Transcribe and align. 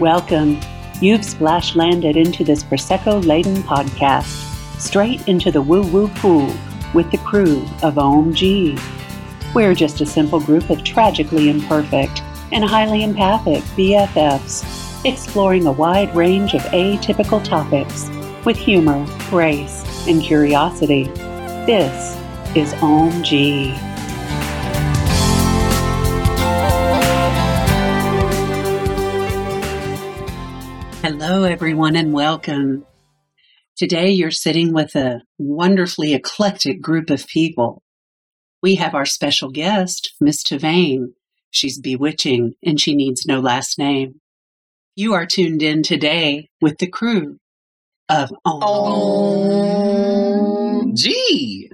Welcome. 0.00 0.58
You've 1.00 1.24
splash 1.24 1.76
landed 1.76 2.16
into 2.16 2.42
this 2.42 2.64
Prosecco 2.64 3.24
laden 3.24 3.62
podcast, 3.62 4.26
straight 4.80 5.28
into 5.28 5.52
the 5.52 5.62
woo 5.62 5.86
woo 5.86 6.08
pool 6.08 6.52
with 6.94 7.08
the 7.12 7.18
crew 7.18 7.62
of 7.80 7.94
OHMG. 7.94 8.76
We're 9.54 9.72
just 9.72 10.00
a 10.00 10.06
simple 10.06 10.40
group 10.40 10.68
of 10.68 10.82
tragically 10.82 11.48
imperfect 11.48 12.24
and 12.50 12.64
highly 12.64 13.04
empathic 13.04 13.62
BFFs, 13.76 15.04
exploring 15.04 15.66
a 15.66 15.72
wide 15.72 16.12
range 16.16 16.54
of 16.54 16.62
atypical 16.62 17.42
topics 17.44 18.10
with 18.44 18.56
humor, 18.56 19.06
grace, 19.30 19.84
and 20.08 20.20
curiosity. 20.20 21.04
This 21.66 22.16
is 22.56 22.74
OHMG. 22.74 23.93
Hello, 31.26 31.44
everyone, 31.44 31.96
and 31.96 32.12
welcome. 32.12 32.84
Today, 33.78 34.10
you're 34.10 34.30
sitting 34.30 34.74
with 34.74 34.94
a 34.94 35.22
wonderfully 35.38 36.12
eclectic 36.12 36.82
group 36.82 37.08
of 37.08 37.26
people. 37.26 37.82
We 38.62 38.74
have 38.74 38.94
our 38.94 39.06
special 39.06 39.50
guest, 39.50 40.12
Miss 40.20 40.44
Tavane. 40.44 41.14
She's 41.50 41.80
bewitching 41.80 42.56
and 42.62 42.78
she 42.78 42.94
needs 42.94 43.24
no 43.24 43.40
last 43.40 43.78
name. 43.78 44.20
You 44.96 45.14
are 45.14 45.24
tuned 45.24 45.62
in 45.62 45.82
today 45.82 46.50
with 46.60 46.76
the 46.76 46.88
crew 46.88 47.38
of 48.10 48.30
OHMG, 48.46 48.60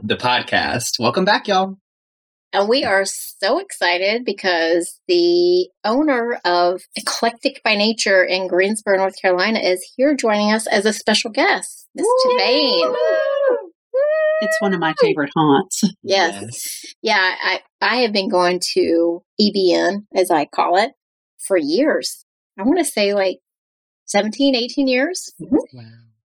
the 0.00 0.16
podcast. 0.16 1.00
Welcome 1.00 1.24
back, 1.24 1.48
y'all. 1.48 1.76
And 2.52 2.68
we 2.68 2.84
are 2.84 3.04
so 3.04 3.58
excited 3.58 4.24
because 4.24 4.98
the 5.06 5.68
owner 5.84 6.40
of 6.44 6.82
Eclectic 6.96 7.62
by 7.62 7.76
Nature 7.76 8.24
in 8.24 8.48
Greensboro, 8.48 8.96
North 8.96 9.20
Carolina, 9.20 9.60
is 9.60 9.88
here 9.96 10.16
joining 10.16 10.52
us 10.52 10.66
as 10.66 10.84
a 10.84 10.92
special 10.92 11.30
guest, 11.30 11.88
Miss 11.94 12.06
Tavane. 12.26 12.96
It's 14.42 14.60
one 14.60 14.74
of 14.74 14.80
my 14.80 14.94
favorite 15.00 15.30
haunts. 15.36 15.84
Yes. 16.02 16.42
yes. 16.42 16.94
Yeah, 17.02 17.34
I, 17.42 17.60
I 17.80 17.96
have 17.96 18.12
been 18.12 18.28
going 18.28 18.60
to 18.74 19.22
EBN, 19.40 20.06
as 20.14 20.30
I 20.30 20.46
call 20.46 20.76
it, 20.76 20.92
for 21.38 21.56
years. 21.56 22.24
I 22.58 22.62
want 22.62 22.78
to 22.78 22.84
say 22.84 23.14
like 23.14 23.38
17, 24.06 24.56
18 24.56 24.88
years. 24.88 25.32
Mm-hmm. 25.40 25.56
Wow. 25.72 25.84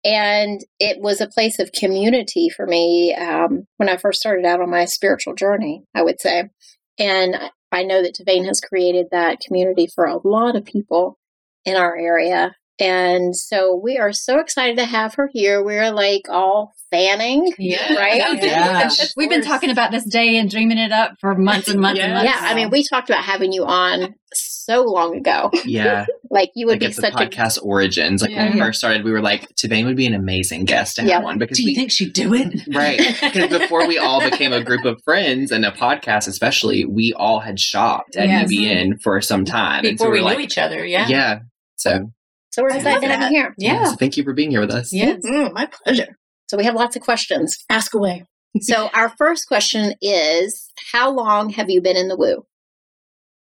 And 0.04 0.60
it 0.78 1.00
was 1.00 1.20
a 1.20 1.28
place 1.28 1.58
of 1.58 1.72
community 1.72 2.50
for 2.50 2.66
me 2.66 3.14
um, 3.14 3.64
when 3.78 3.88
I 3.88 3.96
first 3.96 4.20
started 4.20 4.44
out 4.44 4.60
on 4.60 4.70
my 4.70 4.84
spiritual 4.84 5.34
journey, 5.34 5.84
I 5.94 6.02
would 6.02 6.20
say. 6.20 6.50
And 6.98 7.36
I 7.72 7.82
know 7.82 8.02
that 8.02 8.14
Tavane 8.14 8.46
has 8.46 8.60
created 8.60 9.06
that 9.10 9.40
community 9.40 9.88
for 9.92 10.04
a 10.04 10.26
lot 10.26 10.56
of 10.56 10.64
people 10.64 11.18
in 11.64 11.76
our 11.76 11.96
area. 11.96 12.54
And 12.80 13.36
so 13.36 13.74
we 13.74 13.98
are 13.98 14.12
so 14.12 14.40
excited 14.40 14.76
to 14.78 14.84
have 14.84 15.14
her 15.14 15.28
here. 15.32 15.62
We're 15.62 15.92
like 15.92 16.22
all 16.28 16.74
fanning. 16.90 17.52
Yeah. 17.58 17.94
Right? 17.94 18.22
Oh, 18.26 18.32
yeah. 18.32 18.90
We've 19.16 19.30
been 19.30 19.44
talking 19.44 19.70
about 19.70 19.90
this 19.90 20.04
day 20.04 20.36
and 20.36 20.50
dreaming 20.50 20.78
it 20.78 20.90
up 20.90 21.12
for 21.20 21.34
months 21.36 21.68
and 21.68 21.80
months 21.80 21.98
yeah. 21.98 22.06
and 22.06 22.14
months. 22.14 22.32
Yeah. 22.32 22.48
I 22.48 22.54
mean, 22.54 22.70
we 22.70 22.82
talked 22.82 23.08
about 23.08 23.22
having 23.22 23.52
you 23.52 23.64
on 23.64 24.14
so 24.32 24.82
long 24.82 25.16
ago. 25.16 25.50
Yeah. 25.64 26.06
like 26.30 26.50
you 26.54 26.66
would 26.66 26.82
like 26.82 26.90
be 26.90 26.92
such 26.92 27.14
a 27.14 27.16
podcast 27.16 27.62
origins. 27.62 28.22
Like 28.22 28.32
yeah. 28.32 28.44
when 28.44 28.54
we 28.54 28.58
first 28.58 28.78
started, 28.78 29.04
we 29.04 29.12
were 29.12 29.20
like, 29.20 29.48
Tavane 29.54 29.84
would 29.84 29.96
be 29.96 30.06
an 30.06 30.14
amazing 30.14 30.64
guest 30.64 30.96
to 30.96 31.02
have 31.02 31.08
yeah. 31.08 31.20
one 31.20 31.38
because 31.38 31.56
do 31.56 31.62
you 31.62 31.68
we, 31.70 31.74
think 31.74 31.92
she'd 31.92 32.12
do 32.12 32.34
it? 32.34 32.52
Right. 32.74 33.00
Because 33.34 33.58
before 33.58 33.86
we 33.86 33.98
all 33.98 34.20
became 34.20 34.52
a 34.52 34.62
group 34.62 34.84
of 34.84 35.00
friends 35.04 35.50
and 35.50 35.64
a 35.64 35.70
podcast, 35.70 36.28
especially, 36.28 36.84
we 36.84 37.12
all 37.16 37.40
had 37.40 37.58
shopped 37.58 38.16
at 38.16 38.28
yes. 38.28 38.52
EBN 38.52 39.00
for 39.02 39.20
some 39.20 39.44
time. 39.44 39.82
Before 39.82 39.90
and 39.90 39.98
so 39.98 40.06
we, 40.06 40.12
we 40.12 40.18
knew 40.18 40.24
like, 40.24 40.40
each 40.40 40.58
other. 40.58 40.84
Yeah. 40.84 41.06
Yeah. 41.08 41.38
So 41.76 42.12
so 42.54 42.62
we're 42.62 42.76
excited 42.76 43.00
to 43.00 43.08
have 43.08 43.32
you 43.32 43.36
here. 43.36 43.54
Yeah. 43.58 43.72
yeah. 43.72 43.84
So 43.86 43.96
thank 43.96 44.16
you 44.16 44.22
for 44.22 44.32
being 44.32 44.52
here 44.52 44.60
with 44.60 44.70
us. 44.70 44.92
Yes. 44.92 45.22
Mm, 45.24 45.52
my 45.52 45.66
pleasure. 45.66 46.16
So 46.48 46.56
we 46.56 46.64
have 46.66 46.76
lots 46.76 46.94
of 46.94 47.02
questions. 47.02 47.58
Ask 47.68 47.94
away. 47.94 48.26
so 48.60 48.90
our 48.94 49.08
first 49.08 49.48
question 49.48 49.94
is 50.00 50.70
how 50.92 51.10
long 51.10 51.50
have 51.50 51.68
you 51.68 51.82
been 51.82 51.96
in 51.96 52.06
the 52.06 52.16
woo? 52.16 52.46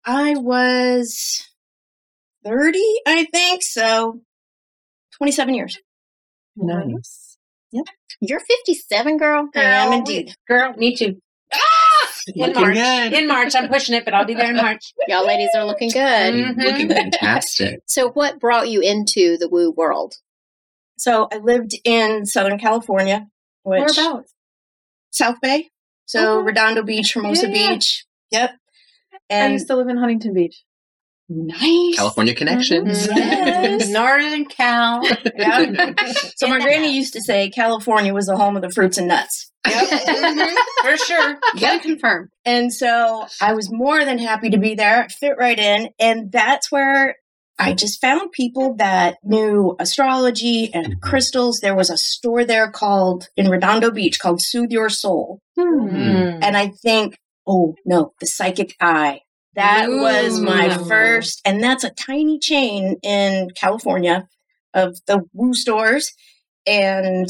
I 0.06 0.36
was 0.36 1.50
30, 2.46 2.80
I 3.08 3.26
think. 3.26 3.64
So 3.64 4.22
27 5.18 5.56
years. 5.56 5.80
Nice. 6.56 7.40
Yep. 7.72 7.86
You're 8.20 8.40
57, 8.40 9.18
girl. 9.18 9.48
girl. 9.52 9.64
I 9.64 9.66
am 9.66 9.94
indeed. 9.94 10.36
Girl, 10.48 10.74
me 10.78 10.96
too. 10.96 11.18
In 12.28 12.54
March. 12.54 12.76
Good. 12.76 13.14
In 13.14 13.28
March. 13.28 13.56
I'm 13.56 13.68
pushing 13.68 13.96
it, 13.96 14.06
but 14.06 14.14
I'll 14.14 14.26
be 14.26 14.34
there 14.34 14.50
in 14.50 14.58
March. 14.58 14.94
Y'all 15.08 15.26
ladies 15.26 15.50
are 15.56 15.66
looking 15.66 15.90
good. 15.90 16.00
Mm-hmm. 16.34 16.62
Looking 16.62 16.90
fantastic. 16.90 17.80
So 17.88 18.10
what 18.10 18.40
brought 18.40 18.70
you 18.70 18.82
into 18.82 19.38
the 19.38 19.50
woo 19.50 19.72
world? 19.72 20.16
So 20.98 21.28
I 21.32 21.38
lived 21.38 21.74
in 21.84 22.26
Southern 22.26 22.58
California. 22.58 23.28
Which, 23.64 23.80
Whereabouts? 23.80 24.34
South 25.12 25.42
Bay. 25.42 25.70
So 26.06 26.40
oh. 26.40 26.42
Redondo 26.42 26.84
Beach, 26.84 27.14
Hermosa 27.14 27.50
yeah, 27.50 27.56
yeah. 27.56 27.74
Beach. 27.74 28.06
Yep. 28.32 28.52
And 29.30 29.50
I 29.50 29.54
used 29.54 29.68
to 29.68 29.76
live 29.76 29.88
in 29.88 29.98
Huntington 29.98 30.34
Beach. 30.34 30.64
Nice. 31.30 31.96
California 31.96 32.36
connections. 32.36 33.08
Mm-hmm. 33.08 33.18
Yes. 33.18 33.90
Northern 33.90 34.46
Cal. 34.46 35.02
Yep. 35.06 36.00
so 36.36 36.48
my 36.48 36.60
granny 36.60 36.96
used 36.96 37.14
to 37.14 37.22
say 37.22 37.50
California 37.50 38.14
was 38.14 38.26
the 38.26 38.36
home 38.36 38.56
of 38.56 38.62
the 38.62 38.70
fruits 38.70 38.98
and 38.98 39.08
nuts. 39.08 39.51
Yep. 39.68 39.90
mm-hmm. 39.90 40.88
For 40.88 40.98
sure. 40.98 41.40
Can 41.58 41.80
confirm. 41.80 42.30
And 42.46 42.74
so 42.74 43.28
I 43.42 43.54
was 43.54 43.72
more 43.72 44.04
than 44.04 44.18
happy 44.18 44.50
to 44.52 44.58
be 44.58 44.76
there, 44.76 45.08
fit 45.10 45.36
right 45.38 45.58
in. 45.58 45.90
And 46.00 46.32
that's 46.32 46.72
where 46.72 47.16
I 47.60 47.74
just 47.74 48.02
found 48.02 48.32
people 48.32 48.76
that 48.78 49.18
knew 49.24 49.76
astrology 49.80 50.74
and 50.74 50.86
mm-hmm. 50.86 51.00
crystals. 51.00 51.60
There 51.60 51.76
was 51.76 51.90
a 51.90 51.98
store 51.98 52.44
there 52.44 52.72
called 52.72 53.28
in 53.38 53.50
Redondo 53.50 53.92
Beach 53.92 54.20
called 54.20 54.42
Soothe 54.42 54.72
Your 54.72 54.90
Soul. 54.90 55.42
Mm. 55.60 56.40
And 56.42 56.58
I 56.58 56.70
think, 56.70 57.18
oh 57.46 57.76
no, 57.86 58.14
the 58.20 58.28
psychic 58.28 58.76
eye 58.82 59.22
that 59.56 59.90
Ooh. 59.90 60.02
was 60.02 60.40
my 60.40 60.70
first, 60.88 61.42
and 61.44 61.62
that's 61.64 61.84
a 61.84 61.90
tiny 61.90 62.40
chain 62.40 62.98
in 63.04 63.50
California 63.56 64.28
of 64.74 64.98
the 65.08 65.24
Woo 65.34 65.54
stores. 65.54 66.14
And 66.66 67.28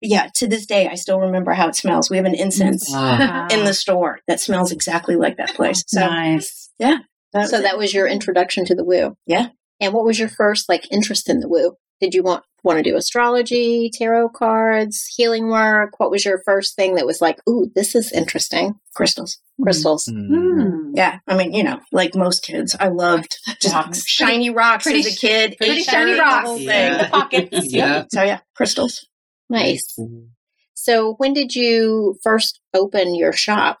yeah, 0.00 0.28
to 0.36 0.46
this 0.46 0.66
day, 0.66 0.88
I 0.88 0.94
still 0.94 1.20
remember 1.20 1.52
how 1.52 1.68
it 1.68 1.76
smells. 1.76 2.10
We 2.10 2.16
have 2.16 2.26
an 2.26 2.34
incense 2.34 2.88
wow. 2.90 3.48
in 3.50 3.64
the 3.64 3.74
store 3.74 4.20
that 4.26 4.40
smells 4.40 4.72
exactly 4.72 5.16
like 5.16 5.36
that 5.36 5.54
place. 5.54 5.84
So, 5.86 6.00
nice. 6.00 6.70
Yeah. 6.78 6.98
That 7.32 7.48
so 7.48 7.60
that 7.60 7.78
was 7.78 7.94
your 7.94 8.06
introduction 8.06 8.64
to 8.66 8.74
the 8.74 8.84
woo. 8.84 9.14
Yeah. 9.26 9.48
And 9.80 9.94
what 9.94 10.04
was 10.04 10.18
your 10.18 10.28
first 10.28 10.68
like 10.68 10.90
interest 10.90 11.28
in 11.28 11.40
the 11.40 11.48
woo? 11.48 11.76
Did 12.00 12.14
you 12.14 12.22
want 12.22 12.44
want 12.62 12.78
to 12.78 12.82
do 12.82 12.96
astrology, 12.96 13.90
tarot 13.92 14.30
cards, 14.30 15.06
healing 15.06 15.48
work? 15.48 15.98
What 15.98 16.10
was 16.10 16.24
your 16.24 16.42
first 16.44 16.76
thing 16.76 16.94
that 16.94 17.06
was 17.06 17.20
like, 17.20 17.38
ooh, 17.48 17.70
this 17.74 17.94
is 17.94 18.12
interesting? 18.12 18.74
Crystals. 18.94 19.38
Crystals. 19.62 20.06
Mm. 20.10 20.92
Yeah. 20.94 21.18
I 21.26 21.36
mean, 21.36 21.52
you 21.52 21.62
know, 21.62 21.80
like 21.92 22.14
most 22.14 22.42
kids, 22.42 22.74
I 22.78 22.88
loved 22.88 23.38
just 23.60 23.74
rocks. 23.74 24.06
shiny 24.06 24.50
rocks 24.50 24.84
pretty, 24.84 25.00
as 25.00 25.06
a 25.14 25.16
kid. 25.16 25.56
Pretty 25.58 25.82
shiny 25.82 26.18
rocks. 26.18 26.60
Yeah. 26.60 27.02
The 27.02 27.08
pockets. 27.10 27.66
yeah. 27.72 28.04
So 28.10 28.22
yeah, 28.22 28.40
crystals. 28.54 29.06
Nice. 29.50 29.96
Mm-hmm. 29.98 30.26
So 30.74 31.14
when 31.18 31.34
did 31.34 31.54
you 31.54 32.16
first 32.22 32.60
open 32.72 33.14
your 33.14 33.32
shop? 33.32 33.80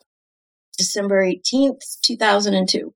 December 0.76 1.24
18th, 1.24 1.80
2002. 2.02 2.92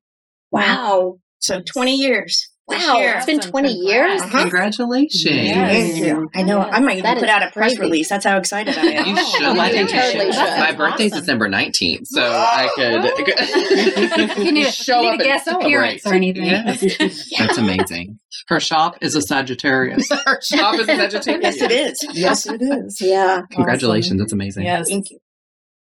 Wow. 0.51 1.19
So 1.39 1.61
20 1.61 1.95
years. 1.95 2.51
Wow, 2.67 2.95
it's 2.97 3.27
been 3.27 3.39
20 3.39 3.71
years. 3.71 4.21
Uh-huh. 4.21 4.41
Congratulations. 4.41 5.23
Yes. 5.23 5.71
Thank 5.71 6.03
you. 6.03 6.29
I 6.33 6.41
know. 6.41 6.61
I 6.61 6.79
might 6.79 6.97
even 6.97 7.19
put 7.19 7.29
out 7.29 7.43
a 7.43 7.51
press 7.51 7.73
crazy. 7.73 7.79
release. 7.79 8.09
That's 8.09 8.25
how 8.25 8.37
excited 8.37 8.75
I 8.75 8.81
am. 8.81 9.05
You 9.05 9.17
should. 9.17 9.43
Oh, 9.43 9.59
I 9.59 9.69
think 9.69 9.89
totally 9.91 10.31
should. 10.31 10.41
My 10.41 10.71
birthday's 10.71 11.11
awesome. 11.11 11.21
December 11.21 11.47
19th, 11.47 12.07
so 12.07 12.23
I 12.23 12.69
could 12.73 14.37
you 14.45 14.51
need, 14.51 14.73
show 14.73 15.01
need 15.01 15.13
up 15.13 15.19
a 15.19 15.23
guest 15.23 15.47
appearance 15.47 16.07
or 16.07 16.15
anything. 16.15 16.45
Yes. 16.45 16.83
yeah. 17.31 17.45
That's 17.45 17.59
amazing. 17.59 18.19
Her 18.47 18.59
shop 18.59 18.97
is 19.01 19.13
a 19.13 19.21
Sagittarius. 19.21 20.09
Her 20.09 20.41
shop 20.41 20.75
is 20.75 20.89
a 20.89 20.95
Sagittarius. 20.95 21.57
yes, 21.57 21.61
it 21.61 21.71
is. 21.71 22.07
Yes, 22.13 22.45
it 22.47 22.61
is. 22.63 22.99
Yeah. 22.99 23.43
Congratulations. 23.51 24.07
Awesome. 24.07 24.17
That's 24.17 24.33
amazing. 24.33 24.63
Yes. 24.63 24.89
Thank 24.89 25.11
you. 25.11 25.19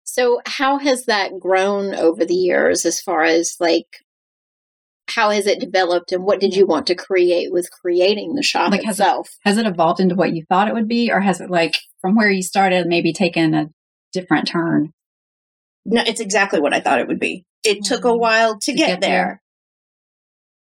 So, 0.03 0.41
how 0.45 0.79
has 0.79 1.05
that 1.05 1.39
grown 1.39 1.93
over 1.93 2.25
the 2.25 2.35
years 2.35 2.85
as 2.85 2.99
far 2.99 3.23
as 3.23 3.55
like 3.59 4.02
how 5.13 5.29
has 5.29 5.47
it 5.47 5.59
developed 5.59 6.11
and 6.11 6.23
what 6.23 6.39
did 6.39 6.55
you 6.55 6.65
want 6.65 6.87
to 6.87 6.95
create 6.95 7.51
with 7.51 7.69
creating 7.71 8.35
the 8.35 8.43
shop 8.43 8.71
like 8.71 8.87
itself? 8.87 9.29
Has 9.43 9.57
it, 9.57 9.65
has 9.65 9.67
it 9.67 9.73
evolved 9.73 9.99
into 9.99 10.15
what 10.15 10.33
you 10.33 10.43
thought 10.47 10.67
it 10.67 10.73
would 10.73 10.87
be 10.87 11.11
or 11.11 11.19
has 11.19 11.41
it 11.41 11.49
like 11.49 11.77
from 12.01 12.15
where 12.15 12.29
you 12.29 12.41
started 12.41 12.87
maybe 12.87 13.13
taken 13.13 13.53
a 13.53 13.69
different 14.11 14.47
turn? 14.47 14.91
No, 15.85 16.01
it's 16.05 16.21
exactly 16.21 16.59
what 16.59 16.73
I 16.73 16.79
thought 16.79 16.99
it 16.99 17.07
would 17.07 17.19
be. 17.19 17.45
It 17.63 17.79
mm-hmm. 17.79 17.93
took 17.93 18.05
a 18.05 18.15
while 18.15 18.57
to, 18.59 18.71
to 18.71 18.77
get, 18.77 18.87
get 18.87 19.01
there. 19.01 19.09
there. 19.09 19.41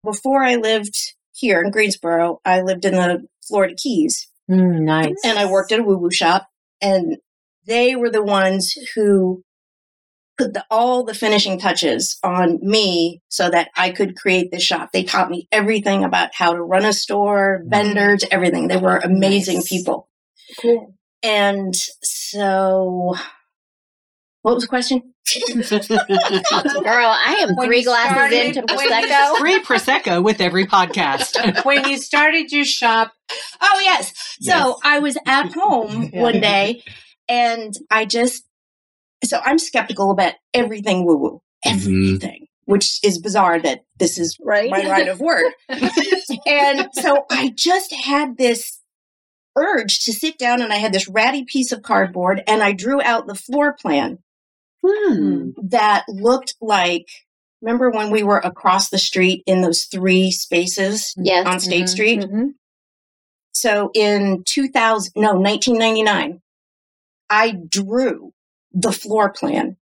Before 0.03 0.43
I 0.43 0.55
lived 0.55 0.95
here 1.33 1.61
in 1.61 1.71
Greensboro, 1.71 2.39
I 2.43 2.61
lived 2.61 2.85
in 2.85 2.93
the 2.93 3.25
Florida 3.47 3.75
Keys. 3.75 4.27
Mm, 4.49 4.81
nice. 4.81 5.15
And 5.23 5.37
I 5.37 5.45
worked 5.45 5.71
at 5.71 5.79
a 5.79 5.83
woo 5.83 5.97
woo 5.97 6.11
shop 6.11 6.47
and 6.81 7.17
they 7.65 7.95
were 7.95 8.09
the 8.09 8.23
ones 8.23 8.73
who 8.95 9.43
the, 10.47 10.65
all 10.69 11.03
the 11.03 11.13
finishing 11.13 11.59
touches 11.59 12.17
on 12.23 12.59
me 12.61 13.21
so 13.29 13.49
that 13.49 13.69
I 13.75 13.91
could 13.91 14.15
create 14.15 14.51
this 14.51 14.63
shop. 14.63 14.91
They 14.91 15.03
taught 15.03 15.29
me 15.29 15.47
everything 15.51 16.03
about 16.03 16.33
how 16.33 16.53
to 16.53 16.61
run 16.61 16.85
a 16.85 16.93
store, 16.93 17.63
vendors, 17.65 18.23
everything. 18.31 18.67
They 18.67 18.77
were 18.77 18.97
amazing 18.97 19.57
nice. 19.57 19.69
people. 19.69 20.09
Cool. 20.59 20.95
And 21.23 21.75
so, 21.75 23.15
what 24.41 24.55
was 24.55 24.63
the 24.63 24.67
question? 24.67 25.13
Girl, 25.49 27.15
I 27.15 27.37
am 27.41 27.55
when 27.55 27.67
three 27.67 27.83
glasses 27.83 28.11
started, 28.11 28.57
into 28.57 28.61
Prosecco. 28.63 29.37
Three 29.37 29.59
Prosecco 29.61 30.23
with 30.23 30.41
every 30.41 30.65
podcast. 30.65 31.63
when 31.65 31.87
you 31.87 31.97
started 31.97 32.51
your 32.51 32.65
shop. 32.65 33.13
Oh, 33.61 33.81
yes. 33.83 34.13
yes. 34.39 34.55
So 34.55 34.77
I 34.83 34.99
was 34.99 35.17
at 35.25 35.53
home 35.53 36.09
yeah. 36.13 36.21
one 36.21 36.41
day 36.41 36.83
and 37.29 37.73
I 37.89 38.05
just, 38.05 38.43
so 39.23 39.39
I'm 39.43 39.59
skeptical 39.59 40.11
about 40.11 40.33
everything 40.53 41.05
woo 41.05 41.17
woo, 41.17 41.41
mm-hmm. 41.65 41.77
everything. 41.77 42.31
Mm-hmm. 42.31 42.45
Which 42.65 42.99
is 43.03 43.19
bizarre 43.19 43.59
that 43.59 43.81
this 43.97 44.17
is 44.17 44.37
right. 44.41 44.69
my 44.69 44.83
line 44.83 45.09
of 45.09 45.19
work. 45.19 45.53
and 45.67 46.87
so 46.93 47.25
I 47.29 47.51
just 47.53 47.93
had 47.93 48.37
this 48.37 48.79
urge 49.57 50.05
to 50.05 50.13
sit 50.13 50.37
down 50.37 50.61
and 50.61 50.71
I 50.71 50.77
had 50.77 50.93
this 50.93 51.09
ratty 51.09 51.43
piece 51.43 51.71
of 51.71 51.81
cardboard 51.81 52.41
and 52.47 52.63
I 52.63 52.71
drew 52.71 53.01
out 53.01 53.27
the 53.27 53.35
floor 53.35 53.73
plan 53.73 54.19
hmm. 54.85 55.49
that 55.61 56.05
looked 56.07 56.55
like 56.61 57.07
remember 57.61 57.89
when 57.89 58.09
we 58.09 58.23
were 58.23 58.39
across 58.39 58.89
the 58.89 58.97
street 58.97 59.43
in 59.45 59.61
those 59.61 59.83
three 59.83 60.31
spaces 60.31 61.13
yes. 61.17 61.45
on 61.45 61.59
State 61.59 61.83
mm-hmm. 61.83 61.87
Street? 61.87 62.19
Mm-hmm. 62.21 62.47
So 63.53 63.91
in 63.93 64.43
2000, 64.45 65.13
no, 65.15 65.33
1999, 65.33 66.41
I 67.29 67.51
drew 67.51 68.33
the 68.73 68.91
floor 68.91 69.31
plan. 69.31 69.77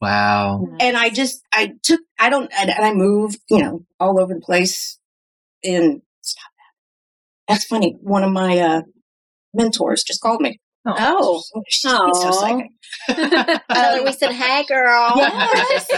Wow. 0.00 0.66
And 0.80 0.96
I 0.96 1.10
just, 1.10 1.42
I 1.52 1.74
took, 1.82 2.00
I 2.18 2.28
don't, 2.28 2.50
and 2.58 2.70
I 2.70 2.92
moved, 2.92 3.40
you 3.48 3.62
know, 3.62 3.84
all 3.98 4.20
over 4.20 4.34
the 4.34 4.40
place 4.40 4.98
in, 5.62 6.02
stop 6.20 6.50
that. 6.58 7.52
That's 7.52 7.64
funny. 7.64 7.96
One 8.00 8.22
of 8.22 8.30
my, 8.30 8.58
uh, 8.58 8.82
mentors 9.54 10.02
just 10.02 10.20
called 10.20 10.40
me. 10.40 10.60
Oh, 10.86 11.42
oh. 11.54 11.62
she's 11.66 11.80
so 11.80 12.12
psychic. 12.12 12.70
uh, 13.08 14.00
we 14.04 14.12
said, 14.12 14.32
"Hey, 14.32 14.64
girl." 14.66 15.14
Yes. 15.16 15.88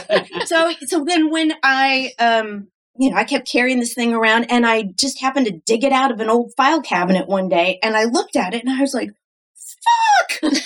so, 0.48 0.72
so 0.86 1.04
then 1.04 1.30
when 1.30 1.54
I, 1.62 2.12
um, 2.20 2.68
you 2.96 3.10
know, 3.10 3.16
I 3.16 3.24
kept 3.24 3.50
carrying 3.50 3.80
this 3.80 3.94
thing 3.94 4.14
around, 4.14 4.44
and 4.50 4.64
I 4.64 4.84
just 4.96 5.20
happened 5.20 5.46
to 5.46 5.60
dig 5.66 5.82
it 5.82 5.92
out 5.92 6.12
of 6.12 6.20
an 6.20 6.30
old 6.30 6.52
file 6.56 6.80
cabinet 6.82 7.26
one 7.26 7.48
day, 7.48 7.80
and 7.82 7.96
I 7.96 8.04
looked 8.04 8.36
at 8.36 8.54
it, 8.54 8.62
and 8.64 8.72
I 8.72 8.80
was 8.80 8.94
like, 8.94 9.10
"Fuck, 10.40 10.52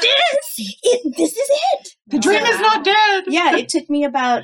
this, 0.00 0.78
it, 0.82 1.16
this 1.16 1.36
is 1.36 1.50
it. 1.72 1.88
The 2.08 2.18
dream 2.18 2.42
is 2.42 2.60
not 2.60 2.84
dead." 2.84 3.24
Yeah, 3.28 3.56
it 3.56 3.68
took 3.68 3.88
me 3.88 4.02
about. 4.04 4.42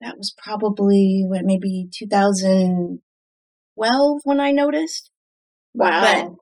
That 0.00 0.16
was 0.16 0.32
probably 0.38 1.24
what 1.26 1.44
maybe 1.44 1.88
2012 1.92 4.20
when 4.24 4.40
I 4.40 4.52
noticed. 4.52 5.10
Wow. 5.74 6.00
But 6.00 6.32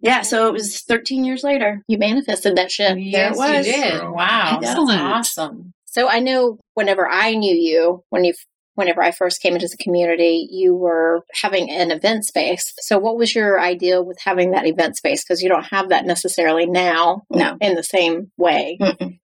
yeah, 0.00 0.22
so 0.22 0.48
it 0.48 0.52
was 0.52 0.80
13 0.82 1.24
years 1.24 1.44
later. 1.44 1.82
You 1.86 1.98
manifested 1.98 2.56
that 2.56 2.70
shit. 2.70 2.98
Yes, 2.98 3.14
there 3.14 3.28
it 3.28 3.36
was. 3.36 3.66
You 3.66 3.72
did. 3.72 4.02
Wow. 4.02 4.58
Excellent. 4.62 5.00
awesome. 5.00 5.72
So 5.86 6.08
I 6.08 6.20
know 6.20 6.58
whenever 6.74 7.08
I 7.08 7.34
knew 7.34 7.54
you, 7.54 8.04
when 8.10 8.24
you 8.24 8.34
whenever 8.74 9.02
I 9.02 9.10
first 9.10 9.40
came 9.40 9.54
into 9.54 9.68
the 9.68 9.82
community, 9.82 10.48
you 10.50 10.74
were 10.74 11.24
having 11.42 11.70
an 11.70 11.90
event 11.90 12.24
space. 12.24 12.74
So 12.80 12.98
what 12.98 13.16
was 13.16 13.34
your 13.34 13.60
idea 13.60 14.02
with 14.02 14.18
having 14.24 14.50
that 14.50 14.66
event 14.66 14.96
space? 14.96 15.24
Because 15.24 15.42
you 15.42 15.48
don't 15.48 15.66
have 15.66 15.90
that 15.90 16.06
necessarily 16.06 16.66
now 16.66 17.22
no. 17.30 17.56
in 17.60 17.74
the 17.74 17.82
same 17.82 18.30
way. 18.36 18.78
Mm-mm. 18.80 19.18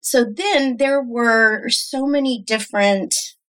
So 0.00 0.24
then 0.24 0.78
there 0.78 1.00
were 1.00 1.68
so 1.68 2.06
many 2.06 2.42
different 2.44 3.14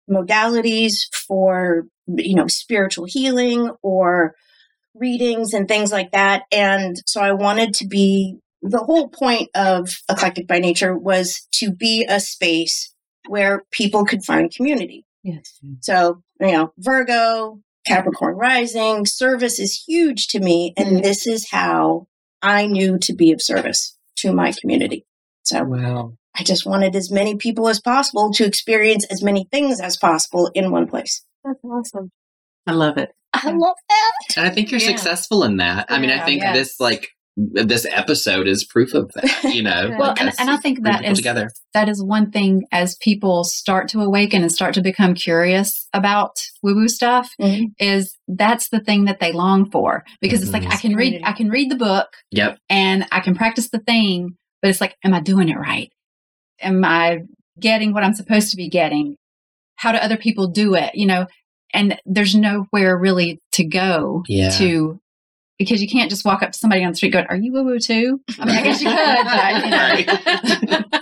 modalities 0.09 1.13
for, 1.27 1.87
you 2.07 2.35
know, 2.35 2.47
spiritual 2.47 3.05
healing 3.05 3.71
or 3.83 4.33
readings 4.95 5.53
and 5.53 5.67
things 5.67 5.91
like 5.91 6.11
that. 6.11 6.43
And 6.51 6.95
so 7.05 7.21
I 7.21 7.33
wanted 7.33 7.73
to 7.75 7.87
be 7.87 8.37
the 8.61 8.79
whole 8.79 9.09
point 9.09 9.49
of 9.55 9.89
Eclectic 10.09 10.47
by 10.47 10.59
Nature 10.59 10.97
was 10.97 11.47
to 11.55 11.71
be 11.71 12.05
a 12.07 12.19
space 12.19 12.93
where 13.27 13.63
people 13.71 14.05
could 14.05 14.23
find 14.23 14.53
community. 14.53 15.05
Yes. 15.23 15.59
So, 15.81 16.21
you 16.39 16.51
know, 16.51 16.73
Virgo, 16.77 17.59
Capricorn 17.85 18.35
rising, 18.35 19.05
service 19.05 19.59
is 19.59 19.83
huge 19.87 20.27
to 20.27 20.39
me. 20.39 20.73
And 20.77 20.87
mm-hmm. 20.87 21.01
this 21.01 21.27
is 21.27 21.49
how 21.49 22.07
I 22.41 22.67
knew 22.67 22.97
to 22.99 23.13
be 23.13 23.31
of 23.31 23.41
service 23.41 23.97
to 24.17 24.33
my 24.33 24.53
community. 24.59 25.05
So 25.43 25.63
wow. 25.63 26.13
I 26.35 26.43
just 26.43 26.65
wanted 26.65 26.95
as 26.95 27.11
many 27.11 27.35
people 27.35 27.67
as 27.67 27.79
possible 27.79 28.31
to 28.33 28.45
experience 28.45 29.05
as 29.05 29.23
many 29.23 29.47
things 29.51 29.79
as 29.79 29.97
possible 29.97 30.51
in 30.53 30.71
one 30.71 30.87
place. 30.87 31.23
That's 31.43 31.63
awesome. 31.63 32.11
I 32.65 32.73
love 32.73 32.97
it. 32.97 33.11
I 33.33 33.51
love 33.51 33.75
that. 33.89 34.11
And 34.37 34.45
I 34.45 34.49
think 34.49 34.71
you're 34.71 34.79
yeah. 34.79 34.87
successful 34.87 35.43
in 35.43 35.57
that. 35.57 35.87
Yeah, 35.89 35.95
I 35.95 35.99
mean, 35.99 36.09
I 36.09 36.25
think 36.25 36.41
yes. 36.41 36.55
this 36.55 36.79
like 36.79 37.09
this 37.37 37.85
episode 37.91 38.47
is 38.47 38.63
proof 38.63 38.95
of 38.95 39.11
that, 39.13 39.43
you 39.53 39.61
know. 39.61 39.95
well, 39.97 40.15
and, 40.19 40.33
and, 40.39 40.49
I 40.49 40.57
think 40.57 40.83
that 40.83 41.05
is 41.05 41.19
together. 41.19 41.51
that 41.75 41.87
is 41.87 42.03
one 42.03 42.31
thing 42.31 42.65
as 42.71 42.95
people 42.95 43.43
start 43.43 43.87
to 43.89 44.01
awaken 44.01 44.41
and 44.41 44.51
start 44.51 44.73
to 44.73 44.81
become 44.81 45.13
curious 45.13 45.87
about 45.93 46.35
woo 46.63 46.73
woo 46.73 46.87
stuff 46.87 47.29
mm-hmm. 47.39 47.65
is 47.77 48.17
that's 48.27 48.69
the 48.69 48.79
thing 48.79 49.05
that 49.05 49.19
they 49.19 49.31
long 49.31 49.69
for 49.69 50.03
because 50.19 50.39
mm-hmm. 50.39 50.55
it's 50.55 50.65
like 50.65 50.73
I 50.73 50.77
can 50.77 50.95
read 50.95 51.21
I 51.23 51.33
can 51.33 51.49
read 51.49 51.69
the 51.69 51.75
book, 51.75 52.07
yep, 52.31 52.57
and 52.69 53.05
I 53.11 53.19
can 53.19 53.35
practice 53.35 53.69
the 53.69 53.79
thing, 53.79 54.35
but 54.61 54.69
it's 54.69 54.81
like, 54.81 54.95
am 55.03 55.13
I 55.13 55.19
doing 55.19 55.49
it 55.49 55.57
right? 55.57 55.91
Am 56.59 56.83
I 56.83 57.19
getting 57.59 57.93
what 57.93 58.03
I'm 58.03 58.15
supposed 58.15 58.49
to 58.49 58.57
be 58.57 58.67
getting? 58.67 59.15
How 59.75 59.91
do 59.91 59.99
other 59.99 60.17
people 60.17 60.47
do 60.47 60.73
it? 60.73 60.95
You 60.95 61.05
know, 61.05 61.27
and 61.71 61.99
there's 62.03 62.33
nowhere 62.33 62.97
really 62.97 63.39
to 63.53 63.63
go 63.63 64.23
yeah. 64.27 64.49
to 64.51 64.99
because 65.57 65.81
you 65.81 65.87
can't 65.87 66.09
just 66.09 66.23
walk 66.23 66.43
up 66.43 66.51
to 66.51 66.59
somebody 66.59 66.83
on 66.83 66.91
the 66.91 66.95
street 66.95 67.13
going, 67.13 67.25
"Are 67.27 67.35
you 67.35 67.51
woo 67.51 67.63
woo 67.63 67.79
too?" 67.79 68.21
I 68.39 68.45
mean, 68.45 68.55
I 68.55 68.63
guess 68.63 68.81
you 68.81 68.89
could, 68.89 69.25
but 69.25 69.63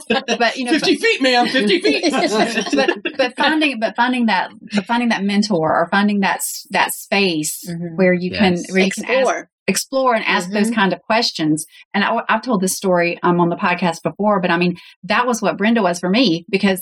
you 0.08 0.16
know, 0.16 0.38
but 0.38 0.58
you 0.58 0.66
know, 0.66 0.72
fifty 0.72 0.96
feet, 0.96 1.22
ma'am, 1.22 1.48
fifty 1.48 1.82
feet. 1.82 2.12
but 2.74 3.18
but 3.18 3.36
finding 3.36 3.80
but 3.80 3.96
finding 3.96 4.28
that 4.28 4.52
but 4.74 4.86
finding 4.86 5.10
that 5.10 5.24
mentor 5.24 5.76
or 5.76 5.88
finding 5.92 6.22
that 6.22 6.42
that 6.72 6.94
space 6.94 7.68
mm-hmm. 7.70 7.96
where 7.96 8.14
you 8.14 8.32
yes. 8.32 8.40
can 8.40 8.74
where 8.74 8.82
you 8.82 8.88
explore. 8.88 9.08
can 9.08 9.28
ask, 9.28 9.48
explore 9.68 10.16
and 10.16 10.26
ask 10.26 10.48
mm-hmm. 10.48 10.56
those 10.56 10.72
kind 10.72 10.94
of 10.94 11.02
questions. 11.02 11.66
And 11.94 12.04
I, 12.04 12.22
have 12.30 12.42
told 12.42 12.62
this 12.62 12.76
story 12.76 13.20
um, 13.24 13.40
on 13.40 13.50
the 13.50 13.56
podcast 13.56 14.04
before, 14.04 14.40
but 14.40 14.52
I 14.52 14.58
mean, 14.58 14.78
that 15.04 15.28
was 15.28 15.42
what 15.42 15.58
Brenda 15.58 15.82
was 15.82 16.00
for 16.00 16.10
me 16.10 16.46
because 16.50 16.82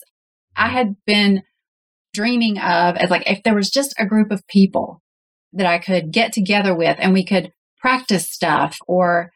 I 0.56 0.68
had 0.68 0.96
been 1.06 1.44
dreaming 2.14 2.60
of 2.60 2.96
as 2.98 3.10
like 3.10 3.30
if 3.30 3.42
there 3.44 3.56
was 3.56 3.72
just 3.72 3.96
a 3.98 4.06
group 4.06 4.32
of 4.32 4.46
people 4.48 5.02
that 5.54 5.66
I 5.66 5.80
could 5.80 6.12
get 6.12 6.34
together 6.34 6.76
with 6.76 6.98
and 7.00 7.14
we 7.14 7.26
could 7.26 7.52
practice 7.84 8.32
stuff 8.32 8.80
or 8.88 9.32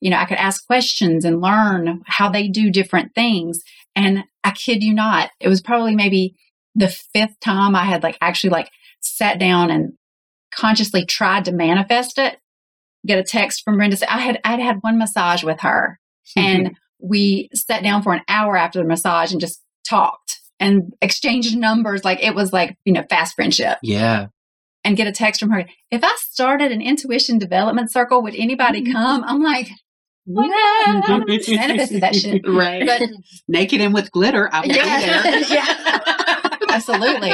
you 0.00 0.10
know 0.10 0.18
I 0.18 0.26
could 0.26 0.38
ask 0.38 0.66
questions 0.66 1.24
and 1.24 1.40
learn 1.40 2.02
how 2.06 2.28
they 2.28 2.48
do 2.48 2.70
different 2.70 3.14
things 3.14 3.60
and 3.94 4.24
I 4.42 4.50
kid 4.50 4.82
you 4.82 4.92
not 4.92 5.30
it 5.40 5.48
was 5.48 5.62
probably 5.62 5.94
maybe 5.94 6.34
the 6.74 6.88
fifth 6.88 7.38
time 7.40 7.76
I 7.76 7.84
had 7.84 8.02
like 8.02 8.18
actually 8.20 8.50
like 8.50 8.68
sat 9.00 9.38
down 9.38 9.70
and 9.70 9.92
consciously 10.52 11.06
tried 11.06 11.44
to 11.44 11.52
manifest 11.52 12.18
it 12.18 12.38
get 13.06 13.20
a 13.20 13.24
text 13.24 13.62
from 13.64 13.76
Brenda 13.76 13.96
I 14.12 14.18
had 14.18 14.40
I'd 14.44 14.58
had 14.58 14.78
one 14.80 14.98
massage 14.98 15.44
with 15.44 15.60
her 15.60 16.00
and 16.36 16.66
mm-hmm. 16.66 17.08
we 17.08 17.50
sat 17.54 17.84
down 17.84 18.02
for 18.02 18.12
an 18.12 18.22
hour 18.26 18.56
after 18.56 18.80
the 18.80 18.88
massage 18.88 19.30
and 19.30 19.40
just 19.40 19.62
talked 19.88 20.40
and 20.58 20.92
exchanged 21.00 21.56
numbers 21.56 22.04
like 22.04 22.22
it 22.22 22.34
was 22.34 22.52
like, 22.52 22.76
you 22.84 22.92
know, 22.92 23.04
fast 23.08 23.34
friendship. 23.34 23.78
Yeah. 23.82 24.26
And 24.84 24.96
get 24.96 25.06
a 25.06 25.12
text 25.12 25.40
from 25.40 25.50
her. 25.50 25.64
If 25.92 26.02
I 26.02 26.12
started 26.18 26.72
an 26.72 26.82
intuition 26.82 27.38
development 27.38 27.92
circle, 27.92 28.20
would 28.22 28.34
anybody 28.34 28.82
come? 28.92 29.22
I'm 29.24 29.40
like, 29.40 29.68
yeah, 30.26 31.02
manifested 31.26 32.02
that 32.02 32.14
shit. 32.14 32.42
Right. 32.46 32.86
But 32.86 33.02
naked 33.48 33.80
and 33.80 33.92
with 33.92 34.10
glitter, 34.10 34.48
I 34.52 34.60
will 34.60 34.68
yeah, 34.68 35.22
be 35.22 35.30
there. 35.30 35.40
yeah. 35.56 36.48
Absolutely. 36.68 37.32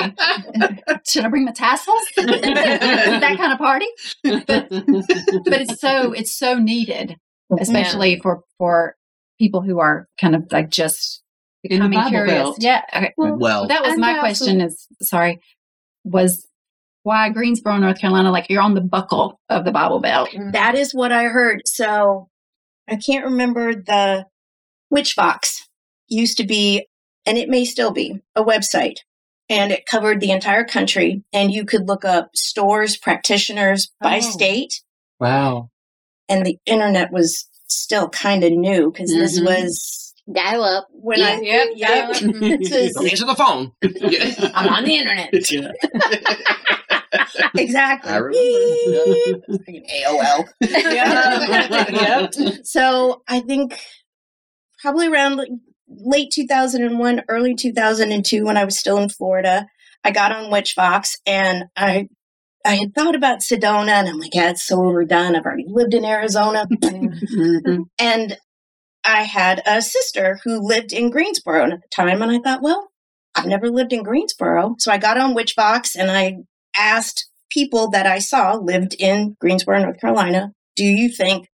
Should 1.07 1.25
I 1.25 1.29
bring 1.29 1.45
my 1.45 1.53
tassels? 1.53 2.01
that 2.17 3.37
kind 3.39 3.53
of 3.53 3.59
party. 3.59 3.87
But 4.25 4.47
but 4.69 5.61
it's 5.61 5.81
so 5.81 6.13
it's 6.13 6.37
so 6.37 6.55
needed, 6.55 7.17
especially 7.61 8.15
yeah. 8.15 8.23
for 8.23 8.43
for 8.57 8.97
people 9.39 9.63
who 9.63 9.79
are 9.79 10.09
kind 10.21 10.35
of 10.35 10.51
like 10.51 10.71
just 10.71 11.23
becoming 11.63 12.03
curious. 12.09 12.35
Belt. 12.35 12.57
Yeah. 12.59 12.83
Okay. 12.95 13.15
Well, 13.17 13.37
well 13.39 13.69
that 13.69 13.85
was 13.85 13.97
my 13.97 14.19
question. 14.19 14.61
Is 14.61 14.89
sorry, 15.03 15.41
was 16.05 16.48
why 17.09 17.31
Greensboro, 17.31 17.79
North 17.79 17.99
Carolina? 17.99 18.31
Like 18.31 18.51
you're 18.51 18.63
on 18.63 18.75
the 18.75 18.83
buckle 18.83 19.41
of 19.49 19.65
the 19.65 19.73
Bible 19.73 19.99
Belt. 19.99 20.29
Mm-hmm. 20.29 20.51
That 20.51 20.75
is 20.75 20.95
what 20.95 21.11
I 21.11 21.25
heard. 21.25 21.63
So 21.65 22.29
I 22.87 22.97
can't 22.97 23.25
remember 23.25 23.75
the 23.75 24.27
Witchvox 24.93 25.63
used 26.07 26.37
to 26.37 26.45
be, 26.45 26.87
and 27.25 27.39
it 27.39 27.49
may 27.49 27.65
still 27.65 27.93
be 27.93 28.21
a 28.37 28.45
website. 28.45 28.97
And 29.49 29.73
it 29.73 29.87
covered 29.87 30.21
the 30.21 30.31
entire 30.31 30.65
country, 30.65 31.25
and 31.33 31.51
you 31.51 31.65
could 31.65 31.89
look 31.89 32.05
up 32.05 32.37
stores, 32.37 32.99
practitioners 32.99 33.91
by 33.99 34.19
oh. 34.19 34.21
state. 34.21 34.83
Wow. 35.19 35.71
And 36.29 36.45
the 36.45 36.59
internet 36.67 37.11
was 37.11 37.49
still 37.69 38.11
kind 38.11 38.45
of 38.45 38.53
new 38.53 38.93
because 38.93 39.11
mm-hmm. 39.11 39.21
this 39.21 39.41
was 39.41 40.08
dial 40.33 40.63
up. 40.63 40.89
When 40.93 41.21
I 41.23 41.41
Yep, 41.41 41.69
yep. 41.77 42.09
This 42.61 42.73
is- 42.73 42.95
Don't 42.95 43.09
answer 43.09 43.27
the 43.27 43.35
phone. 43.35 43.73
Yeah. 43.83 44.51
I'm 44.55 44.69
on 44.73 44.85
the 44.85 44.97
internet. 44.97 45.31
Yeah. 45.51 45.71
exactly. 47.57 48.11
I 48.13 48.17
remember. 48.19 49.41
AOL. 49.49 50.49
Yep. 50.61 52.35
So 52.65 53.23
I 53.29 53.41
think 53.41 53.79
probably 54.81 55.09
around 55.09 55.37
like 55.37 55.49
late 55.89 56.31
2001, 56.35 57.23
early 57.29 57.55
2002, 57.55 58.45
when 58.45 58.57
I 58.57 58.65
was 58.65 58.79
still 58.79 58.99
in 58.99 59.09
Florida, 59.09 59.67
I 60.05 60.11
got 60.11 60.33
on 60.33 60.51
Witchvox 60.53 61.13
and 61.27 61.65
I 61.77 62.09
I 62.65 62.75
had 62.75 62.95
thought 62.95 63.15
about 63.15 63.39
Sedona 63.41 63.91
and 63.93 64.09
I'm 64.09 64.19
like, 64.19 64.35
yeah, 64.35 64.51
it's 64.51 64.67
so 64.67 64.85
overdone. 64.85 65.35
I've 65.37 65.45
already 65.47 65.65
lived 65.67 65.95
in 65.95 66.05
Arizona. 66.05 66.67
Mhm. 66.71 67.85
and 67.99 68.37
I 69.09 69.23
had 69.23 69.63
a 69.67 69.81
sister 69.81 70.39
who 70.45 70.61
lived 70.61 70.93
in 70.93 71.11
Greensboro 71.11 71.65
at 71.65 71.81
the 71.81 71.89
time. 71.91 72.21
And 72.23 72.31
I 72.31 72.39
thought, 72.41 72.63
well, 72.63 72.89
I've 73.35 73.47
never 73.47 73.71
lived 73.71 73.93
in 73.93 74.03
Greensboro. 74.03 74.77
So 74.79 74.93
I 74.93 74.99
got 74.99 75.19
on 75.19 75.35
Witchvox 75.35 75.97
and 75.99 76.11
I 76.11 76.39
asked 76.77 77.29
people 77.51 77.89
that 77.91 78.07
I 78.07 78.19
saw 78.19 78.55
lived 78.55 78.95
in 78.99 79.35
Greensboro, 79.41 79.81
North 79.81 80.01
Carolina, 80.01 80.53
do 80.77 80.85
you 80.85 81.09
think 81.09 81.49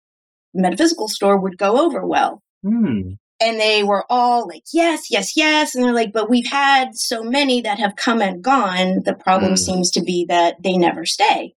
metaphysical 0.55 1.09
store 1.09 1.39
would 1.39 1.59
go 1.59 1.85
over 1.85 2.07
well? 2.07 2.43
Hmm. 2.63 3.13
And 3.41 3.61
they 3.61 3.83
were 3.83 4.05
all 4.09 4.47
like, 4.47 4.63
yes, 4.73 5.11
yes, 5.11 5.37
yes. 5.37 5.75
And 5.75 5.85
they're 5.85 5.93
like, 5.93 6.13
but 6.13 6.31
we've 6.31 6.47
had 6.47 6.95
so 6.95 7.23
many 7.23 7.61
that 7.63 7.79
have 7.81 7.97
come 7.97 8.23
and 8.23 8.43
gone. 8.43 9.03
The 9.05 9.15
problem 9.15 9.55
Mm. 9.55 9.59
seems 9.59 9.91
to 9.93 10.01
be 10.03 10.25
that 10.29 10.63
they 10.63 10.77
never 10.79 11.05
stay. 11.05 11.55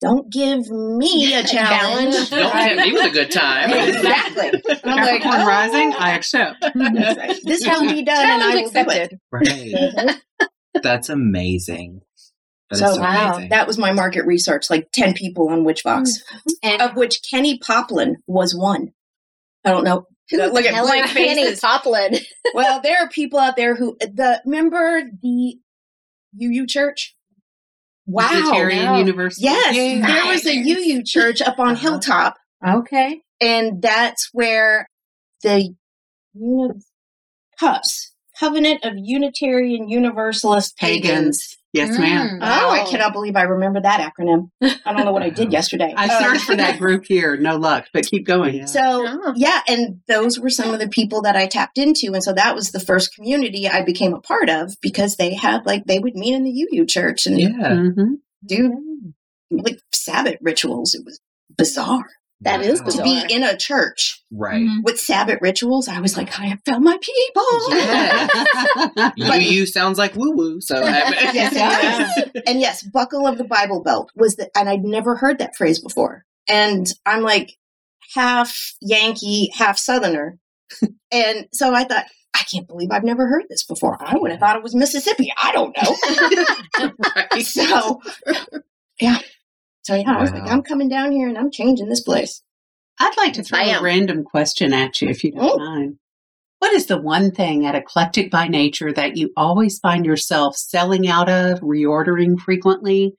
Don't 0.00 0.30
give 0.30 0.70
me 0.70 1.34
a 1.34 1.42
challenge. 1.42 2.30
Don't 2.30 2.56
hit 2.56 2.76
me 2.76 2.92
with 2.92 3.06
a 3.06 3.10
good 3.10 3.30
time. 3.30 3.72
exactly. 3.72 4.48
And 4.82 4.92
I'm 4.92 5.04
like, 5.04 5.22
Capricorn 5.22 5.42
oh, 5.42 5.46
rising, 5.46 5.92
I 5.94 6.14
accept. 6.14 6.60
this 7.44 7.64
can 7.64 7.88
be 7.88 8.02
done 8.02 8.16
and 8.16 8.42
I 8.42 8.54
will 8.56 8.70
do 8.70 8.90
it. 8.90 9.14
Right. 9.32 9.44
Mm-hmm. 9.44 10.44
That's 10.82 11.08
amazing. 11.08 12.02
That 12.70 12.76
is 12.76 12.80
So, 12.80 12.94
so, 12.94 13.00
wow. 13.00 13.32
amazing. 13.32 13.48
That 13.50 13.66
was 13.66 13.76
my 13.76 13.92
market 13.92 14.24
research, 14.24 14.70
like 14.70 14.88
10 14.92 15.14
people 15.14 15.48
on 15.48 15.64
Witchvox, 15.64 16.10
mm-hmm. 16.10 16.50
And 16.62 16.82
of 16.82 16.96
which 16.96 17.20
Kenny 17.28 17.58
Poplin 17.58 18.16
was 18.26 18.54
one. 18.54 18.92
I 19.64 19.70
don't 19.70 19.84
know. 19.84 20.06
Who 20.30 20.36
Look 20.36 20.64
at 20.64 20.82
blank 20.82 21.06
is 21.06 21.12
Penny 21.12 21.44
faces. 21.44 21.60
Poplin? 21.60 22.18
well, 22.54 22.80
there 22.80 22.98
are 22.98 23.08
people 23.08 23.38
out 23.38 23.56
there 23.56 23.74
who 23.74 23.96
the 24.00 24.42
remember 24.44 25.02
the 25.22 25.56
UU 26.40 26.66
church. 26.66 27.16
Wow. 28.10 28.30
Unitarian. 28.32 28.94
University. 28.96 29.44
Yes, 29.44 29.76
Yeah. 29.76 30.06
there 30.06 30.26
was 30.26 30.46
a 30.46 30.54
UU 30.56 31.02
church 31.04 31.42
up 31.42 31.58
on 31.58 31.72
Uh-huh. 31.72 31.80
Hilltop, 31.90 32.36
okay. 32.66 33.20
and 33.40 33.82
that's 33.82 34.30
where 34.32 34.88
the 35.42 35.74
Uni- 36.34 36.80
CUPS, 37.60 38.14
Covenant 38.40 38.84
of 38.84 38.94
Unitarian 38.96 39.88
Universalist 39.90 40.76
Pagans. 40.78 41.06
Pagans. 41.08 41.57
Yes, 41.74 41.98
ma'am. 41.98 42.38
Mm. 42.40 42.42
Oh, 42.42 42.70
I 42.70 42.82
Oh. 42.86 42.90
cannot 42.90 43.12
believe 43.12 43.36
I 43.36 43.42
remember 43.42 43.80
that 43.82 44.00
acronym. 44.00 44.50
I 44.62 44.92
don't 44.92 45.04
know 45.04 45.12
what 45.12 45.22
I 45.22 45.28
did 45.30 45.52
yesterday. 45.58 45.92
I 45.96 46.08
searched 46.20 46.44
for 46.44 46.56
that 46.56 46.78
group 46.78 47.04
here, 47.06 47.36
no 47.36 47.56
luck, 47.56 47.86
but 47.92 48.06
keep 48.06 48.26
going. 48.26 48.54
Yeah. 48.54 48.64
So 48.78 48.80
Oh. 49.06 49.32
yeah, 49.36 49.60
and 49.68 50.00
those 50.08 50.38
were 50.40 50.48
some 50.50 50.72
of 50.72 50.80
the 50.80 50.88
people 50.88 51.22
that 51.22 51.36
I 51.36 51.46
tapped 51.46 51.76
into, 51.78 52.12
and 52.14 52.22
so 52.24 52.32
that 52.32 52.54
was 52.54 52.70
the 52.72 52.80
first 52.80 53.14
community 53.14 53.68
I 53.68 53.82
became 53.82 54.14
a 54.14 54.20
part 54.20 54.48
of 54.48 54.76
because 54.80 55.16
they 55.16 55.34
had 55.34 55.66
like 55.66 55.84
they 55.84 55.98
would 55.98 56.14
meet 56.14 56.34
in 56.34 56.44
the 56.44 56.50
UU 56.72 56.86
church 56.86 57.26
and 57.26 57.38
yeah. 57.38 57.48
Mhm. 57.50 58.18
do 58.46 59.12
like 59.50 59.78
Sabbath 59.92 60.36
rituals. 60.40 60.94
It 60.94 61.04
was 61.04 61.20
bizarre 61.56 62.06
That 62.42 62.60
is 62.60 62.78
Wow. 62.80 62.84
to 62.86 62.90
bizarre. 63.02 63.04
be 63.04 63.34
in 63.34 63.42
a 63.42 63.56
church 63.56 64.22
Right. 64.30 64.62
Mhm. 64.64 64.82
with 64.84 65.00
Sabbath 65.00 65.38
rituals. 65.40 65.88
I 65.88 66.00
was 66.00 66.16
like, 66.16 66.38
I 66.38 66.46
have 66.46 66.60
found 66.64 66.84
my 66.84 66.96
people. 67.00 67.76
Yeah. 67.76 69.10
You, 69.16 69.32
you 69.50 69.66
sounds 69.66 69.98
like 69.98 70.14
woo 70.14 70.30
woo. 70.36 70.60
So 70.60 70.78
Yes, 70.84 71.52
it 71.52 72.32
does. 72.34 72.42
and 72.46 72.60
yes, 72.60 72.82
buckle 72.82 73.26
of 73.26 73.38
the 73.38 73.44
Bible 73.44 73.82
belt 73.82 74.10
was 74.14 74.36
the, 74.36 74.50
and 74.56 74.68
I'd 74.68 74.84
never 74.84 75.16
heard 75.16 75.38
that 75.38 75.56
phrase 75.56 75.80
before. 75.80 76.24
And 76.48 76.86
I'm 77.04 77.22
like 77.22 77.56
half 78.14 78.74
Yankee, 78.80 79.50
half 79.54 79.76
Southerner. 79.78 80.38
and 81.10 81.48
so 81.52 81.74
I 81.74 81.84
thought, 81.84 82.04
I 82.34 82.42
can't 82.50 82.68
believe 82.68 82.90
I've 82.92 83.04
never 83.04 83.26
heard 83.26 83.44
this 83.48 83.64
before. 83.64 83.96
I 84.00 84.16
would 84.16 84.30
have 84.30 84.38
thought 84.40 84.56
it 84.56 84.62
was 84.62 84.74
Mississippi. 84.74 85.32
I 85.42 85.50
don't 85.52 85.76
know. 85.76 86.94
Right. 87.32 87.42
so, 87.44 88.00
yeah. 89.00 89.18
So 89.88 89.94
yeah, 89.94 90.18
I 90.18 90.20
was 90.20 90.30
like, 90.32 90.42
I'm 90.50 90.60
coming 90.62 90.90
down 90.90 91.12
here 91.12 91.28
and 91.28 91.38
I'm 91.38 91.50
changing 91.50 91.88
this 91.88 92.02
place. 92.02 92.42
I'd 93.00 93.16
like 93.16 93.32
to 93.34 93.42
throw 93.42 93.58
I 93.58 93.62
a 93.64 93.78
am. 93.78 93.84
random 93.84 94.22
question 94.22 94.74
at 94.74 95.00
you 95.00 95.08
if 95.08 95.24
you 95.24 95.32
don't 95.32 95.50
Oh. 95.50 95.58
mind. 95.58 95.96
What 96.58 96.74
is 96.74 96.86
the 96.86 97.00
one 97.00 97.30
thing 97.30 97.64
at 97.64 97.74
Eclectic 97.74 98.30
by 98.30 98.48
Nature 98.48 98.92
that 98.92 99.16
you 99.16 99.30
always 99.34 99.78
find 99.78 100.04
yourself 100.04 100.56
selling 100.56 101.08
out 101.08 101.30
of, 101.30 101.60
reordering 101.60 102.38
frequently? 102.38 103.14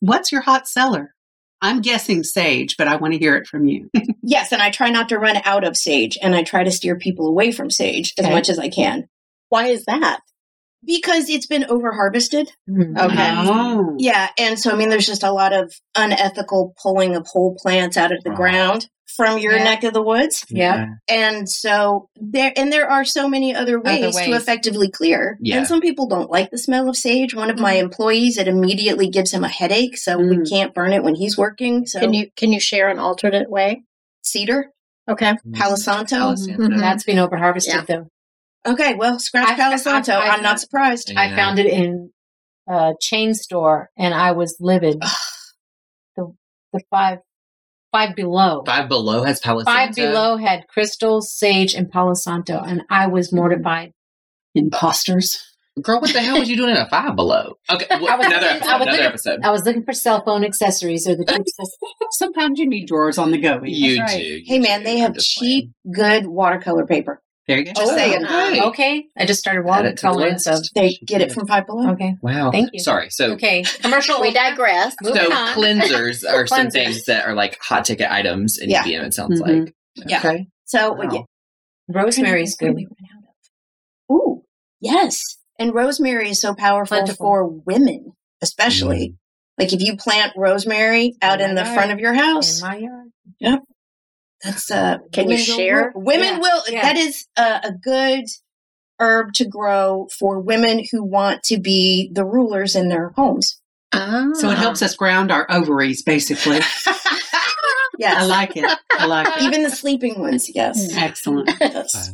What's 0.00 0.32
your 0.32 0.40
hot 0.40 0.66
seller? 0.66 1.14
I'm 1.60 1.82
guessing 1.82 2.22
sage, 2.22 2.76
but 2.78 2.88
I 2.88 2.96
want 2.96 3.12
to 3.14 3.18
hear 3.18 3.36
it 3.36 3.46
from 3.46 3.66
you. 3.66 3.90
Yes, 4.22 4.52
and 4.52 4.60
I 4.62 4.70
try 4.70 4.90
not 4.90 5.08
to 5.10 5.18
run 5.18 5.36
out 5.44 5.64
of 5.64 5.76
sage 5.76 6.16
and 6.22 6.34
I 6.34 6.42
try 6.42 6.62
to 6.62 6.70
steer 6.70 6.96
people 6.98 7.26
away 7.28 7.50
from 7.52 7.70
sage 7.70 8.12
as 8.18 8.26
much 8.28 8.48
as 8.48 8.58
I 8.58 8.68
can 8.68 9.08
Why 9.48 9.66
is 9.68 9.84
that? 9.86 10.20
Because 10.84 11.28
it's 11.28 11.46
been 11.46 11.64
over 11.68 11.92
harvested. 11.92 12.50
Mhm. 12.68 12.98
Okay. 12.98 13.32
Oh. 13.36 13.94
Yeah, 13.98 14.28
and 14.38 14.58
so 14.58 14.70
I 14.70 14.76
mean, 14.76 14.88
there's 14.88 15.06
just 15.06 15.22
a 15.22 15.32
lot 15.32 15.52
of 15.52 15.72
unethical 15.96 16.74
pulling 16.82 17.16
of 17.16 17.26
whole 17.26 17.56
plants 17.60 17.96
out 17.96 18.12
of 18.12 18.22
the 18.24 18.30
ground 18.30 18.86
from 19.16 19.38
your 19.38 19.56
Yeah. 19.56 19.64
neck 19.64 19.84
of 19.84 19.94
the 19.94 20.02
woods, 20.02 20.44
Yeah. 20.50 20.86
and 21.08 21.48
so 21.48 22.08
there 22.20 22.52
and 22.56 22.72
there 22.72 22.88
are 22.88 23.04
so 23.04 23.28
many 23.28 23.54
other 23.54 23.80
ways, 23.80 24.14
to 24.16 24.30
ways. 24.30 24.42
effectively 24.42 24.90
clear. 24.90 25.38
Yeah. 25.40 25.58
And 25.58 25.66
some 25.66 25.80
people 25.80 26.06
don't 26.06 26.30
like 26.30 26.50
the 26.50 26.58
smell 26.58 26.88
of 26.88 26.96
sage. 26.96 27.34
One 27.34 27.50
of 27.50 27.58
my 27.58 27.74
employees, 27.74 28.36
it 28.38 28.46
immediately 28.48 29.08
gives 29.08 29.32
him 29.32 29.44
a 29.44 29.48
headache, 29.48 29.96
so 29.96 30.18
we 30.18 30.36
Mm. 30.36 30.48
can't 30.48 30.74
burn 30.74 30.92
it 30.92 31.02
when 31.02 31.14
he's 31.14 31.36
working. 31.38 31.86
So 31.86 32.00
Can 32.00 32.12
you 32.12 32.28
can 32.36 32.52
you 32.52 32.60
share 32.60 32.88
an 32.88 32.98
alternate 32.98 33.50
way? 33.50 33.82
cedar, 34.22 34.66
Okay. 35.10 35.34
Palo 35.54 35.76
Santo. 35.76 36.16
Palo 36.16 36.34
Mhm. 36.34 36.78
That's 36.78 37.02
been 37.04 37.18
over 37.18 37.38
harvested 37.38 37.74
Yeah. 37.74 37.84
though. 37.88 38.06
Okay, 38.66 38.94
well, 38.94 39.18
scratch 39.18 39.48
I- 39.48 39.54
Palo 39.54 39.74
I- 39.74 39.76
Santo. 39.76 40.12
I- 40.12 40.28
I'm 40.30 40.42
not 40.42 40.60
surprised. 40.60 41.12
I 41.16 41.34
found 41.34 41.58
it 41.58 41.66
in 41.66 42.10
a 42.68 42.92
chain 43.00 43.34
store 43.34 43.90
and 43.96 44.12
I 44.14 44.32
was 44.32 44.56
livid. 44.60 45.00
the 46.16 46.34
the 46.72 46.80
five 46.90 47.18
five 47.92 48.14
below. 48.14 48.62
Five 48.66 48.88
Below 48.88 49.24
has 49.24 49.40
Palo 49.40 49.64
Five 49.64 49.94
Santo. 49.94 50.10
below 50.10 50.36
had 50.36 50.66
crystal, 50.68 51.22
sage, 51.22 51.74
and 51.74 51.90
Palo 51.90 52.12
Santo, 52.14 52.58
and 52.60 52.82
I 52.90 53.06
was 53.06 53.32
mortified. 53.32 53.88
Mm-hmm. 54.56 54.64
Imposters. 54.66 55.38
Girl, 55.80 56.00
what 56.00 56.12
the 56.12 56.20
hell 56.20 56.40
was 56.40 56.50
you 56.50 56.56
doing 56.56 56.70
in 56.70 56.76
a 56.76 56.88
Five 56.90 57.14
Below? 57.16 57.54
Okay, 57.70 57.86
well, 57.90 58.08
I 58.10 58.16
was- 58.16 58.26
another 58.26 58.46
I 58.46 58.50
episode. 58.50 58.60
was 58.60 58.72
Another 58.72 58.90
looking- 58.90 59.06
episode. 59.06 59.40
I 59.44 59.50
was 59.50 59.64
looking 59.64 59.84
for 59.84 59.92
cell 59.92 60.22
phone 60.24 60.44
accessories 60.44 61.08
or 61.08 61.14
the 61.16 61.24
cheapest. 61.28 61.76
Sometimes 62.12 62.58
you 62.58 62.68
need 62.68 62.86
drawers 62.86 63.16
on 63.16 63.30
the 63.30 63.38
go. 63.38 63.60
You 63.62 64.00
right. 64.02 64.18
do. 64.18 64.22
you 64.22 64.42
Hey 64.44 64.58
man, 64.58 64.80
do. 64.80 64.84
they 64.84 64.94
I'm 64.96 64.98
have 64.98 65.14
just 65.14 65.30
cheap, 65.30 65.70
good 65.90 66.26
watercolor 66.26 66.84
paper. 66.84 67.22
There 67.48 67.58
you 67.58 67.64
go. 67.64 67.72
Just 67.72 67.92
Oh, 67.92 67.96
saying. 67.96 68.24
okay. 68.26 68.60
okay, 68.60 69.04
I 69.16 69.24
just 69.24 69.40
started 69.40 69.66
Add 69.68 69.86
it 69.86 69.96
the 70.00 70.06
watercoloring, 70.06 70.38
so. 70.38 70.60
They 70.74 70.98
get 71.06 71.22
it 71.22 71.32
from 71.32 71.46
Five 71.46 71.66
Below. 71.66 71.90
okay, 71.92 72.14
Wow. 72.20 72.50
Thank 72.52 72.70
you. 72.74 72.78
Sorry. 72.80 73.08
So 73.10 73.32
okay. 73.32 73.62
Commercial. 73.80 74.20
We 74.20 74.32
digress. 74.32 74.94
Moving 75.02 75.22
So 75.22 75.32
on. 75.32 75.54
cleansers 75.54 76.24
are 76.28 76.46
some 76.46 76.70
things 76.70 77.04
that 77.06 77.24
are 77.26 77.34
like 77.34 77.58
hot 77.60 77.86
ticket 77.86 78.10
items 78.10 78.58
in 78.58 78.68
Yeah. 78.70 78.84
EBN. 78.84 79.04
It 79.06 79.14
sounds 79.14 79.40
Mhm. 79.40 79.64
like. 79.64 79.74
Yeah. 80.06 80.18
Okay. 80.18 80.46
So 80.66 80.92
Wow. 80.92 81.08
yeah, 81.10 81.20
Rosemary's 81.88 82.54
good. 82.56 82.74
we 82.74 82.84
run 82.84 82.94
out 83.16 83.24
of? 84.10 84.14
Ooh, 84.14 84.42
yes. 84.80 85.18
And 85.58 85.74
rosemary 85.74 86.30
is 86.30 86.40
so 86.40 86.54
powerful 86.54 86.98
Plentiful. 86.98 87.24
for 87.26 87.48
women, 87.48 88.12
especially. 88.42 89.08
Mm. 89.10 89.16
Like 89.58 89.72
if 89.72 89.80
you 89.80 89.96
plant 89.96 90.34
rosemary 90.36 91.14
out 91.22 91.40
In 91.40 91.48
in 91.50 91.56
the 91.56 91.62
yard. 91.62 91.74
front 91.74 91.92
of 91.92 91.98
your 91.98 92.12
In 92.12 92.18
house, 92.18 92.62
my 92.62 92.76
yard. 92.76 93.08
That's 94.42 94.70
uh. 94.70 94.98
Can 95.12 95.24
you 95.30 95.36
women 95.36 95.46
will- 95.48 95.56
share? 95.56 95.92
Women 95.94 96.26
Yeah. 96.26 96.38
will. 96.38 96.62
Yeah. 96.68 96.82
That 96.82 96.96
is 96.96 97.26
a, 97.36 97.60
a 97.64 97.72
good 97.72 98.24
herb 99.00 99.32
to 99.34 99.44
grow 99.46 100.08
for 100.18 100.40
women 100.40 100.82
who 100.90 101.04
want 101.04 101.42
to 101.44 101.58
be 101.58 102.10
the 102.12 102.24
rulers 102.24 102.74
in 102.76 102.88
their 102.88 103.10
homes. 103.10 103.60
Ah. 103.92 104.30
So 104.34 104.50
it 104.50 104.58
helps 104.58 104.82
us 104.82 104.94
ground 104.96 105.30
our 105.30 105.46
ovaries, 105.50 106.02
basically. 106.02 106.60
Yes. 108.00 108.22
I 108.22 108.26
like 108.26 108.56
it. 108.56 108.64
I 108.92 109.06
like 109.06 109.26
it. 109.26 109.42
Even 109.42 109.64
the 109.64 109.70
sleeping 109.70 110.20
ones. 110.20 110.48
Yes. 110.54 110.96
Excellent. 110.96 111.50
Yes. 111.60 112.12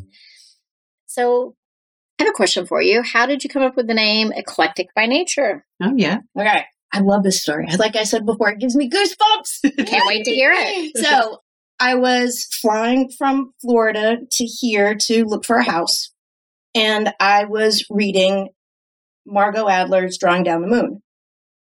So 1.06 1.56
I 2.18 2.22
have 2.24 2.30
a 2.30 2.32
question 2.34 2.64
for 2.64 2.80
you. 2.80 3.02
How 3.02 3.26
did 3.26 3.44
you 3.44 3.50
come 3.50 3.62
up 3.62 3.76
with 3.76 3.86
the 3.86 3.92
name 3.92 4.32
Eclectic 4.34 4.94
by 4.96 5.04
Nature? 5.04 5.66
Oh, 5.82 5.92
yeah. 5.94 6.20
Okay. 6.38 6.64
I 6.90 7.00
love 7.00 7.22
this 7.22 7.42
story. 7.42 7.66
Like 7.76 7.96
I 7.96 8.04
said 8.04 8.24
before, 8.24 8.50
it 8.50 8.60
gives 8.60 8.74
me 8.74 8.88
goosebumps. 8.88 9.76
Can't 9.86 10.06
wait 10.06 10.24
to 10.24 10.30
hear 10.30 10.52
it. 10.54 10.96
so 10.96 11.38
I 11.80 11.94
was 11.96 12.44
flying 12.60 13.10
from 13.16 13.52
Florida 13.60 14.18
to 14.30 14.44
here 14.44 14.94
to 15.06 15.24
look 15.24 15.44
for 15.44 15.56
a 15.56 15.64
house, 15.64 16.12
and 16.74 17.12
I 17.20 17.44
was 17.44 17.84
reading 17.90 18.48
Margot 19.26 19.68
Adler's 19.68 20.18
Drawing 20.18 20.42
Down 20.44 20.62
the 20.62 20.68
Moon. 20.68 21.02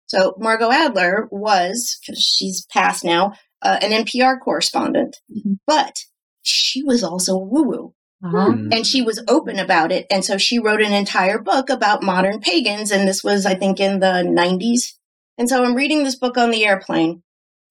So 0.06 0.34
Margot 0.38 0.70
Adler 0.70 1.26
was, 1.30 1.98
she's 2.14 2.64
passed 2.72 3.04
now, 3.04 3.32
uh, 3.62 3.78
an 3.82 3.90
NPR 3.92 4.38
correspondent, 4.38 5.16
Mhm. 5.34 5.58
but 5.66 5.96
she 6.42 6.82
was 6.82 7.02
also 7.02 7.34
a 7.34 7.44
woo 7.44 7.64
woo. 7.64 7.92
Uh-huh. 8.24 8.50
Hmm. 8.52 8.72
and 8.72 8.86
she 8.86 9.02
was 9.02 9.22
open 9.28 9.58
about 9.58 9.92
it. 9.92 10.06
And 10.10 10.24
so 10.24 10.38
she 10.38 10.58
wrote 10.58 10.80
an 10.80 10.94
entire 10.94 11.38
book 11.38 11.68
about 11.68 12.02
modern 12.02 12.40
pagans. 12.40 12.90
And 12.90 13.06
this 13.06 13.22
was, 13.22 13.44
I 13.44 13.54
think, 13.54 13.78
in 13.78 14.00
the 14.00 14.22
90s. 14.24 14.94
And 15.36 15.50
so 15.50 15.62
I'm 15.62 15.74
reading 15.74 16.02
this 16.02 16.16
book 16.16 16.38
on 16.38 16.50
the 16.50 16.64
airplane. 16.64 17.22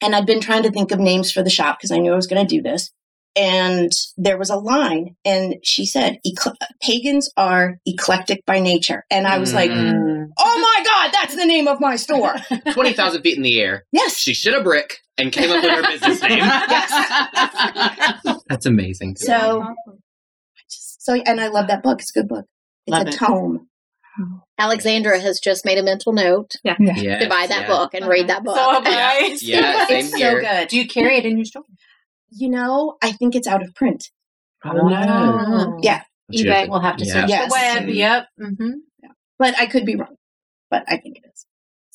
And 0.01 0.15
I'd 0.15 0.25
been 0.25 0.41
trying 0.41 0.63
to 0.63 0.71
think 0.71 0.91
of 0.91 0.99
names 0.99 1.31
for 1.31 1.41
the 1.43 1.49
shop 1.49 1.77
because 1.79 1.91
I 1.91 1.97
knew 1.97 2.11
I 2.11 2.15
was 2.15 2.27
going 2.27 2.45
to 2.45 2.55
do 2.55 2.61
this. 2.61 2.91
And 3.37 3.91
there 4.15 4.37
was 4.37 4.49
a 4.49 4.55
line, 4.55 5.17
and 5.25 5.55
she 5.61 5.85
said, 5.85 6.19
"Ecle- 6.25 6.55
Pagans 6.81 7.29
are 7.35 7.75
eclectic 7.85 8.45
by 8.45 8.59
nature. 8.59 9.03
And 9.11 9.27
I 9.27 9.39
was 9.39 9.53
like, 9.53 9.71
Mm. 9.71 10.27
oh 10.39 10.59
my 10.77 10.83
God, 10.85 11.11
that's 11.13 11.35
the 11.35 11.45
name 11.45 11.67
of 11.67 11.81
my 11.81 11.97
store. 11.97 12.35
20,000 12.71 13.21
feet 13.23 13.35
in 13.35 13.43
the 13.43 13.59
air. 13.59 13.83
Yes. 13.91 14.15
She 14.17 14.33
shit 14.33 14.53
a 14.53 14.63
brick 14.63 14.99
and 15.17 15.33
came 15.33 15.49
up 15.51 15.61
with 15.61 15.69
her 15.71 15.81
business 15.81 16.21
name. 16.21 16.37
yes. 16.39 18.21
That's 18.49 18.65
amazing. 18.65 19.17
So, 19.17 19.65
so, 20.67 21.13
and 21.15 21.41
I 21.41 21.47
love 21.49 21.67
that 21.67 21.83
book. 21.83 21.99
It's 21.99 22.15
a 22.15 22.19
good 22.21 22.29
book. 22.29 22.45
It's 22.87 22.91
Love 22.93 23.07
a 23.07 23.09
it. 23.09 23.15
tome. 23.17 23.67
Alexandra 24.57 25.19
has 25.19 25.39
just 25.39 25.65
made 25.65 25.77
a 25.77 25.83
mental 25.83 26.13
note 26.13 26.51
yeah. 26.63 26.75
Yes, 26.79 27.23
to 27.23 27.29
buy 27.29 27.45
that 27.47 27.61
yeah. 27.61 27.67
book 27.67 27.93
and 27.93 28.07
read 28.07 28.27
that 28.27 28.43
book. 28.43 28.55
So 28.57 28.71
am 28.71 28.83
Yeah. 28.85 29.25
Yeah, 29.41 29.85
same 29.87 29.99
it's 30.05 30.11
so 30.11 30.39
good. 30.39 30.67
Do 30.69 30.77
you 30.77 30.87
carry 30.87 31.17
it 31.17 31.25
in 31.25 31.37
your 31.37 31.45
store? 31.45 31.63
You 32.31 32.49
know, 32.49 32.95
I 33.01 33.11
think 33.11 33.35
it's 33.35 33.47
out 33.47 33.61
of 33.63 33.73
print. 33.75 34.09
Oh, 34.63 34.71
no. 34.71 35.77
Yeah. 35.81 36.03
eBay. 36.33 36.69
We'll 36.69 36.79
have 36.79 36.97
to 36.97 37.05
Yeah. 37.05 37.13
search 37.13 37.29
Yes. 37.29 37.51
the 37.53 37.81
web. 37.85 37.89
Yep. 37.89 38.27
hmm 38.39 38.69
But 39.37 39.59
I 39.59 39.65
could 39.65 39.85
be 39.85 39.95
wrong. 39.95 40.15
But 40.71 40.83
I 40.87 40.97
think 40.97 41.17
it 41.17 41.23
is. 41.33 41.45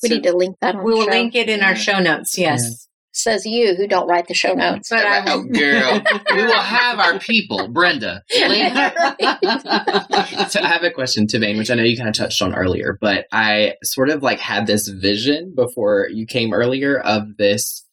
We 0.03 0.09
so 0.09 0.15
need 0.15 0.23
to 0.23 0.35
link 0.35 0.57
that 0.61 0.75
on 0.75 0.83
We 0.83 0.93
will 0.93 1.05
show. 1.05 1.09
link 1.11 1.35
it 1.35 1.49
in 1.49 1.61
our 1.61 1.75
show 1.75 1.99
notes. 1.99 2.37
Yes. 2.37 2.87
Says 3.13 3.45
you 3.45 3.75
who 3.75 3.87
don't 3.87 4.07
write 4.07 4.27
the 4.27 4.33
show 4.33 4.53
notes. 4.53 4.89
But 4.89 5.05
I 5.05 5.23
Oh, 5.27 5.43
girl. 5.43 6.01
we 6.33 6.43
will 6.43 6.53
have 6.53 6.97
our 6.99 7.19
people, 7.19 7.67
Brenda. 7.67 8.23
link 8.33 8.73
so 10.49 10.61
I 10.61 10.67
have 10.67 10.83
a 10.83 10.91
question 10.91 11.27
Tavane, 11.27 11.57
which 11.57 11.69
I 11.69 11.75
know 11.75 11.83
you 11.83 11.97
kind 11.97 12.09
of 12.09 12.15
touched 12.15 12.41
on 12.41 12.55
earlier, 12.55 12.97
but 13.01 13.25
I 13.31 13.75
sort 13.83 14.09
of 14.09 14.23
like 14.23 14.39
had 14.39 14.65
this 14.65 14.87
vision 14.87 15.53
before 15.55 16.07
you 16.09 16.25
came 16.25 16.53
earlier 16.53 16.99
of 16.99 17.37
this 17.37 17.85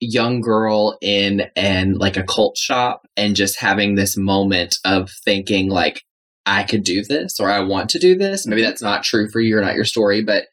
young 0.00 0.40
girl 0.40 0.98
in 1.00 1.42
and 1.54 1.96
like 1.98 2.16
a 2.16 2.24
cult 2.24 2.56
shop 2.56 3.06
and 3.16 3.36
just 3.36 3.60
having 3.60 3.94
this 3.94 4.16
moment 4.16 4.76
of 4.84 5.10
thinking 5.24 5.68
like 5.68 6.02
I 6.44 6.64
could 6.64 6.82
do 6.82 7.04
this 7.04 7.38
or 7.38 7.50
I 7.50 7.60
want 7.60 7.90
to 7.90 7.98
do 7.98 8.16
this. 8.16 8.46
Maybe 8.46 8.62
mm-hmm. 8.62 8.70
that's 8.70 8.82
not 8.82 9.04
true 9.04 9.28
for 9.30 9.40
you 9.40 9.56
or 9.56 9.60
not 9.60 9.76
your 9.76 9.84
story, 9.84 10.24
but 10.24 10.46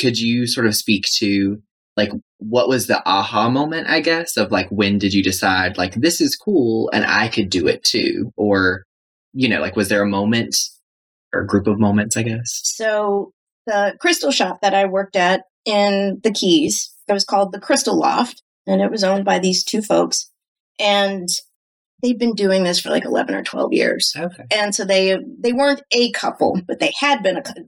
could 0.00 0.18
you 0.18 0.46
sort 0.46 0.66
of 0.66 0.74
speak 0.74 1.04
to 1.16 1.58
like 1.98 2.12
what 2.38 2.68
was 2.68 2.86
the 2.86 3.02
aha 3.04 3.50
moment, 3.50 3.88
I 3.88 4.00
guess, 4.00 4.36
of 4.36 4.52
like 4.52 4.68
when 4.70 4.98
did 4.98 5.12
you 5.12 5.22
decide 5.22 5.76
like 5.76 5.94
this 5.94 6.20
is 6.20 6.36
cool 6.36 6.88
and 6.92 7.04
I 7.04 7.28
could 7.28 7.50
do 7.50 7.66
it 7.66 7.82
too? 7.82 8.32
Or, 8.36 8.84
you 9.34 9.48
know, 9.48 9.60
like 9.60 9.74
was 9.74 9.88
there 9.88 10.02
a 10.02 10.08
moment 10.08 10.56
or 11.34 11.42
a 11.42 11.46
group 11.46 11.66
of 11.66 11.80
moments, 11.80 12.16
I 12.16 12.22
guess? 12.22 12.60
So 12.62 13.32
the 13.66 13.96
crystal 14.00 14.30
shop 14.30 14.60
that 14.62 14.74
I 14.74 14.86
worked 14.86 15.16
at 15.16 15.42
in 15.64 16.20
the 16.22 16.30
Keys, 16.30 16.94
it 17.08 17.12
was 17.12 17.24
called 17.24 17.52
the 17.52 17.60
Crystal 17.60 17.98
Loft, 17.98 18.42
and 18.66 18.80
it 18.80 18.90
was 18.90 19.02
owned 19.02 19.24
by 19.24 19.40
these 19.40 19.64
two 19.64 19.82
folks. 19.82 20.30
And 20.78 21.28
they've 22.02 22.18
been 22.18 22.34
doing 22.34 22.64
this 22.64 22.80
for 22.80 22.90
like 22.90 23.04
11 23.04 23.34
or 23.34 23.42
12 23.42 23.72
years. 23.72 24.12
Okay. 24.16 24.44
And 24.52 24.74
so 24.74 24.84
they 24.84 25.16
they 25.40 25.52
weren't 25.52 25.82
a 25.92 26.10
couple, 26.12 26.60
but 26.66 26.78
they 26.80 26.92
had 26.98 27.22
been 27.22 27.36
a 27.36 27.42
couple. 27.42 27.64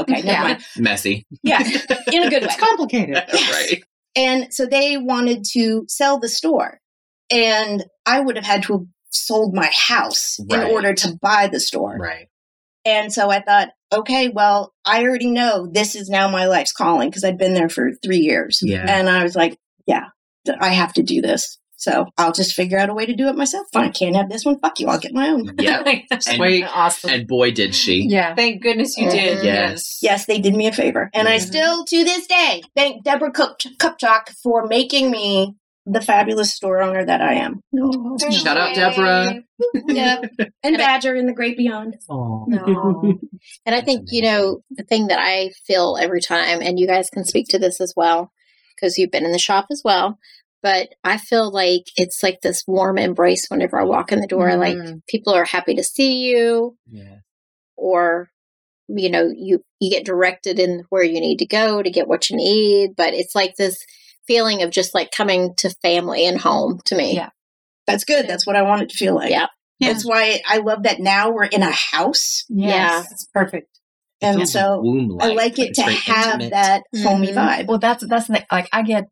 Okay, 0.00 0.14
never 0.14 0.26
Yeah. 0.26 0.42
mind. 0.42 0.64
Messy. 0.76 1.26
Yeah, 1.42 1.60
in 2.12 2.22
a 2.24 2.30
good 2.30 2.42
way. 2.42 2.48
It's 2.48 2.56
complicated. 2.60 3.14
right. 3.32 3.82
And 4.16 4.52
so 4.52 4.66
they 4.66 4.96
wanted 4.98 5.44
to 5.52 5.84
sell 5.88 6.18
the 6.18 6.28
store. 6.28 6.78
And 7.30 7.84
I 8.04 8.20
would 8.20 8.36
have 8.36 8.44
had 8.44 8.62
to 8.64 8.72
have 8.74 8.86
sold 9.10 9.54
my 9.54 9.70
house 9.72 10.36
Right. 10.50 10.64
in 10.66 10.70
order 10.72 10.92
to 10.94 11.16
buy 11.22 11.48
the 11.50 11.60
store. 11.60 11.96
Right. 11.98 12.28
And 12.84 13.12
so 13.12 13.30
I 13.30 13.40
thought, 13.40 13.68
okay, 13.92 14.28
well, 14.28 14.72
I 14.84 15.02
already 15.04 15.30
know 15.30 15.68
this 15.70 15.94
is 15.94 16.08
now 16.08 16.28
my 16.28 16.46
life's 16.46 16.72
calling 16.72 17.08
because 17.10 17.24
I'd 17.24 17.38
been 17.38 17.54
there 17.54 17.68
for 17.68 17.90
three 18.02 18.18
years. 18.18 18.58
Yeah. 18.62 18.84
And 18.88 19.08
I 19.08 19.22
was 19.22 19.36
like, 19.36 19.56
yeah, 19.86 20.06
I 20.60 20.70
have 20.70 20.92
to 20.94 21.02
do 21.02 21.20
this. 21.20 21.58
So 21.82 22.06
I'll 22.16 22.30
just 22.32 22.54
figure 22.54 22.78
out 22.78 22.90
a 22.90 22.94
way 22.94 23.06
to 23.06 23.12
do 23.16 23.26
it 23.26 23.34
myself. 23.34 23.66
Fine, 23.72 23.86
I 23.86 23.90
can't 23.90 24.14
have 24.14 24.30
this 24.30 24.44
one. 24.44 24.56
Fuck 24.60 24.78
you. 24.78 24.86
I'll 24.86 25.00
get 25.00 25.12
my 25.12 25.30
own. 25.30 25.52
Yeah. 25.58 25.82
And- 26.28 26.64
awesome. 26.72 27.10
And 27.10 27.26
boy, 27.26 27.50
did 27.50 27.74
she. 27.74 28.06
Yeah. 28.08 28.36
Thank 28.36 28.62
goodness 28.62 28.96
you 28.96 29.10
did. 29.10 29.38
Mhm. 29.38 29.44
Yes. 29.44 29.98
Yes, 30.00 30.26
they 30.26 30.38
did 30.38 30.54
me 30.54 30.68
a 30.68 30.72
favor. 30.72 31.10
And 31.12 31.26
I 31.26 31.38
Mhm. 31.38 31.40
still, 31.40 31.84
to 31.84 32.04
this 32.04 32.28
day, 32.28 32.62
thank 32.76 33.02
Deborah 33.02 33.32
Cup- 33.32 33.58
Cupchock 33.80 34.28
for 34.44 34.68
making 34.68 35.10
me 35.10 35.56
the 35.84 36.00
fabulous 36.00 36.54
store 36.54 36.80
owner 36.80 37.04
that 37.04 37.20
I 37.20 37.34
am. 37.34 37.58
Shout 38.30 38.56
out, 38.56 38.76
Deborah. 38.76 39.40
yep. 39.88 40.30
And 40.62 40.76
Badger 40.76 41.16
in 41.16 41.26
the 41.26 41.32
great 41.32 41.56
beyond. 41.56 41.96
Oh. 42.08 42.46
Aw. 42.48 43.12
And 43.66 43.74
I 43.74 43.80
think, 43.80 44.06
you 44.12 44.22
know, 44.22 44.60
the 44.70 44.84
thing 44.84 45.08
that 45.08 45.18
I 45.20 45.50
feel 45.66 45.98
every 46.00 46.20
time, 46.20 46.60
and 46.62 46.78
you 46.78 46.86
guys 46.86 47.10
can 47.10 47.24
speak 47.24 47.48
to 47.48 47.58
this 47.58 47.80
as 47.80 47.92
well, 47.96 48.30
because 48.76 48.98
you've 48.98 49.10
been 49.10 49.24
in 49.24 49.32
the 49.32 49.38
shop 49.40 49.66
as 49.72 49.82
well, 49.84 50.18
but 50.62 50.88
I 51.04 51.18
feel 51.18 51.50
like 51.50 51.84
it's 51.96 52.22
like 52.22 52.40
this 52.40 52.62
warm 52.66 52.98
embrace 52.98 53.46
whenever 53.48 53.78
I 53.80 53.84
walk 53.84 54.12
in 54.12 54.20
the 54.20 54.26
door. 54.26 54.56
Like 54.56 54.76
Mhm. 54.76 55.00
people 55.08 55.32
are 55.34 55.44
happy 55.44 55.74
to 55.74 55.82
see 55.84 56.20
you, 56.30 56.76
Yeah. 56.90 57.16
or, 57.76 58.28
you 58.88 59.10
know, 59.10 59.30
you, 59.34 59.62
you 59.80 59.90
get 59.90 60.04
directed 60.04 60.58
in 60.58 60.84
where 60.90 61.04
you 61.04 61.20
need 61.20 61.38
to 61.38 61.46
go 61.46 61.82
to 61.82 61.90
get 61.90 62.08
what 62.08 62.30
you 62.30 62.36
need. 62.36 62.90
But 62.96 63.14
it's 63.14 63.34
like 63.34 63.56
this 63.56 63.84
feeling 64.26 64.62
of 64.62 64.70
just 64.70 64.94
like 64.94 65.10
coming 65.10 65.54
to 65.56 65.70
family 65.82 66.24
and 66.26 66.40
home 66.40 66.80
to 66.86 66.94
me. 66.96 67.14
Yeah. 67.14 67.30
That's 67.86 68.04
good. 68.04 68.28
That's 68.28 68.46
what 68.46 68.56
I 68.56 68.62
want 68.62 68.82
it 68.82 68.88
to 68.90 68.96
feel 68.96 69.14
like. 69.14 69.30
Yeah. 69.30 69.46
That's 69.80 70.04
why 70.06 70.40
I 70.48 70.58
love 70.58 70.84
that 70.84 71.00
now 71.00 71.30
we're 71.32 71.46
in 71.46 71.62
a 71.64 71.72
house. 71.72 72.44
Yeah. 72.48 73.02
It's 73.10 73.26
perfect. 73.34 73.66
And 74.20 74.36
Feels 74.36 74.52
so 74.52 75.18
I 75.20 75.32
like 75.32 75.58
it 75.58 75.74
to 75.74 75.82
have 75.82 76.34
intimate. 76.34 76.50
that 76.52 76.82
homey 77.02 77.32
Mhm. 77.32 77.34
vibe. 77.34 77.66
Well, 77.66 77.78
that's 77.80 78.06
that's 78.06 78.28
the, 78.28 78.44
like 78.52 78.68
I 78.72 78.82
get 78.82 79.06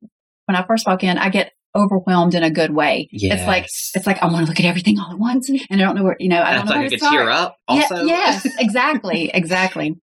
when 0.51 0.57
I 0.61 0.67
first 0.67 0.85
walk 0.85 1.05
in, 1.05 1.17
I 1.17 1.29
get 1.29 1.53
overwhelmed 1.77 2.35
in 2.35 2.43
a 2.43 2.51
good 2.51 2.75
way. 2.75 3.09
It's 3.13 3.47
like 3.47 3.65
it's 3.67 4.05
like 4.07 4.21
I 4.21 4.27
want 4.27 4.45
to 4.45 4.51
look 4.51 4.59
at 4.59 4.67
everything 4.67 4.99
all 4.99 5.13
at 5.13 5.19
once, 5.19 5.49
and 5.49 5.61
I 5.71 5.77
don't 5.77 5.95
know 5.95 6.03
where 6.03 6.17
you 6.19 6.29
know 6.29 6.43
I 6.43 6.55
don't 6.55 6.67
feel 6.67 6.75
know 6.75 6.81
like 6.81 6.81
I 6.81 6.81
where 6.81 6.91
to 6.91 6.99
could 6.99 7.09
tear 7.09 7.31
up 7.31 7.57
also. 7.69 7.95
Yeah, 7.95 8.05
yes, 8.07 8.47
exactly, 8.59 9.31
exactly. 9.33 9.95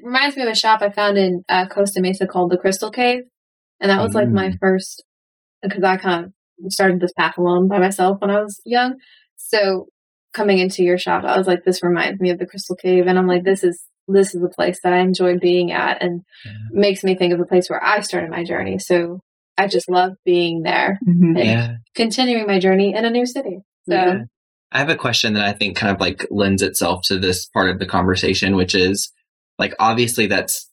reminds 0.00 0.36
me 0.36 0.42
of 0.44 0.48
a 0.48 0.54
shop 0.54 0.80
I 0.80 0.88
found 0.88 1.18
in 1.18 1.44
uh, 1.50 1.66
Costa 1.66 2.00
Mesa 2.00 2.26
called 2.26 2.50
the 2.50 2.56
Crystal 2.56 2.90
Cave, 2.90 3.24
and 3.78 3.90
that 3.90 4.00
was 4.00 4.14
like 4.14 4.30
my 4.30 4.48
Mm. 4.48 4.58
first 4.58 5.04
because 5.62 5.84
I 5.84 5.98
kind 5.98 6.24
of 6.24 6.72
started 6.72 6.98
this 7.00 7.12
path 7.12 7.36
alone 7.36 7.68
by 7.68 7.78
myself 7.78 8.22
when 8.22 8.30
I 8.30 8.40
was 8.40 8.58
young. 8.64 8.94
So 9.36 9.88
coming 10.32 10.58
into 10.58 10.82
your 10.82 10.96
shop, 10.96 11.24
I 11.24 11.36
was 11.36 11.46
like, 11.46 11.64
this 11.64 11.82
reminds 11.82 12.20
me 12.20 12.30
of 12.30 12.38
the 12.38 12.46
Crystal 12.46 12.76
Cave, 12.76 13.06
and 13.06 13.18
I'm 13.18 13.26
like, 13.26 13.44
this 13.44 13.62
is 13.62 13.82
this 14.08 14.34
is 14.34 14.40
the 14.40 14.48
place 14.48 14.80
that 14.82 14.94
I 14.94 15.00
enjoy 15.00 15.38
being 15.38 15.70
at, 15.72 16.02
and 16.02 16.22
Yeah. 16.46 16.52
makes 16.70 17.04
me 17.04 17.14
think 17.14 17.34
of 17.34 17.38
the 17.38 17.44
place 17.44 17.68
where 17.68 17.84
I 17.84 18.00
started 18.00 18.30
my 18.30 18.42
journey. 18.44 18.78
So 18.78 19.20
I 19.60 19.66
just 19.68 19.90
love 19.90 20.12
being 20.24 20.62
there, 20.62 20.98
Mhm. 21.06 21.38
and 21.38 21.38
Yeah. 21.38 21.74
continuing 21.94 22.46
my 22.46 22.58
journey 22.58 22.94
in 22.94 23.04
a 23.04 23.10
new 23.10 23.26
city. 23.26 23.58
So 23.88 23.94
Yeah. 23.94 24.18
I 24.72 24.78
have 24.78 24.88
a 24.88 24.96
question 24.96 25.34
that 25.34 25.44
I 25.44 25.52
think 25.52 25.76
kind 25.76 25.94
of 25.94 26.00
like 26.00 26.26
lends 26.30 26.62
itself 26.62 27.02
to 27.08 27.18
this 27.18 27.46
part 27.46 27.68
of 27.70 27.78
the 27.78 27.86
conversation, 27.86 28.56
which 28.56 28.74
is 28.74 29.12
like 29.58 29.74
obviously 29.78 30.26
that's 30.26 30.66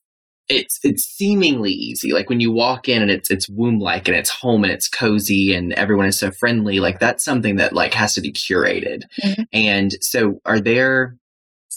it's 0.49 0.79
it's 0.83 1.03
seemingly 1.03 1.71
easy. 1.73 2.13
Like 2.13 2.29
when 2.29 2.39
you 2.39 2.53
walk 2.53 2.87
in 2.87 3.01
and 3.01 3.11
it's 3.11 3.29
it's 3.29 3.49
womb 3.49 3.79
like 3.79 4.07
and 4.07 4.15
it's 4.15 4.29
home 4.29 4.63
and 4.63 4.71
it's 4.71 4.87
cozy 4.87 5.53
and 5.53 5.73
everyone 5.73 6.05
is 6.05 6.17
so 6.17 6.31
friendly, 6.31 6.79
like 6.79 6.99
that's 6.99 7.25
something 7.25 7.57
that 7.57 7.73
like 7.73 7.93
has 7.93 8.13
to 8.13 8.21
be 8.21 8.31
curated. 8.31 9.01
Mhm. 9.21 9.45
And 9.51 9.91
so 10.01 10.39
are 10.45 10.61
there 10.61 11.17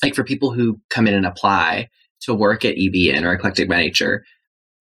like 0.04 0.14
for 0.14 0.22
people 0.22 0.52
who 0.52 0.78
come 0.88 1.08
in 1.08 1.14
and 1.14 1.26
apply 1.26 1.88
to 2.22 2.32
work 2.34 2.64
at 2.64 2.76
EBN 2.76 3.24
or 3.24 3.32
Eclectic 3.32 3.68
by 3.68 3.78
Nature, 3.78 4.24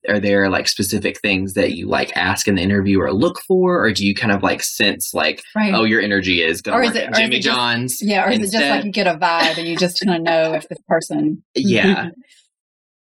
are 0.07 0.19
there 0.19 0.49
like 0.49 0.67
specific 0.67 1.19
things 1.19 1.53
that 1.55 1.73
you 1.73 1.87
like 1.87 2.15
ask 2.15 2.47
in 2.47 2.55
the 2.55 2.61
interview 2.61 3.01
or 3.01 3.11
look 3.11 3.39
for, 3.47 3.83
or 3.83 3.91
do 3.91 4.05
you 4.05 4.15
kind 4.15 4.31
of 4.31 4.41
like 4.41 4.63
sense 4.63 5.13
like 5.13 5.43
Right. 5.55 5.73
oh, 5.73 5.83
your 5.83 6.01
energy 6.01 6.41
is 6.41 6.61
going 6.61 6.77
Or 6.77 6.81
to 6.83 6.87
is 6.87 6.93
work 6.93 7.03
it- 7.03 7.05
at 7.05 7.09
or 7.09 7.11
is 7.13 7.17
Jimmy 7.19 7.35
it 7.37 7.41
just- 7.41 7.55
John's. 7.57 8.01
yeah, 8.01 8.25
or 8.25 8.29
is 8.31 8.39
it 8.39 8.51
just 8.51 8.65
like 8.69 8.85
you 8.85 8.91
get 8.91 9.07
a 9.07 9.15
vibe 9.15 9.57
and 9.57 9.67
you 9.67 9.75
just 9.75 9.99
kind 10.03 10.15
of 10.17 10.21
know 10.23 10.53
if 10.53 10.67
this 10.69 10.79
person? 10.87 11.43
Yeah. 11.55 12.09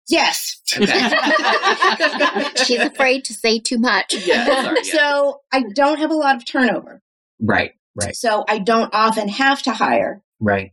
Yes. 0.08 0.60
Okay. 0.76 0.86
She's 2.66 2.80
afraid 2.80 3.26
to 3.26 3.34
say 3.34 3.60
too 3.60 3.78
much. 3.78 4.16
Yeah, 4.26 4.46
sorry, 4.64 4.78
yeah. 4.84 4.92
So 4.92 5.42
I 5.52 5.64
don't 5.76 6.00
have 6.00 6.10
a 6.12 6.16
lot 6.16 6.36
of 6.36 6.46
turnover. 6.46 7.02
right. 7.40 7.72
Right. 8.02 8.16
So 8.16 8.46
I 8.48 8.60
don't 8.60 8.90
often 8.94 9.28
have 9.28 9.62
to 9.64 9.72
hire. 9.72 10.22
Right. 10.40 10.72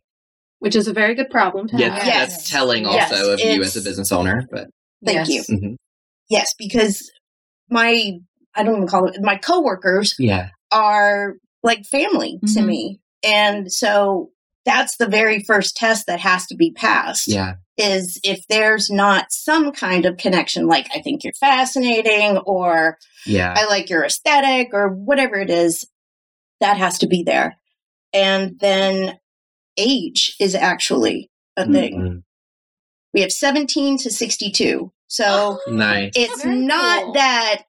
which 0.60 0.74
is 0.76 0.86
a 0.88 0.92
very 0.92 1.14
good 1.14 1.28
problem 1.28 1.66
to 1.68 1.76
Yeah, 1.76 1.88
have. 1.90 2.06
Yes. 2.06 2.36
that's 2.36 2.50
telling 2.50 2.84
Yes, 2.84 3.10
also 3.12 3.32
of 3.34 3.40
you 3.40 3.62
as 3.62 3.76
a 3.76 3.82
business 3.82 4.10
owner. 4.12 4.46
But 4.50 4.68
Thank 5.04 5.28
Yes. 5.28 5.48
you. 5.50 5.56
mhm. 5.58 5.76
Yes, 6.28 6.54
because 6.58 7.10
my 7.70 8.18
I 8.54 8.62
don't 8.62 8.76
even 8.76 8.88
call 8.88 9.08
it 9.08 9.20
my 9.20 9.36
coworkers 9.36 10.14
yeah, 10.18 10.48
are 10.72 11.34
like 11.62 11.84
family 11.84 12.38
to 12.54 12.60
Mhm. 12.60 12.66
me. 12.66 13.00
And 13.22 13.70
so 13.70 14.30
that's 14.64 14.96
the 14.96 15.06
very 15.06 15.42
first 15.44 15.76
test 15.76 16.06
that 16.06 16.20
has 16.20 16.46
to 16.46 16.56
be 16.56 16.72
passed. 16.72 17.28
yeah, 17.28 17.54
Is 17.76 18.18
if 18.24 18.46
there's 18.48 18.88
not 18.88 19.26
some 19.30 19.72
kind 19.72 20.06
of 20.06 20.16
connection, 20.16 20.66
like 20.66 20.88
I 20.94 21.00
think 21.02 21.22
you're 21.22 21.32
fascinating 21.34 22.38
or 22.38 22.96
yeah, 23.26 23.54
I 23.56 23.66
like 23.66 23.90
your 23.90 24.04
aesthetic 24.04 24.70
or 24.72 24.88
whatever 24.88 25.36
it 25.36 25.50
is, 25.50 25.86
that 26.60 26.78
has 26.78 26.98
to 27.00 27.06
be 27.06 27.22
there. 27.22 27.56
And 28.12 28.58
then 28.60 29.18
age 29.76 30.34
is 30.40 30.54
actually 30.54 31.30
a 31.56 31.70
thing. 31.70 32.00
Mhm. 32.00 32.22
We 33.12 33.20
have 33.20 33.32
17 33.32 33.98
to 33.98 34.10
62. 34.10 34.92
So 35.08 35.58
Nice. 35.68 36.12
it's 36.16 36.42
Very 36.42 36.56
not 36.56 37.04
cool. 37.04 37.12
that, 37.14 37.62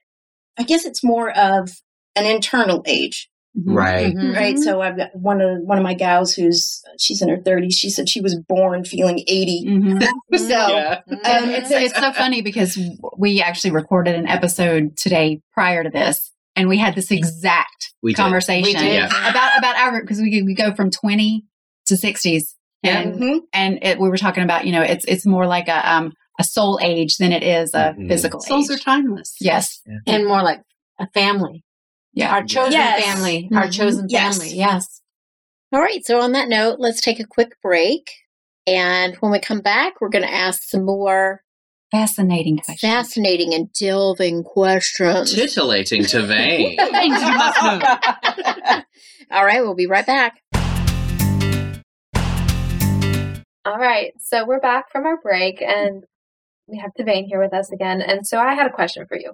I 0.58 0.63
guess 0.63 0.86
it's 0.86 1.04
more 1.04 1.32
of 1.38 1.69
an 2.15 2.26
internal 2.26 2.84
age, 2.88 3.30
Right. 3.56 4.13
Mhm. 4.15 4.36
right? 4.36 4.58
So 4.58 4.82
I've 4.82 4.97
got 4.97 5.10
one 5.15 5.41
of, 5.41 5.60
one 5.63 5.78
of 5.78 5.84
my 5.84 5.93
gals 5.93 6.34
who's, 6.34 6.82
she's 7.00 7.21
in 7.21 7.30
her 7.30 7.38
30s. 7.38 7.73
She 7.73 7.89
said 7.89 8.08
she 8.10 8.21
was 8.21 8.36
born 8.47 8.84
feeling 8.86 9.23
80. 9.28 9.65
Mhm. 9.67 10.08
So, 10.38 10.45
Yeah. 10.47 11.00
um, 11.10 11.50
it's, 11.50 11.71
it's 11.71 11.97
so 11.97 12.12
funny 12.13 12.41
because 12.41 12.78
we 13.17 13.41
actually 13.41 13.71
recorded 13.71 14.15
an 14.15 14.28
episode 14.28 14.95
today 14.97 15.41
prior 15.54 15.84
to 15.84 15.89
this, 15.89 16.32
and 16.56 16.67
we 16.69 16.78
had 16.78 16.95
this 16.95 17.12
exact 17.12 17.93
We 18.04 18.12
did. 18.13 18.17
conversation 18.21 18.63
We 18.63 18.73
did. 18.73 18.93
Yeah. 18.93 19.30
about 19.30 19.58
about 19.58 19.76
our 19.78 20.02
because 20.02 20.19
we 20.19 20.41
we 20.43 20.54
go 20.54 20.73
from 20.76 20.91
twenty 20.91 21.45
to 21.88 21.95
sixties, 21.97 22.56
and 22.84 23.15
mhm. 23.15 23.39
and 23.54 23.80
it, 23.82 24.00
we 24.00 24.10
were 24.10 24.17
talking 24.17 24.43
about 24.43 24.65
you 24.65 24.71
know 24.73 24.82
it's 24.82 25.06
it's 25.06 25.26
more 25.26 25.47
like 25.47 25.67
a 25.67 25.91
um 25.93 26.13
a 26.39 26.43
soul 26.43 26.80
age 26.82 27.17
than 27.17 27.32
it 27.32 27.43
is 27.43 27.73
a 27.73 27.95
Mhm. 27.97 28.08
physical 28.10 28.39
Souls 28.41 28.69
age. 28.69 28.78
are 28.78 28.84
timeless. 28.84 29.36
yes, 29.39 29.82
And 30.06 30.26
more 30.28 30.43
like 30.43 30.62
a 31.00 31.08
family. 31.13 31.63
yeah. 32.13 32.32
Our 32.34 32.43
chosen 32.43 32.73
Yes. 32.73 33.04
family. 33.04 33.50
Our 33.54 33.67
Mhm. 33.67 33.73
chosen 33.73 34.06
Yes. 34.10 34.38
family. 34.38 34.56
Yes. 34.56 35.02
All 35.73 35.82
right. 35.82 36.06
So 36.06 36.21
on 36.21 36.32
that 36.34 36.47
note, 36.47 36.76
let's 36.80 37.02
take 37.02 37.19
a 37.19 37.26
quick 37.28 37.54
break. 37.62 38.08
And 38.65 39.15
when 39.17 39.32
we 39.32 39.39
come 39.39 39.62
back, 39.62 40.00
we're 40.02 40.10
going 40.10 40.26
to 40.26 40.34
ask 40.34 40.63
some 40.63 40.86
more 40.86 41.41
Fascinating 41.91 42.58
question. 42.58 42.89
fascinating 42.89 43.54
and 43.54 43.71
delving 43.73 44.43
questions. 44.43 45.34
Titillating 45.34 46.04
Tavane. 46.04 46.76
Things 46.91 47.21
you 47.21 47.34
must 47.34 47.62
know. 47.63 48.82
All 49.32 49.45
right. 49.45 49.62
We'll 49.62 49.73
be 49.76 49.88
right 49.88 50.06
back. 50.06 50.41
All 53.65 53.78
right, 53.78 54.13
so 54.19 54.45
we're 54.45 54.62
back 54.62 54.89
from 54.93 55.06
our 55.06 55.17
break 55.21 55.62
and 55.62 56.06
we 56.67 56.77
have 56.77 56.91
Tavane 56.93 57.27
here 57.27 57.41
with 57.41 57.53
us 57.53 57.71
again. 57.71 58.01
And 58.01 58.27
so 58.27 58.39
I 58.39 58.53
had 58.53 58.67
a 58.67 58.73
question 58.73 59.06
for 59.08 59.17
you. 59.17 59.34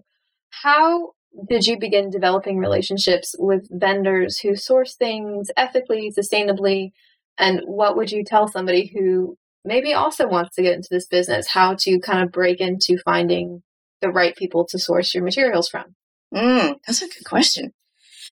How 0.50 1.14
did 1.50 1.66
you 1.66 1.80
begin 1.80 2.10
developing 2.10 2.58
relationships 2.58 3.36
with 3.40 3.68
vendors 3.72 4.40
who 4.40 4.56
source 4.56 4.96
things 4.96 5.50
ethically, 5.58 6.12
sustainably? 6.18 6.92
And 7.38 7.62
what 7.66 7.98
would 7.98 8.12
you 8.12 8.24
tell 8.24 8.48
somebody 8.48 8.92
who 8.94 9.38
maybe 9.66 9.94
also 9.94 10.28
wants 10.28 10.56
to 10.56 10.62
get 10.62 10.76
into 10.76 10.90
this 10.92 11.08
business? 11.08 11.50
How 11.50 11.76
to 11.80 12.00
kind 12.00 12.24
of 12.24 12.32
break 12.32 12.62
into 12.62 12.98
finding 13.04 13.64
the 14.02 14.10
right 14.10 14.36
people 14.36 14.66
to 14.70 14.78
source 14.78 15.14
your 15.14 15.24
materials 15.24 15.70
from? 15.70 15.96
Mm, 16.34 16.76
that's 16.86 17.02
a 17.02 17.08
good 17.08 17.26
question. 17.26 17.74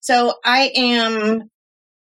So 0.01 0.35
I 0.43 0.71
am 0.75 1.49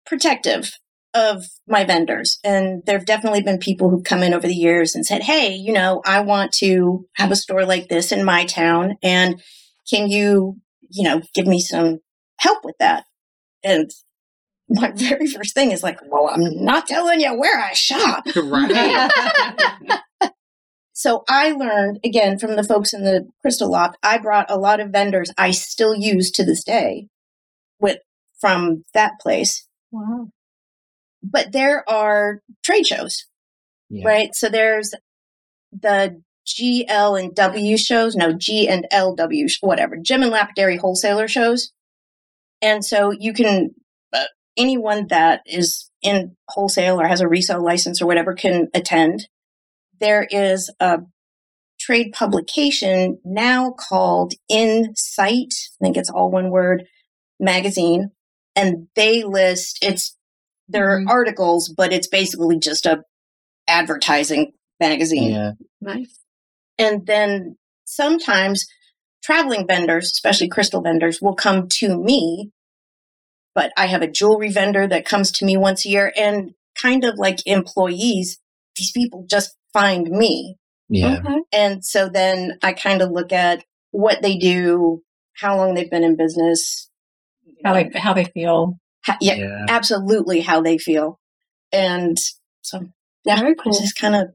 protective 0.06 0.72
of 1.14 1.46
my 1.68 1.86
vendors. 1.86 2.40
And 2.44 2.84
there 2.86 2.98
have 2.98 3.06
definitely 3.06 3.42
been 3.42 3.60
people 3.60 3.90
who've 3.90 4.04
come 4.04 4.24
in 4.24 4.34
over 4.34 4.48
the 4.48 4.56
years 4.56 4.96
and 4.96 5.06
said, 5.06 5.24
Hey, 5.24 5.54
you 5.54 5.74
know, 5.74 6.02
I 6.06 6.22
want 6.22 6.52
to 6.54 7.08
have 7.16 7.32
a 7.32 7.36
store 7.36 7.66
like 7.66 7.88
this 7.88 8.12
in 8.12 8.24
my 8.26 8.46
town. 8.46 8.98
And 9.04 9.42
can 9.90 10.10
you, 10.10 10.58
you 10.90 11.04
know, 11.04 11.22
give 11.34 11.48
me 11.48 11.60
some 11.60 12.00
help 12.40 12.66
with 12.66 12.76
that? 12.80 13.06
And 13.64 13.92
my 14.70 14.92
very 14.96 15.28
first 15.28 15.54
thing 15.54 15.72
is 15.72 15.84
like, 15.84 16.00
well, 16.08 16.30
I'm 16.32 16.64
not 16.64 16.88
telling 16.88 17.22
you 17.22 17.38
where 17.38 17.60
I 17.60 17.74
shop. 17.74 18.26
right. 18.36 19.12
So 20.96 21.24
I 21.28 21.52
learned 21.52 22.00
again 22.06 22.38
from 22.38 22.56
the 22.56 22.64
folks 22.64 22.94
in 22.94 23.04
the 23.04 23.28
Crystal 23.42 23.70
Loft. 23.70 23.98
I 24.04 24.20
brought 24.20 24.50
a 24.50 24.58
lot 24.58 24.80
of 24.80 24.92
vendors 24.92 25.32
I 25.38 25.52
still 25.52 25.96
use 25.96 26.30
to 26.32 26.46
this 26.46 26.64
day 26.64 27.08
with 27.80 27.98
from 28.40 28.86
that 28.94 29.14
place. 29.20 29.68
Wow. 29.92 30.28
But 31.24 31.52
there 31.52 31.88
are 31.90 32.42
trade 32.64 32.86
shows, 32.86 33.26
Yeah. 33.90 34.06
right? 34.08 34.30
So 34.34 34.50
there's 34.50 34.94
the 35.72 36.22
GL 36.46 37.20
and 37.20 37.34
W 37.34 37.78
shows, 37.78 38.16
no 38.16 38.34
G 38.34 38.68
and 38.68 38.86
LW, 38.92 39.48
whatever, 39.62 39.96
Gem 39.98 40.22
and 40.22 40.32
Lapidary 40.32 40.78
wholesaler 40.78 41.28
shows. 41.28 41.72
And 42.62 42.84
so 42.84 43.12
you 43.12 43.34
can, 43.34 43.72
uh, 44.12 44.26
anyone 44.58 45.08
that 45.08 45.42
is 45.46 45.90
in 46.02 46.36
wholesale 46.50 47.00
or 47.00 47.08
has 47.08 47.22
a 47.22 47.28
resale 47.28 47.64
license 47.64 48.02
or 48.02 48.06
whatever 48.06 48.34
can 48.34 48.68
attend. 48.74 49.28
There 50.00 50.28
is 50.30 50.70
a 50.80 51.00
trade 51.80 52.12
publication 52.14 53.20
now 53.24 53.72
called 53.72 54.34
Insight. 54.50 55.54
I 55.82 55.86
think 55.86 55.98
it's 55.98 56.10
all 56.10 56.30
one 56.30 56.50
word 56.52 56.84
magazine. 57.40 58.12
And 58.56 58.88
they 58.96 59.24
list 59.24 59.80
it's 59.82 60.16
their 60.74 61.00
Mhm. 61.00 61.10
articles, 61.10 61.70
but 61.76 61.94
it's 61.94 62.08
basically 62.08 62.60
just 62.60 62.86
a 62.86 63.04
advertising 63.68 64.52
magazine. 64.80 65.32
Yeah. 65.32 65.52
Nice. 65.80 66.20
And 66.78 67.06
then 67.08 67.58
sometimes 67.86 68.66
traveling 69.24 69.66
vendors, 69.68 70.12
especially 70.12 70.50
crystal 70.50 70.82
vendors, 70.82 71.22
will 71.22 71.36
come 71.36 71.68
to 71.80 71.98
me. 71.98 72.52
But 73.56 73.72
I 73.78 73.86
have 73.86 74.02
a 74.02 74.08
jewelry 74.12 74.50
vendor 74.50 74.88
that 74.88 75.06
comes 75.06 75.32
to 75.34 75.46
me 75.46 75.56
once 75.56 75.86
a 75.86 75.90
year 75.90 76.12
and 76.18 76.52
kind 76.76 77.06
of 77.06 77.16
like 77.18 77.40
employees, 77.46 78.40
these 78.76 78.92
people 78.92 79.26
just 79.30 79.56
find 79.72 80.10
me. 80.10 80.58
Yeah. 80.90 81.20
Okay. 81.20 81.40
And 81.54 81.86
so 81.86 82.10
then 82.10 82.58
I 82.62 82.74
kind 82.74 83.02
of 83.02 83.12
look 83.12 83.32
at 83.32 83.64
what 83.92 84.22
they 84.22 84.38
do, 84.38 85.04
how 85.36 85.56
long 85.58 85.74
they've 85.76 85.90
been 85.90 86.04
in 86.04 86.16
business. 86.18 86.90
how 87.64 87.74
know, 87.74 87.90
they 87.94 88.00
how 88.00 88.14
they 88.14 88.26
feel. 88.26 88.80
Ha- 89.06 89.18
yeah, 89.22 89.36
Yeah. 89.36 89.66
absolutely 89.70 90.42
how 90.42 90.62
they 90.62 90.78
feel. 90.78 91.20
And 91.72 92.18
so, 92.62 92.82
yeah, 93.26 93.40
Very 93.40 93.56
cool. 93.56 93.74
just 93.74 93.98
kind 93.98 94.16
of 94.16 94.30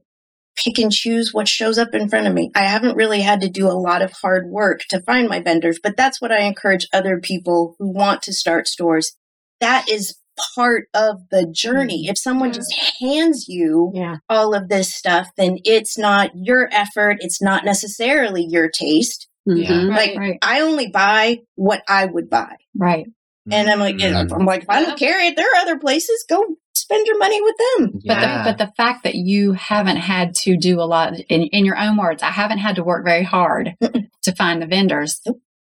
pick 0.55 0.77
and 0.77 0.91
choose 0.91 1.33
what 1.33 1.47
shows 1.47 1.77
up 1.77 1.93
in 1.93 2.09
front 2.09 2.27
of 2.27 2.33
me. 2.33 2.51
I 2.53 2.63
haven't 2.63 2.97
really 2.97 3.21
had 3.21 3.41
to 3.41 3.49
do 3.49 3.67
a 3.67 3.79
lot 3.79 4.01
of 4.01 4.11
hard 4.11 4.47
work 4.49 4.81
to 4.89 5.01
find 5.01 5.29
my 5.29 5.39
vendors, 5.39 5.79
but 5.81 5.95
that's 5.95 6.19
what 6.21 6.31
I 6.31 6.41
encourage 6.41 6.87
other 6.91 7.19
people 7.19 7.75
who 7.79 7.89
want 7.93 8.21
to 8.23 8.33
start 8.33 8.67
stores. 8.67 9.13
That 9.61 9.89
is 9.89 10.17
part 10.55 10.87
of 10.93 11.21
the 11.31 11.45
journey. 11.45 12.07
If 12.07 12.17
someone 12.17 12.49
Yeah. 12.49 12.55
just 12.55 12.73
hands 12.99 13.45
you 13.47 13.91
Yeah. 13.93 14.17
all 14.29 14.53
of 14.53 14.67
this 14.69 14.93
stuff, 14.93 15.29
then 15.37 15.57
it's 15.65 15.97
not 15.97 16.31
your 16.35 16.67
effort. 16.71 17.17
It's 17.21 17.41
not 17.41 17.63
necessarily 17.65 18.45
your 18.45 18.69
taste. 18.69 19.27
Yeah. 19.45 19.69
Mhm. 19.69 19.89
Like 19.95 20.17
Right, 20.17 20.37
I 20.41 20.61
only 20.61 20.87
buy 20.87 21.39
what 21.55 21.83
I 21.87 22.05
would 22.05 22.29
buy. 22.29 22.55
right. 22.77 23.05
And 23.51 23.69
I'm 23.69 23.79
like, 23.79 23.95
Mhm. 23.95 24.31
I'm 24.31 24.45
like, 24.45 24.63
if 24.63 24.69
I 24.69 24.83
don't 24.83 24.97
carry 24.99 25.27
it, 25.27 25.35
there 25.35 25.47
are 25.47 25.61
other 25.61 25.79
places. 25.79 26.23
Go 26.29 26.43
spend 26.75 27.05
your 27.07 27.17
money 27.17 27.41
with 27.41 27.55
them. 27.57 27.91
But 28.05 28.19
the 28.19 28.41
but 28.45 28.57
the 28.57 28.71
fact 28.77 29.03
that 29.03 29.15
you 29.15 29.53
haven't 29.53 29.97
had 29.97 30.35
to 30.43 30.57
do 30.57 30.79
a 30.81 30.83
lot 30.85 31.13
in, 31.29 31.43
in 31.43 31.65
your 31.65 31.77
own 31.77 31.97
words, 31.97 32.21
I 32.23 32.31
haven't 32.31 32.59
had 32.59 32.75
to 32.75 32.83
work 32.83 33.03
very 33.05 33.23
hard 33.23 33.75
to 33.81 34.35
find 34.35 34.61
the 34.61 34.67
vendors 34.67 35.19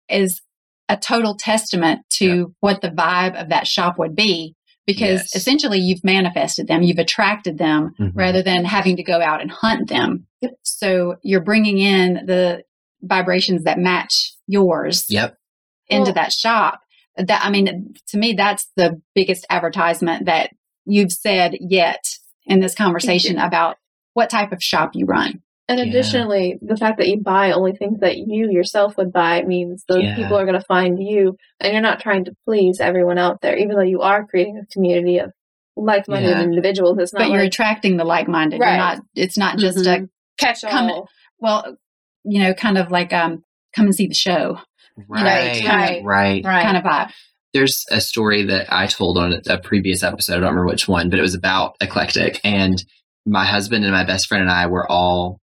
is 0.09 0.41
a 0.87 0.97
total 0.97 1.35
testament 1.35 2.01
to 2.13 2.55
what 2.61 2.81
the 2.81 2.89
vibe 2.89 3.39
of 3.39 3.49
that 3.49 3.67
shop 3.67 3.99
would 3.99 4.15
be 4.15 4.55
because 4.87 5.21
Yes. 5.21 5.35
essentially 5.35 5.77
you've 5.77 6.03
manifested 6.03 6.67
them, 6.67 6.81
you've 6.81 6.97
attracted 6.97 7.59
them 7.59 7.93
Mhm. 7.99 8.11
rather 8.15 8.41
than 8.41 8.65
having 8.65 8.95
to 8.95 9.03
go 9.03 9.21
out 9.21 9.39
and 9.41 9.51
hunt 9.51 9.87
them. 9.89 10.25
Yep. 10.41 10.53
So 10.63 11.15
you're 11.21 11.43
bringing 11.43 11.77
in 11.77 12.25
the 12.25 12.63
vibrations 13.03 13.65
that 13.65 13.77
match 13.77 14.33
yours 14.47 15.05
Yep. 15.09 15.35
into 15.89 16.05
Well- 16.05 16.13
that 16.15 16.31
shop. 16.33 16.79
That 17.17 17.41
I 17.43 17.49
mean, 17.49 17.93
to 18.07 18.17
me, 18.17 18.33
that's 18.33 18.67
the 18.75 19.01
biggest 19.15 19.45
advertisement 19.49 20.25
that 20.25 20.51
you've 20.85 21.11
said 21.11 21.55
yet 21.59 22.03
in 22.45 22.59
this 22.61 22.73
conversation 22.75 23.37
about 23.37 23.77
what 24.13 24.29
type 24.29 24.51
of 24.51 24.63
shop 24.63 24.91
you 24.93 25.05
run. 25.05 25.41
And 25.67 25.79
Yeah. 25.79 25.85
additionally, 25.85 26.57
the 26.61 26.77
fact 26.77 26.97
that 26.97 27.07
you 27.07 27.21
buy 27.21 27.51
only 27.51 27.73
things 27.73 27.99
that 27.99 28.17
you 28.17 28.49
yourself 28.51 28.97
would 28.97 29.11
buy 29.13 29.43
means 29.43 29.83
those 29.87 30.03
Yeah. 30.03 30.15
people 30.15 30.35
are 30.37 30.45
going 30.45 30.59
to 30.59 30.65
find 30.65 30.97
you, 30.99 31.35
and 31.59 31.73
you're 31.73 31.81
not 31.81 31.99
trying 31.99 32.25
to 32.25 32.33
please 32.45 32.79
everyone 32.79 33.19
out 33.19 33.41
there, 33.41 33.55
even 33.55 33.75
though 33.75 33.83
you 33.83 34.01
are 34.01 34.25
creating 34.25 34.57
a 34.57 34.65
community 34.73 35.19
of 35.19 35.31
like-minded 35.75 36.29
Yeah. 36.37 36.41
individuals. 36.41 36.97
It's 36.99 37.13
not 37.13 37.19
but 37.19 37.29
you're 37.31 37.43
attracting 37.43 37.97
the 37.97 38.03
like-minded. 38.03 38.59
Right. 38.59 38.69
You're 38.69 38.77
not. 38.77 38.99
It's 39.15 39.37
not 39.37 39.57
just 39.59 39.85
a 39.85 40.09
catch 40.39 40.61
come- 40.63 40.89
all. 40.89 41.09
well, 41.39 41.77
you 42.23 42.41
know, 42.41 42.53
kind 42.53 42.77
of 42.77 42.89
like 42.91 43.13
um, 43.13 43.43
come 43.75 43.85
and 43.85 43.95
see 43.95 44.07
the 44.07 44.13
show 44.15 44.59
Right. 45.07 45.63
right. 45.65 46.03
Right. 46.03 46.43
Right. 46.45 46.63
kind 46.63 46.77
of 46.77 46.83
vibe. 46.83 47.11
There's 47.53 47.83
a 47.89 47.99
story 48.01 48.45
that 48.45 48.71
I 48.71 48.85
told 48.87 49.17
on 49.17 49.41
a 49.47 49.57
previous 49.59 50.03
episode. 50.03 50.33
I 50.33 50.35
don't 50.35 50.49
remember 50.49 50.67
which 50.67 50.87
one, 50.87 51.09
but 51.09 51.17
it 51.17 51.23
was 51.23 51.33
about 51.35 51.75
eclectic. 51.81 52.39
And 52.43 52.83
my 53.25 53.45
husband 53.45 53.85
and 53.85 53.93
my 53.93 54.03
best 54.03 54.27
friend 54.27 54.41
and 54.43 54.51
I 54.51 54.67
were 54.67 54.89
all 54.89 55.39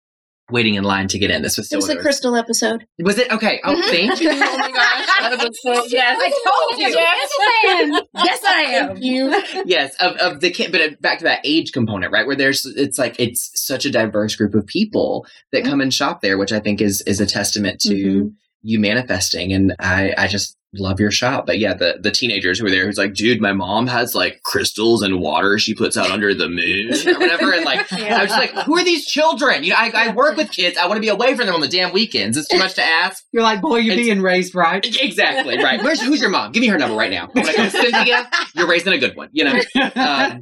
waiting 0.50 0.74
in 0.76 0.84
line 0.84 1.08
to 1.08 1.18
get 1.20 1.30
in. 1.32 1.42
This 1.44 1.58
was 1.58 1.72
It 1.72 1.76
was 1.78 1.88
when 1.88 1.98
a 1.98 2.02
crystal 2.02 2.36
episode. 2.36 2.86
Was 3.02 3.18
it 3.18 3.32
okay? 3.32 3.62
Oh, 3.64 3.80
thank 3.84 4.20
you. 4.20 4.30
Oh 4.32 4.58
my 4.58 4.72
gosh. 4.72 5.08
That 5.22 5.38
was 5.48 5.60
so- 5.62 5.86
yes. 5.86 6.18
I 6.20 6.30
told 6.44 6.82
you, 6.82 6.88
yes, 6.90 7.32
I 7.40 7.68
am. 7.68 7.92
yes, 8.26 8.44
I 8.44 8.62
am. 8.64 8.98
you. 8.98 9.64
Yes, 9.66 9.96
of, 10.02 10.16
of 10.18 10.42
the 10.42 10.50
kid, 10.50 10.72
but 10.72 10.82
uh, 10.82 10.90
back 11.00 11.20
to 11.20 11.26
that 11.26 11.42
age 11.46 11.72
component, 11.72 12.12
right? 12.12 12.26
Where 12.26 12.36
there's, 12.36 12.66
it's 12.66 12.98
like 12.98 13.18
it's 13.20 13.52
such 13.54 13.86
a 13.86 13.92
diverse 13.92 14.36
group 14.36 14.56
of 14.56 14.66
people 14.66 15.26
that 15.52 15.64
come 15.64 15.80
and 15.80 15.94
shop 15.94 16.22
there, 16.22 16.38
which 16.40 16.52
I 16.52 16.60
think 16.60 16.82
is 16.82 17.02
is 17.04 17.22
a 17.22 17.28
testament 17.28 17.80
to 17.82 17.94
Mhm. 17.94 18.34
You 18.64 18.80
manifesting, 18.80 19.54
and 19.54 19.76
I 19.80 20.14
I 20.18 20.28
just 20.28 20.58
love 20.74 21.02
your 21.02 21.12
shop. 21.12 21.46
But 21.46 21.60
yeah, 21.60 21.74
the 21.74 22.00
the 22.02 22.12
teenagers 22.12 22.58
who 22.60 22.64
were 22.66 22.72
there, 22.72 22.86
who's 22.86 22.98
like, 22.98 23.14
dude, 23.14 23.42
my 23.42 23.52
mom 23.52 23.88
has 23.88 24.16
like 24.16 24.42
crystals 24.44 25.02
and 25.02 25.20
water 25.20 25.60
she 25.60 25.76
puts 25.76 25.98
out 25.98 26.10
under 26.12 26.34
the 26.34 26.48
moon 26.48 26.94
or 26.94 27.20
whatever, 27.20 27.52
and 27.54 27.66
like 27.66 27.92
I 27.92 28.22
was 28.22 28.30
just 28.30 28.40
like, 28.40 28.52
who 28.66 28.78
are 28.78 28.84
these 28.84 29.06
children? 29.06 29.64
You 29.66 29.72
know, 29.72 29.76
I, 29.78 29.92
I 29.94 30.14
work 30.14 30.38
with 30.38 30.50
kids. 30.52 30.78
I 30.78 30.88
want 30.88 30.96
to 30.98 31.02
be 31.02 31.10
away 31.10 31.36
from 31.36 31.48
them 31.48 31.56
on 31.56 31.62
the 31.62 31.68
damn 31.68 31.92
weekends. 31.92 32.38
It's 32.38 32.48
too 32.48 32.58
much 32.58 32.76
to 32.76 32.84
ask. 32.84 33.24
You're 33.34 33.44
like, 33.44 33.62
boy, 33.62 33.78
you're 33.78 33.94
It's- 33.94 34.06
being 34.08 34.22
raised 34.22 34.56
right. 34.56 34.86
Exactly 35.02 35.58
right. 35.62 35.84
Where's 35.84 36.02
who's 36.02 36.22
your 36.22 36.30
mom? 36.30 36.52
Give 36.54 36.62
me 36.62 36.68
her 36.68 36.78
number 36.78 36.96
right 36.96 37.12
now. 37.12 37.30
I'm 37.36 37.44
"Oh, 37.46 37.70
Cynthia, 37.70 38.30
you're 38.56 38.68
raising 38.68 38.94
a 38.94 38.98
good 38.98 39.16
one. 39.18 39.30
You 39.34 39.44
know. 39.46 39.62
Um, 39.96 40.40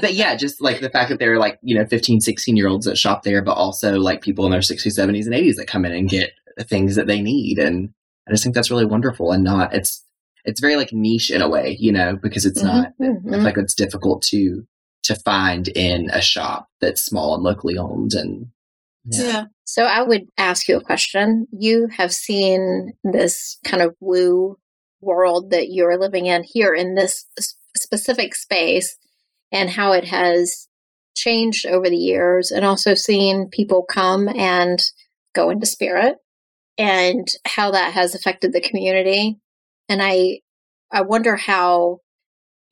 but 0.00 0.14
yeah, 0.14 0.34
just 0.36 0.60
like 0.60 0.80
the 0.80 0.90
fact 0.90 1.08
that 1.10 1.18
they're 1.18 1.38
like, 1.38 1.58
you 1.62 1.78
know, 1.78 1.86
15, 1.86 2.20
16 2.20 2.56
year 2.56 2.68
olds 2.68 2.86
that 2.86 2.98
shop 2.98 3.22
there, 3.22 3.40
but 3.42 3.52
also 3.52 3.98
like 3.98 4.20
people 4.20 4.44
in 4.44 4.50
their 4.50 4.60
60s, 4.60 4.98
70s, 4.98 5.26
and 5.26 5.34
80s 5.34 5.56
that 5.56 5.66
come 5.68 5.84
in 5.84 5.92
and 5.92 6.08
get 6.08 6.32
things 6.64 6.96
that 6.96 7.06
they 7.06 7.20
need. 7.20 7.58
And 7.58 7.90
I 8.26 8.32
just 8.32 8.42
think 8.42 8.54
that's 8.54 8.70
really 8.70 8.86
wonderful 8.86 9.32
and 9.32 9.44
not, 9.44 9.74
it's, 9.74 10.04
it's 10.44 10.60
very 10.60 10.76
like 10.76 10.92
niche 10.92 11.30
in 11.30 11.42
a 11.42 11.48
way, 11.48 11.76
you 11.78 11.92
know, 11.92 12.16
because 12.22 12.46
it's 12.46 12.62
not, 12.62 12.92
Mhm. 13.00 13.34
it's 13.34 13.44
like 13.44 13.58
it's 13.58 13.74
difficult 13.74 14.22
to, 14.30 14.66
to 15.04 15.14
find 15.16 15.68
in 15.68 16.10
a 16.10 16.20
shop 16.20 16.68
that's 16.80 17.02
small 17.04 17.34
and 17.34 17.42
locally 17.42 17.76
owned. 17.78 18.12
And 18.14 18.46
Yeah. 19.06 19.44
So 19.64 19.84
I 19.84 20.02
would 20.02 20.26
ask 20.38 20.68
you 20.68 20.76
a 20.76 20.82
question. 20.84 21.46
You 21.52 21.88
have 21.96 22.12
seen 22.12 22.92
this 23.04 23.58
kind 23.64 23.82
of 23.82 23.94
woo 24.00 24.56
world 25.00 25.50
that 25.50 25.68
you're 25.70 25.98
living 25.98 26.26
in 26.26 26.44
here 26.44 26.74
in 26.74 26.94
this 26.94 27.24
specific 27.76 28.34
space 28.34 28.96
and 29.52 29.70
how 29.70 29.92
it 29.92 30.04
has 30.04 30.68
changed 31.14 31.66
over 31.66 31.88
the 31.88 31.96
years 31.96 32.50
and 32.50 32.64
also 32.64 32.94
seen 32.94 33.48
people 33.50 33.84
come 33.88 34.28
and 34.28 34.80
go 35.34 35.50
into 35.50 35.66
spirit 35.66 36.16
and 36.78 37.28
how 37.44 37.72
that 37.72 37.92
has 37.92 38.14
affected 38.14 38.52
the 38.52 38.60
community. 38.60 39.38
And 39.88 40.00
I 40.02 40.40
I 40.90 41.02
wonder 41.02 41.36
how 41.36 41.98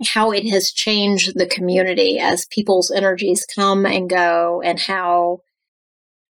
how 0.07 0.31
it 0.31 0.49
has 0.49 0.71
changed 0.71 1.33
the 1.37 1.47
community 1.47 2.19
as 2.19 2.47
people's 2.47 2.90
energies 2.90 3.47
come 3.55 3.85
and 3.87 4.09
go 4.09 4.62
and 4.64 4.79
how 4.79 5.40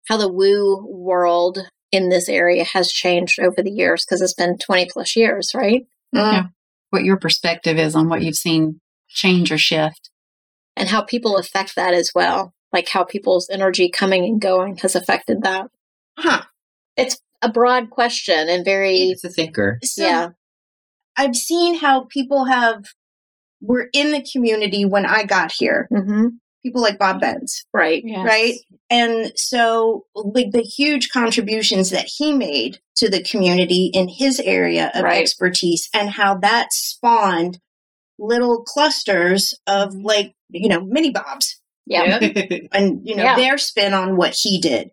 how 0.08 0.18
the 0.18 0.32
woo 0.32 0.86
world 0.88 1.60
in 1.92 2.10
this 2.10 2.30
area 2.30 2.64
has 2.64 2.92
changed 2.92 3.40
over 3.40 3.62
the 3.62 3.72
years 3.72 4.06
because 4.06 4.22
it's 4.22 4.34
been 4.34 4.58
20 4.58 4.88
plus 4.92 5.16
years, 5.16 5.52
right? 5.56 5.86
Mm. 6.14 6.52
what 6.92 7.04
your 7.04 7.18
perspective 7.18 7.78
is 7.78 7.94
on 7.94 8.08
what 8.08 8.22
you've 8.22 8.36
seen 8.36 8.80
change 9.10 9.52
or 9.52 9.58
shift. 9.58 10.10
And 10.78 10.88
how 10.88 11.02
people 11.02 11.38
affect 11.38 11.76
that 11.76 11.94
as 11.94 12.12
well. 12.16 12.54
Like 12.72 12.88
how 12.90 13.04
people's 13.04 13.50
energy 13.50 13.90
coming 13.90 14.24
and 14.24 14.40
going 14.40 14.78
has 14.78 14.96
affected 14.96 15.42
that. 15.44 15.68
Huh. 16.18 16.44
It's 16.96 17.18
a 17.46 17.52
broad 17.52 17.90
question 17.90 18.50
and 18.50 18.66
very, 18.66 18.98
it's 19.10 19.24
a 19.24 19.30
thinker. 19.30 19.80
So 19.84 20.04
yeah. 20.04 20.30
I've 21.18 21.36
seen 21.36 21.76
how 21.78 22.06
people 22.10 22.46
have 22.46 22.86
were 23.62 23.88
in 23.94 24.12
the 24.12 24.26
community 24.34 24.84
when 24.86 25.06
I 25.06 25.24
got 25.24 25.52
here. 25.52 25.88
hmm 25.92 26.28
People 26.64 26.82
like 26.82 26.98
Bob 26.98 27.22
Benz, 27.22 27.64
Right. 27.74 28.04
right? 28.26 28.56
And 28.90 29.32
so, 29.36 30.06
like 30.16 30.50
the 30.52 30.64
huge 30.64 31.10
contributions 31.12 31.92
that 31.92 32.08
he 32.08 32.34
made 32.34 32.80
to 32.96 33.08
the 33.08 33.22
community 33.22 33.92
in 33.94 34.08
his 34.08 34.40
area 34.40 34.92
of 34.96 35.04
Right. 35.04 35.22
expertise, 35.22 35.88
and 35.94 36.10
how 36.10 36.40
that 36.40 36.74
spawned 36.74 37.60
little 38.18 38.64
clusters 38.64 39.54
of 39.68 39.94
like 39.94 40.34
you 40.50 40.68
know 40.68 40.82
mini 40.84 41.12
Bobs, 41.12 41.62
Yeah. 41.86 42.18
and 42.72 43.08
you 43.08 43.16
know 43.16 43.24
Yeah. 43.24 43.36
their 43.36 43.60
spin 43.60 43.94
on 43.94 44.18
what 44.18 44.34
he 44.36 44.60
did. 44.60 44.90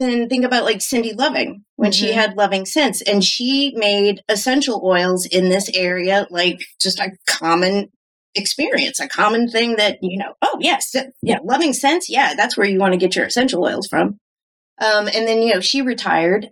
Then 0.00 0.28
think 0.28 0.44
about 0.44 0.64
like 0.64 0.82
Cindy 0.82 1.14
Loving 1.14 1.64
when 1.80 1.92
she 1.92 2.08
Mhm. 2.10 2.14
had 2.14 2.36
Loving 2.36 2.66
Sense, 2.66 3.00
and 3.02 3.24
she 3.24 3.72
made 3.76 4.22
essential 4.28 4.82
oils 4.84 5.24
in 5.26 5.48
this 5.48 5.70
area 5.74 6.26
like 6.30 6.60
just 6.80 7.00
a 7.00 7.12
common 7.26 7.88
experience, 8.34 9.00
a 9.00 9.08
common 9.08 9.48
thing 9.48 9.76
that 9.76 9.98
you 10.02 10.18
know. 10.18 10.34
Oh 10.42 10.58
yes, 10.60 10.94
yeah, 11.22 11.38
Loving 11.42 11.72
Sense, 11.72 12.08
yeah, 12.08 12.34
that's 12.34 12.56
where 12.56 12.66
you 12.68 12.78
want 12.78 12.92
to 12.92 12.98
get 12.98 13.16
your 13.16 13.24
essential 13.26 13.64
oils 13.64 13.86
from. 13.88 14.18
Um, 14.80 15.08
and 15.08 15.26
then 15.26 15.42
you 15.42 15.54
know 15.54 15.60
she 15.60 15.82
retired, 15.82 16.44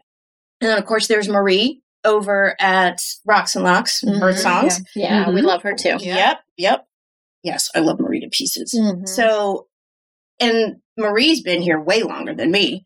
and 0.61 0.71
then 0.71 0.79
of 0.79 0.87
course 0.87 1.07
there's 1.09 1.29
Marie 1.29 1.83
over 2.05 2.57
at 2.61 3.01
Rocks 3.27 3.55
and 3.55 3.65
Locks 3.65 4.03
Mhm. 4.05 4.21
Bird 4.21 4.39
Songs. 4.39 4.81
Yeah. 4.97 5.29
We 5.31 5.41
Mhm. 5.41 5.45
love 5.45 5.63
her 5.63 5.75
too. 5.75 5.99
Yep, 6.01 6.41
yep. 6.57 6.85
Yes, 7.43 7.71
I 7.75 7.81
love 7.81 8.01
Marie 8.01 8.21
to 8.21 8.29
pieces. 8.29 8.73
Mhm. 8.75 9.07
So, 9.09 9.67
and 10.41 10.77
Marie's 10.97 11.43
been 11.43 11.61
here 11.63 11.81
way 11.81 12.03
longer 12.03 12.35
than 12.35 12.51
me. 12.51 12.85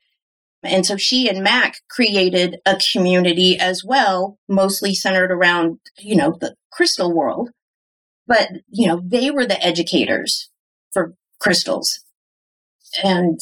And 0.62 0.87
so 0.87 0.96
she 0.96 1.29
and 1.29 1.42
Mac 1.42 1.77
created 1.90 2.59
a 2.64 2.79
community 2.92 3.59
as 3.59 3.83
well, 3.85 4.38
mostly 4.48 4.94
centered 4.94 5.33
around, 5.33 5.79
you 5.98 6.14
know, 6.14 6.37
the 6.40 6.55
crystal 6.70 7.12
world. 7.12 7.51
But, 8.27 8.48
you 8.68 8.87
know, 8.87 9.03
they 9.05 9.31
were 9.31 9.46
the 9.46 9.62
educators 9.64 10.51
for 10.92 11.14
crystals. 11.40 12.01
And 13.03 13.40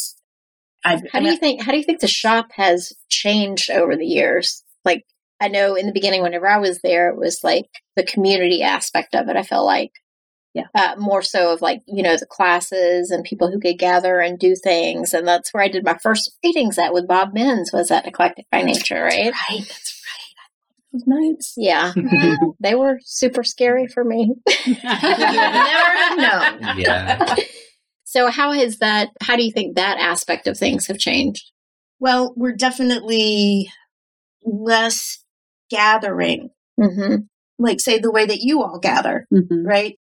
I, 0.85 1.03
How 1.13 1.21
do 1.21 1.29
you 1.29 1.37
think? 1.37 1.63
How 1.63 1.73
do 1.73 1.79
you 1.79 1.85
think 1.85 2.01
the 2.01 2.09
shop 2.09 2.47
has 2.53 2.93
changed 3.11 3.71
over 3.71 3.97
the 3.97 4.07
years? 4.07 4.65
Like, 4.85 5.05
I 5.41 5.49
know 5.49 5.75
in 5.75 5.87
the 5.87 5.93
beginning, 5.93 6.23
whenever 6.23 6.49
I 6.49 6.59
was 6.59 6.81
there, 6.83 7.11
it 7.11 7.19
was 7.19 7.41
like 7.43 7.67
the 7.97 8.05
community 8.05 8.63
aspect 8.63 9.15
of 9.15 9.29
it. 9.29 9.37
I 9.37 9.43
felt 9.43 9.67
like, 9.67 9.93
Yeah. 10.53 10.67
uh, 10.75 10.97
more 10.99 11.23
so 11.23 11.53
of 11.53 11.63
like 11.63 11.81
you 11.87 12.03
know 12.03 12.17
the 12.17 12.27
classes 12.27 13.11
and 13.13 13.23
people 13.23 13.51
who 13.51 13.61
could 13.61 13.79
gather 13.79 14.19
and 14.21 14.39
do 14.39 14.55
things, 14.57 15.15
and 15.15 15.27
that's 15.27 15.53
where 15.55 15.63
I 15.63 15.69
did 15.69 15.85
my 15.85 15.97
first 16.03 16.37
readings 16.45 16.77
at 16.79 16.93
with 16.93 17.07
Bob 17.07 17.33
Menz 17.35 17.73
was 17.73 17.91
at 17.91 18.07
Eclectic 18.07 18.47
by 18.51 18.63
Nature, 18.63 19.03
right? 19.03 19.33
right, 19.33 19.61
that's 19.69 20.03
right. 20.07 20.93
Those 20.93 21.07
nights. 21.07 21.55
Yeah, 21.57 21.93
they 22.61 22.75
were 22.75 22.99
super 23.05 23.45
scary 23.45 23.87
for 23.87 24.03
me. 24.05 24.35
You 24.67 24.77
never 24.83 25.91
have 25.97 26.19
known. 26.19 26.79
Yeah. 26.79 27.37
So, 28.05 28.29
how 28.29 28.51
has 28.51 28.79
that? 28.79 29.11
How 29.23 29.37
do 29.37 29.45
you 29.45 29.53
think 29.53 29.77
that 29.77 29.99
aspect 29.99 30.49
of 30.49 30.59
things 30.59 30.89
have 30.89 30.99
changed? 30.99 31.53
Well, 32.01 32.35
we're 32.37 32.57
definitely 32.57 33.71
less 34.45 35.23
gathering, 35.71 36.51
hmm 36.81 37.17
like, 37.63 37.79
say, 37.79 37.99
the 37.99 38.11
way 38.11 38.25
that 38.25 38.41
you 38.41 38.63
all 38.63 38.79
gather. 38.79 39.27
Mhm. 39.31 39.67
right? 39.67 39.99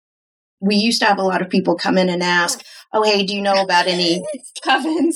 We 0.61 0.77
used 0.77 1.01
to 1.01 1.07
have 1.07 1.19
a 1.19 1.23
lot 1.23 1.41
of 1.43 1.49
people 1.49 1.77
come 1.77 1.97
in 1.99 2.09
and 2.09 2.23
ask, 2.23 2.65
"Oh, 2.93 3.03
hey, 3.03 3.25
do 3.25 3.35
you 3.35 3.41
know 3.43 3.63
about 3.63 3.87
any 3.87 4.23
covens?" 4.67 5.15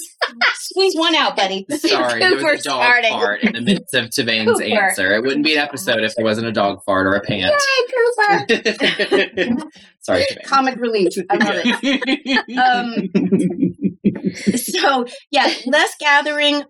Squeeze 0.55 0.95
one 0.95 1.15
out, 1.15 1.37
buddy. 1.37 1.67
Sorry, 1.71 2.21
there 2.21 2.31
was 2.31 2.41
Cooper 2.41 2.53
a 2.53 2.59
dog 2.59 2.63
starting. 2.83 3.11
fart 3.11 3.43
in 3.43 3.53
the 3.53 3.61
midst 3.61 3.95
of 3.95 4.07
Tavane's 4.11 4.61
answer. 4.61 5.15
It 5.15 5.23
wouldn't 5.23 5.45
be 5.45 5.55
an 5.55 5.59
episode 5.59 6.03
if 6.05 6.15
there 6.15 6.25
wasn't 6.25 6.47
a 6.47 6.53
dog 6.53 6.79
fart 6.87 7.07
or 7.07 7.15
a 7.15 7.21
pant. 7.21 7.53
Yay, 7.53 8.47
Cooper! 8.49 9.71
Sorry, 10.01 10.25
Tavane. 10.31 10.45
Comic 10.45 10.77
relief. 10.77 11.13
I 11.29 11.37
love 11.37 11.55
it. 11.65 12.59
Um, 12.59 14.57
so 14.57 15.07
yeah, 15.31 15.53
less 15.67 15.95
gathering, 15.99 16.63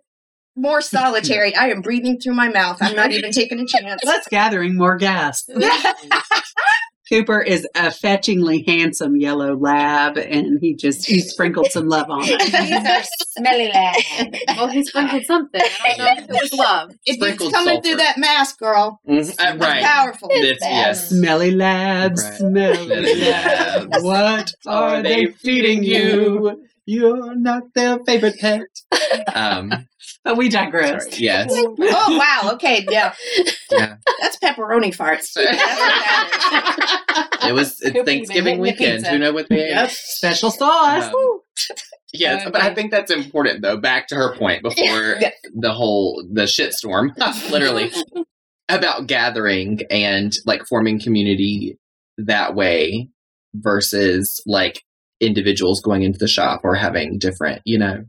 more 0.57 0.81
solitary. 0.81 1.55
I 1.55 1.69
am 1.69 1.81
breathing 1.83 2.19
through 2.21 2.35
my 2.35 2.49
mouth. 2.49 2.79
I'm 2.81 2.97
not 2.97 3.13
even 3.13 3.33
taking 3.33 3.61
a 3.61 3.67
chance. 3.67 4.03
Let's 4.05 4.29
gathering 4.29 4.77
more 4.77 4.97
gas. 4.97 5.45
Cooper 7.13 7.43
is 7.43 7.67
a 7.75 7.91
fetchingly 7.91 8.65
handsome 8.67 9.17
yellow 9.17 9.55
lab, 9.55 10.17
and 10.17 10.59
he 10.63 10.75
just 10.75 11.05
he 11.07 11.21
sprinkled 11.21 11.67
some 11.71 11.87
love 11.87 12.09
on 12.09 12.23
it. 12.25 12.41
These 12.41 12.73
are 12.89 13.03
smelly 13.37 13.69
lab. 13.69 14.35
Well, 14.57 14.69
he 14.69 14.83
sprinkled 14.83 15.25
something. 15.27 15.61
I 15.61 15.95
don't 15.97 15.99
know 16.07 16.23
if 16.23 16.31
it 16.31 16.33
was 16.33 16.53
love. 16.55 16.91
If 17.05 17.21
it's 17.23 17.39
coming 17.53 17.75
sulfur. 17.75 17.83
through 17.83 17.97
that 17.97 18.17
mask, 18.17 18.59
girl, 18.59 18.99
Mhm, 19.07 19.35
uh, 19.39 19.59
right. 19.59 19.83
powerful. 19.85 20.29
This, 20.31 20.57
yes. 20.63 21.11
Smelly 21.11 21.51
labs, 21.51 22.23
Right. 22.25 22.35
smelly 22.39 22.87
Smelly 22.87 23.15
labs. 23.21 23.87
labs. 24.03 24.05
What 24.05 24.53
are 24.67 25.03
they 25.03 25.27
feeding 25.27 25.85
you? 25.85 26.65
You're 26.87 27.35
not 27.37 27.63
their 27.75 27.99
favorite 28.05 28.39
pet. 28.39 28.63
Um, 29.35 29.71
But 30.25 30.37
we 30.39 30.49
digress. 30.49 31.05
sorry. 31.05 31.17
Yes. 31.23 31.53
Oh 31.55 32.17
wow. 32.19 32.53
Okay. 32.55 32.87
Yeah. 32.89 33.15
Yeah. 33.71 33.97
That's 34.21 34.39
pepperoni 34.39 34.95
farts. 34.97 35.33
That's 35.35 35.47
what 35.47 35.59
that 35.59 37.29
is. 37.43 37.49
It 37.51 37.53
was 37.53 37.81
it's 37.83 38.05
Thanksgiving 38.07 38.59
weekend. 38.59 39.07
Who 39.07 39.19
know 39.19 39.33
what 39.33 39.49
they 39.51 39.65
ate? 39.65 39.71
Yep. 39.71 39.91
Special 39.91 40.51
sauce. 40.51 41.13
Um, 41.13 41.41
yes, 42.15 42.49
but 42.51 42.63
I 42.63 42.73
think 42.75 42.91
that's 42.91 43.11
important 43.11 43.61
though. 43.63 43.77
Back 43.77 44.09
to 44.09 44.15
her 44.15 44.35
point 44.37 44.63
before 44.63 45.17
Yeah. 45.21 45.31
the 45.55 45.73
whole 45.73 46.25
the 46.33 46.43
shitstorm, 46.45 47.11
literally 47.51 47.91
about 48.69 49.07
gathering 49.07 49.81
and 49.91 50.33
like 50.47 50.63
forming 50.69 51.01
community 51.01 51.77
that 52.19 52.55
way 52.55 53.09
versus 53.55 54.41
like 54.47 54.83
individuals 55.23 55.81
going 55.81 56.03
into 56.03 56.19
the 56.19 56.29
shop 56.29 56.61
or 56.65 56.75
having 56.75 57.19
different, 57.19 57.63
you 57.65 57.79
know. 57.79 58.05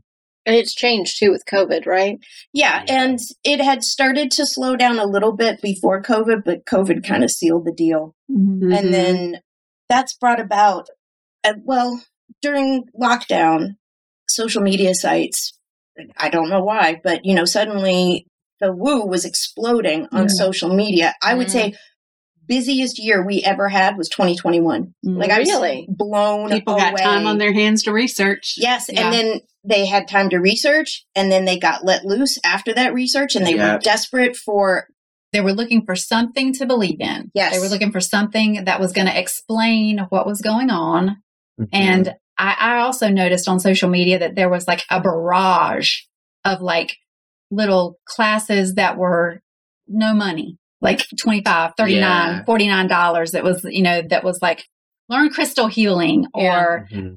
And 0.46 0.54
it's 0.54 0.74
changed 0.74 1.18
too 1.18 1.30
with 1.30 1.44
COVID, 1.50 1.86
right? 1.86 2.18
Yeah, 2.52 2.84
and 2.86 3.18
it 3.44 3.60
had 3.62 3.82
started 3.82 4.30
to 4.32 4.44
slow 4.46 4.76
down 4.76 4.98
a 4.98 5.06
little 5.06 5.32
bit 5.32 5.62
before 5.62 6.02
COVID, 6.02 6.42
but 6.44 6.66
COVID 6.66 7.02
kind 7.06 7.24
of 7.24 7.30
sealed 7.30 7.64
the 7.64 7.72
deal. 7.72 8.14
Mhm. 8.30 8.76
And 8.76 8.92
then 8.92 9.40
that's 9.88 10.14
brought 10.14 10.40
about, 10.40 10.88
uh, 11.44 11.54
well, 11.64 12.02
during 12.42 12.84
lockdown, 13.00 13.76
social 14.28 14.60
media 14.62 14.94
sites, 14.94 15.52
I 16.18 16.28
don't 16.28 16.50
know 16.50 16.62
why, 16.62 17.00
but 17.02 17.24
you 17.24 17.34
know, 17.34 17.44
suddenly 17.46 18.26
the 18.60 18.72
woo 18.72 19.06
was 19.06 19.24
exploding 19.24 20.08
on 20.12 20.22
Yeah. 20.24 20.28
social 20.28 20.74
media. 20.74 21.14
I 21.22 21.34
would 21.34 21.46
Mm. 21.46 21.50
say 21.50 21.74
busiest 22.46 22.98
year 22.98 23.24
we 23.26 23.42
ever 23.44 23.68
had 23.68 23.96
was 23.96 24.08
2021. 24.08 24.92
Like 25.02 25.30
I 25.30 25.38
was 25.40 25.48
Really? 25.48 25.86
blown 25.88 26.50
People 26.50 26.74
away. 26.74 26.90
got 26.90 26.98
time 26.98 27.26
on 27.26 27.38
their 27.38 27.52
hands 27.52 27.82
to 27.84 27.92
research. 27.92 28.54
Yes, 28.56 28.90
Yeah. 28.92 29.04
and 29.04 29.12
then 29.12 29.40
they 29.66 29.86
had 29.86 30.08
time 30.08 30.28
to 30.30 30.38
research, 30.38 31.04
and 31.14 31.32
then 31.32 31.44
they 31.46 31.58
got 31.58 31.84
let 31.84 32.04
loose 32.04 32.38
after 32.44 32.72
that 32.74 32.92
research, 32.94 33.34
and 33.34 33.46
they 33.46 33.54
Yeah. 33.54 33.74
were 33.74 33.78
desperate 33.78 34.36
for 34.36 34.86
they 35.32 35.40
were 35.40 35.52
looking 35.52 35.84
for 35.84 35.96
something 35.96 36.52
to 36.54 36.64
believe 36.64 37.00
in. 37.00 37.28
Yes. 37.34 37.52
They 37.54 37.58
were 37.58 37.66
looking 37.68 37.90
for 37.90 38.00
something 38.00 38.66
that 38.66 38.78
was 38.78 38.92
going 38.92 39.08
to 39.08 39.18
explain 39.18 39.98
what 40.10 40.26
was 40.26 40.40
going 40.40 40.70
on. 40.70 41.16
Mm-hmm. 41.60 41.64
And 41.72 42.14
I, 42.38 42.54
I 42.60 42.78
also 42.78 43.08
noticed 43.08 43.48
on 43.48 43.58
social 43.58 43.88
media 43.90 44.20
that 44.20 44.36
there 44.36 44.48
was 44.48 44.68
like 44.68 44.84
a 44.90 45.00
barrage 45.00 46.02
of 46.44 46.60
like 46.60 46.96
little 47.50 47.98
classes 48.06 48.74
that 48.74 48.96
were 48.96 49.40
no 49.88 50.14
money, 50.14 50.56
like 50.84 51.04
25, 51.20 51.72
39, 51.76 52.00
Yeah. 52.00 52.44
49 52.44 52.86
dollars. 52.86 53.32
That 53.32 53.42
was, 53.42 53.64
you 53.64 53.82
know, 53.82 54.02
that 54.10 54.22
was 54.22 54.40
like 54.40 54.64
learn 55.08 55.30
crystal 55.30 55.66
healing 55.66 56.26
or 56.32 56.86
Mhm. 56.92 57.16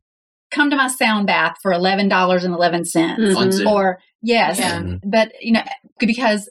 come 0.51 0.69
to 0.71 0.75
my 0.75 0.87
sound 0.87 1.27
bath 1.27 1.55
for 1.61 1.71
$11.11 1.71 3.17
Mhm. 3.17 3.65
Or 3.71 3.99
yes, 4.21 4.59
Yeah. 4.59 4.79
Mhm. 4.79 4.99
but 5.05 5.31
you 5.41 5.51
know 5.53 5.63
because 5.99 6.49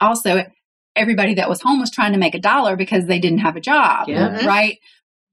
also 0.00 0.44
everybody 0.96 1.34
that 1.34 1.48
was 1.48 1.60
home 1.62 1.80
was 1.80 1.90
trying 1.90 2.12
to 2.12 2.18
make 2.18 2.34
a 2.34 2.38
dollar 2.40 2.76
because 2.76 3.06
they 3.06 3.18
didn't 3.18 3.38
have 3.38 3.56
a 3.56 3.60
job 3.60 4.08
Yeah. 4.08 4.28
Mhm. 4.30 4.46
right 4.46 4.78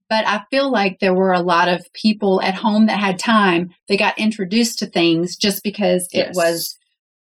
but 0.10 0.26
i 0.28 0.42
feel 0.50 0.72
like 0.72 1.00
there 1.00 1.14
were 1.14 1.34
a 1.34 1.42
lot 1.42 1.68
of 1.68 1.82
people 1.94 2.42
at 2.42 2.54
home 2.56 2.86
that 2.86 3.00
had 3.00 3.20
time 3.20 3.70
they 3.88 3.98
got 3.98 4.18
introduced 4.18 4.80
to 4.80 4.86
things 4.86 5.36
just 5.36 5.64
because 5.64 6.08
it 6.14 6.28
Yes. 6.28 6.78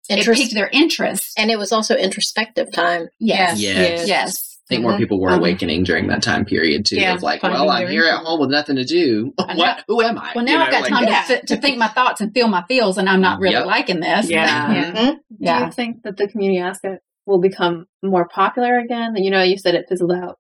Was 0.10 0.16
it 0.18 0.20
Interest- 0.20 0.42
piqued 0.42 0.54
their 0.54 0.70
interest 0.72 1.34
and 1.38 1.50
it 1.52 1.58
was 1.58 1.72
also 1.72 1.96
introspective 1.96 2.72
time. 2.74 3.08
yes 3.20 3.60
Yes. 3.60 4.08
yes, 4.08 4.58
I 4.70 4.76
think 4.76 4.82
more 4.84 4.98
people 4.98 5.20
were 5.20 5.30
Um, 5.32 5.40
awakening 5.40 5.84
during 5.84 6.08
that 6.08 6.24
time 6.24 6.44
period 6.46 6.86
too. 6.86 6.96
Yeah, 6.96 7.14
of 7.14 7.22
like, 7.24 7.44
well, 7.44 7.70
I'm 7.70 7.88
here 7.88 8.06
at 8.06 8.18
home 8.26 8.40
with 8.40 8.50
nothing 8.50 8.76
to 8.78 8.84
do. 8.84 9.34
What? 9.56 9.84
Who 9.88 10.02
am 10.02 10.18
I? 10.18 10.32
well 10.36 10.44
now 10.46 10.54
You 10.54 10.60
i've 10.60 10.72
got 10.72 10.82
like- 10.82 10.90
time 10.92 11.04
Yeah. 11.08 11.24
to, 11.24 11.46
to 11.48 11.58
think 11.58 11.78
my 11.78 11.88
thoughts 11.88 12.22
and 12.22 12.34
feel 12.34 12.48
my 12.48 12.64
feels 12.68 12.98
and 12.98 13.08
i'm 13.10 13.22
not 13.22 13.40
really 13.40 13.56
Yep. 13.56 13.66
liking 13.68 14.00
this 14.00 14.30
Yeah. 14.30 14.74
Yeah. 14.74 14.92
Mhm. 14.94 15.16
Do 15.60 15.66
you 15.66 15.72
think 15.72 16.04
that 16.04 16.18
the 16.18 16.28
community 16.28 16.60
aspect 16.60 17.02
will 17.28 17.40
become 17.40 17.88
more 18.04 18.28
popular 18.28 18.78
again? 18.78 19.16
You 19.16 19.32
know, 19.32 19.42
you 19.42 19.58
said 19.58 19.74
it 19.76 19.86
fizzled 19.90 20.12
out. 20.12 20.38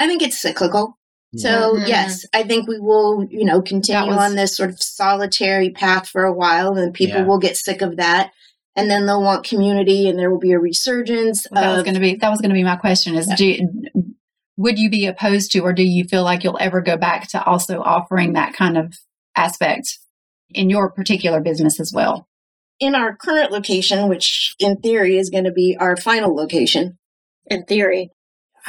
I 0.00 0.06
think 0.06 0.22
it's 0.22 0.40
cyclical. 0.40 0.98
So 1.36 1.74
Mhm. 1.74 1.88
yes, 1.88 2.24
I 2.32 2.44
think 2.44 2.66
we 2.68 2.78
will, 2.78 3.26
you 3.30 3.44
know, 3.44 3.60
continue 3.60 4.08
was- 4.08 4.16
on 4.18 4.34
this 4.36 4.56
sort 4.56 4.70
of 4.70 4.80
solitary 4.80 5.70
path 5.70 6.08
for 6.08 6.24
a 6.24 6.32
while, 6.32 6.76
and 6.78 6.94
people 6.94 7.20
Yeah. 7.20 7.24
will 7.26 7.38
get 7.38 7.56
sick 7.56 7.82
of 7.82 7.96
that, 7.96 8.30
and 8.76 8.90
then 8.90 9.06
they'll 9.06 9.22
want 9.22 9.44
community, 9.46 10.08
and 10.08 10.18
there 10.18 10.30
will 10.30 10.38
be 10.40 10.52
a 10.52 10.58
resurgence 10.58 11.46
Well, 11.50 11.62
that 11.62 11.74
was 11.74 11.82
going 11.84 11.94
to 11.94 12.00
be 12.00 12.14
that 12.16 12.30
was 12.30 12.40
going 12.40 12.50
to 12.50 12.54
be 12.54 12.64
my 12.64 12.76
question 12.76 13.14
is 13.14 13.28
Yeah. 13.28 13.36
do 13.36 13.68
would 14.56 14.78
you 14.78 14.88
be 14.88 15.06
opposed 15.06 15.50
to 15.52 15.58
or 15.60 15.72
do 15.72 15.82
you 15.82 16.04
feel 16.04 16.22
like 16.22 16.44
you'll 16.44 16.58
ever 16.60 16.80
go 16.80 16.96
back 16.96 17.26
to 17.28 17.42
also 17.44 17.80
offering 17.80 18.34
that 18.34 18.52
kind 18.54 18.78
of 18.78 18.94
aspect 19.36 19.98
in 20.50 20.70
your 20.70 20.90
particular 20.92 21.40
business 21.40 21.80
as 21.80 21.92
well 21.92 22.28
in 22.80 22.94
our 22.94 23.16
current 23.16 23.50
location, 23.52 24.08
which 24.08 24.54
in 24.60 24.76
theory 24.76 25.16
is 25.18 25.30
going 25.30 25.44
to 25.44 25.52
be 25.52 25.76
our 25.78 25.96
final 25.96 26.34
location. 26.34 26.98
In 27.46 27.64
theory. 27.64 28.10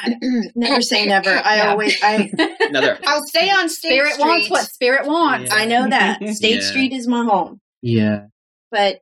Never 0.55 0.81
say 0.81 1.05
never. 1.05 1.29
I 1.29 1.57
Yeah. 1.57 1.69
always, 1.69 1.97
I, 2.03 2.29
Another. 2.59 2.99
I'll 3.07 3.23
stay 3.25 3.49
on 3.49 3.69
State 3.69 3.89
spirit 3.91 4.13
Street. 4.13 4.25
wants 4.27 4.49
what 4.49 4.65
spirit 4.65 5.07
wants 5.07 5.49
Yeah. 5.51 5.55
I 5.59 5.65
know 5.65 5.89
that 5.89 6.21
State 6.35 6.61
Yeah. 6.61 6.69
Street 6.69 6.91
is 6.93 7.07
my 7.07 7.23
home, 7.23 7.61
Yeah. 7.81 8.25
but 8.71 8.99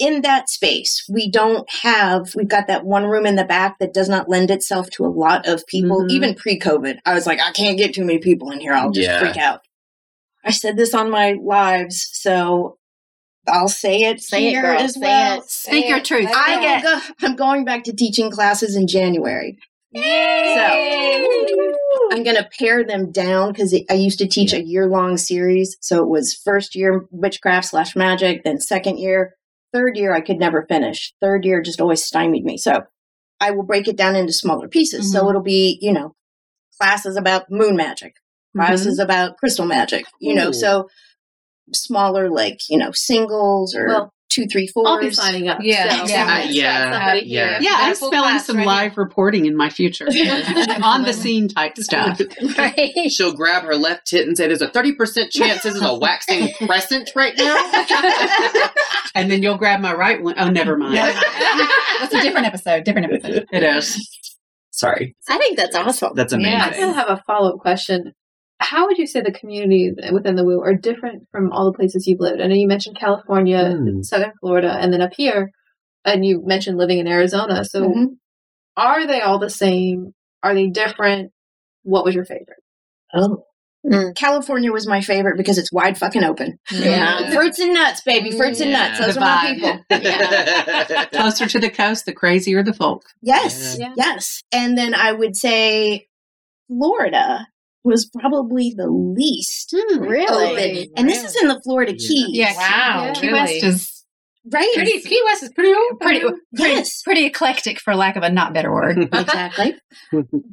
in 0.00 0.22
that 0.22 0.48
space, 0.48 1.04
we 1.08 1.30
don't 1.30 1.68
have. 1.82 2.34
We've 2.34 2.48
got 2.48 2.66
that 2.68 2.84
one 2.84 3.04
room 3.04 3.26
in 3.26 3.36
the 3.36 3.44
back 3.44 3.78
that 3.78 3.94
does 3.94 4.08
not 4.08 4.28
lend 4.28 4.50
itself 4.50 4.90
to 4.90 5.04
a 5.04 5.08
lot 5.08 5.46
of 5.46 5.66
people. 5.66 6.02
Mhm. 6.02 6.10
Even 6.10 6.34
pre-COVID, 6.34 6.98
I 7.04 7.14
was 7.14 7.26
like, 7.26 7.38
I 7.40 7.52
can't 7.52 7.78
get 7.78 7.94
too 7.94 8.04
many 8.04 8.18
people 8.18 8.50
in 8.50 8.60
here. 8.60 8.72
I'll 8.72 8.90
just 8.90 9.06
Yeah. 9.08 9.18
freak 9.20 9.36
out. 9.36 9.60
I 10.44 10.50
said 10.52 10.76
this 10.76 10.94
on 10.94 11.10
my 11.10 11.36
lives, 11.42 12.08
so 12.12 12.78
I'll 13.46 13.68
say 13.68 14.00
it 14.02 14.20
Say 14.22 14.46
it, 14.46 14.50
here 14.50 14.62
girl. 14.62 14.78
as 14.78 14.96
well. 14.98 15.40
it. 15.40 15.50
speak 15.50 15.88
your 15.88 16.00
truth 16.00 16.30
I 16.34 16.78
it. 16.78 16.82
go, 16.82 17.00
I'm 17.26 17.36
going 17.36 17.64
back 17.64 17.84
to 17.84 17.92
teaching 17.92 18.30
classes 18.30 18.74
in 18.76 18.86
January. 18.86 19.58
So 19.94 20.00
I'm 22.12 22.22
going 22.22 22.36
to 22.36 22.48
pare 22.58 22.84
them 22.84 23.10
down 23.12 23.52
because 23.52 23.74
I 23.90 23.94
used 23.94 24.18
to 24.20 24.26
teach 24.28 24.52
a 24.52 24.62
year 24.62 24.86
long 24.88 25.16
series. 25.16 25.76
So 25.80 25.98
it 26.02 26.08
was 26.08 26.34
first 26.34 26.74
year 26.74 27.06
witchcraft 27.10 27.66
slash 27.68 27.94
magic, 27.96 28.44
then 28.44 28.60
second 28.60 28.98
year, 28.98 29.34
third 29.72 29.96
year 29.96 30.14
I 30.14 30.20
could 30.20 30.38
never 30.38 30.66
finish. 30.66 31.12
Third 31.20 31.44
year 31.44 31.62
just 31.62 31.80
always 31.80 32.04
stymied 32.04 32.44
me. 32.44 32.56
So 32.56 32.82
I 33.40 33.50
will 33.52 33.62
break 33.62 33.88
it 33.88 33.96
down 33.96 34.16
into 34.16 34.32
smaller 34.32 34.68
pieces. 34.68 35.12
So 35.12 35.22
Mhm. 35.24 35.30
it'll 35.30 35.42
be, 35.42 35.78
you 35.80 35.92
know, 35.92 36.14
classes 36.78 37.16
about 37.16 37.50
moon 37.50 37.76
magic, 37.76 38.14
classes 38.54 38.98
about 38.98 39.36
crystal 39.38 39.66
magic, 39.66 40.04
you 40.20 40.34
know, 40.34 40.50
so 40.52 40.88
smaller, 41.72 42.28
like, 42.30 42.58
you 42.68 42.76
know, 42.78 42.90
singles 42.92 43.74
or 43.74 43.86
Well, 43.86 44.12
two, 44.30 44.46
three, 44.46 44.66
fours. 44.68 44.86
I'll 44.88 45.00
be 45.00 45.10
signing 45.10 45.48
up. 45.48 45.58
Yeah. 45.60 46.04
so- 46.06 46.12
Yeah. 46.12 46.42
Yeah. 46.44 46.92
Somebody 46.92 47.26
Yeah. 47.26 47.58
Yeah, 47.60 47.70
I'm 47.74 47.78
Got 47.80 47.92
a 47.92 47.94
full 47.96 48.08
spelling 48.08 48.38
some 48.38 48.56
ready. 48.56 48.66
live 48.66 48.96
reporting 48.96 49.44
in 49.46 49.56
my 49.56 49.68
future. 49.68 50.06
On 50.82 51.02
the 51.02 51.12
scene 51.12 51.48
type 51.48 51.76
stuff. 51.76 52.20
Right. 52.56 52.92
She'll 53.10 53.34
grab 53.34 53.64
her 53.64 53.74
left 53.76 54.06
tit 54.06 54.26
and 54.26 54.36
say, 54.36 54.46
"There's 54.46 54.62
a 54.62 54.68
thirty 54.70 54.94
percent 54.94 55.30
chance 55.32 55.62
this 55.64 55.74
is 55.74 55.82
a 55.82 55.94
waxing 55.98 56.48
crescent 56.66 57.10
right 57.14 57.34
now." 57.36 58.68
And 59.14 59.28
then 59.30 59.42
you'll 59.42 59.58
grab 59.58 59.80
my 59.80 59.92
right 59.92 60.22
one. 60.22 60.36
Oh, 60.38 60.48
never 60.48 60.76
mind. 60.78 60.94
that's 60.94 62.14
a 62.14 62.20
different 62.22 62.46
episode 62.46 62.84
different 62.84 63.12
episode 63.12 63.44
It 63.52 63.62
is. 63.64 63.98
Sorry, 64.70 65.16
I 65.28 65.36
think 65.36 65.56
that's 65.58 65.74
awesome. 65.74 66.12
that's 66.14 66.32
Yeah. 66.32 66.38
I 66.38 66.66
amazing. 66.68 66.80
kind 66.80 66.90
of 66.90 66.96
have 66.96 67.10
a 67.18 67.22
follow 67.26 67.54
up 67.54 67.58
question. 67.60 68.12
How 68.60 68.86
would 68.86 68.98
you 68.98 69.06
say 69.06 69.20
the 69.22 69.32
communities 69.32 69.94
within 70.12 70.36
the 70.36 70.44
Woo 70.44 70.60
are 70.60 70.74
different 70.74 71.26
from 71.32 71.50
all 71.50 71.64
the 71.72 71.76
places 71.76 72.06
you've 72.06 72.20
lived? 72.20 72.40
I 72.40 72.46
know 72.46 72.54
you 72.54 72.68
mentioned 72.68 72.98
California, 72.98 73.72
Hmm. 73.76 74.02
Southern 74.02 74.32
Florida, 74.40 74.76
and 74.78 74.92
then 74.92 75.00
up 75.00 75.12
here, 75.16 75.50
and 76.04 76.24
you 76.24 76.42
mentioned 76.44 76.76
living 76.78 76.98
in 76.98 77.08
Arizona. 77.08 77.64
So, 77.64 77.88
Mhm. 77.88 78.06
are 78.76 79.06
they 79.06 79.20
all 79.22 79.38
the 79.38 79.50
same? 79.50 80.12
Are 80.42 80.54
they 80.54 80.68
different? 80.68 81.32
What 81.82 82.04
was 82.04 82.14
your 82.14 82.24
favorite? 82.26 82.58
Oh. 83.14 83.44
Mm. 83.86 84.14
California 84.14 84.70
was 84.70 84.86
my 84.86 85.00
favorite 85.00 85.38
because 85.38 85.56
it's 85.56 85.72
wide 85.72 85.96
fucking 85.96 86.22
open. 86.22 86.58
Yeah. 86.70 87.30
Fruits 87.34 87.58
and 87.58 87.72
nuts, 87.72 88.02
baby. 88.02 88.30
Fruits 88.30 88.60
and 88.60 88.72
nuts. 88.72 88.98
Those 88.98 89.14
The 89.14 89.20
are 89.22 89.24
my 89.24 89.54
vibe. 89.88 89.88
people. 89.88 91.06
Closer 91.18 91.46
to 91.46 91.58
the 91.58 91.70
coast, 91.70 92.04
the 92.04 92.12
crazier 92.12 92.62
the 92.62 92.74
folk. 92.74 93.04
Yes. 93.22 93.78
Yeah. 93.80 93.94
Yes. 93.96 94.42
And 94.52 94.76
then 94.76 94.92
I 94.94 95.12
would 95.12 95.34
say 95.34 96.08
Florida 96.68 97.46
was 97.84 98.08
probably 98.18 98.74
the 98.76 98.88
least 98.88 99.74
Really? 99.98 100.82
open. 100.82 100.92
And 100.96 101.08
this 101.08 101.22
is 101.24 101.40
in 101.40 101.48
the 101.48 101.60
Florida 101.64 101.92
Yeah. 101.92 102.08
Keys. 102.08 102.28
yeah 102.36 102.54
Wow, 102.56 103.12
key 103.14 103.26
really? 103.28 103.38
west 103.40 103.64
is 103.64 103.96
Right. 104.50 104.72
Pretty, 104.74 105.00
Key 105.02 105.20
West 105.26 105.42
is 105.42 105.50
pretty 105.54 105.70
open. 105.74 105.98
pretty 105.98 106.20
pretty, 106.20 106.72
Yes. 106.74 107.02
pretty 107.02 107.26
eclectic 107.26 107.78
for 107.78 107.94
lack 107.94 108.16
of 108.16 108.22
a 108.22 108.30
not 108.30 108.54
better 108.54 108.72
word 108.72 108.96
Exactly. 109.12 109.74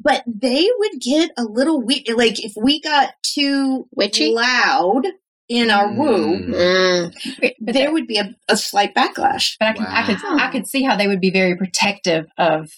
but 0.03 0.23
they 0.27 0.67
would 0.77 1.01
get 1.01 1.31
a 1.37 1.45
little 1.45 1.81
weird. 1.81 2.03
Like 2.15 2.43
if 2.43 2.51
we 2.61 2.81
got 2.81 3.13
too 3.23 3.87
Witchy? 3.95 4.33
loud 4.33 5.03
in 5.47 5.71
our 5.71 5.93
woo, 5.93 6.37
Mm. 6.37 6.53
Mm. 6.53 7.53
but 7.61 7.73
there 7.73 7.93
would 7.93 8.07
be 8.07 8.17
a, 8.17 8.35
a 8.49 8.57
slight 8.57 8.93
backlash. 8.93 9.55
But 9.57 9.69
I 9.69 9.73
could, 9.73 9.87
I 9.87 10.03
could, 10.05 10.17
I 10.41 10.51
could 10.51 10.67
see 10.67 10.83
how 10.83 10.97
they 10.97 11.07
would 11.07 11.21
be 11.21 11.31
very 11.31 11.55
protective 11.55 12.25
of 12.37 12.69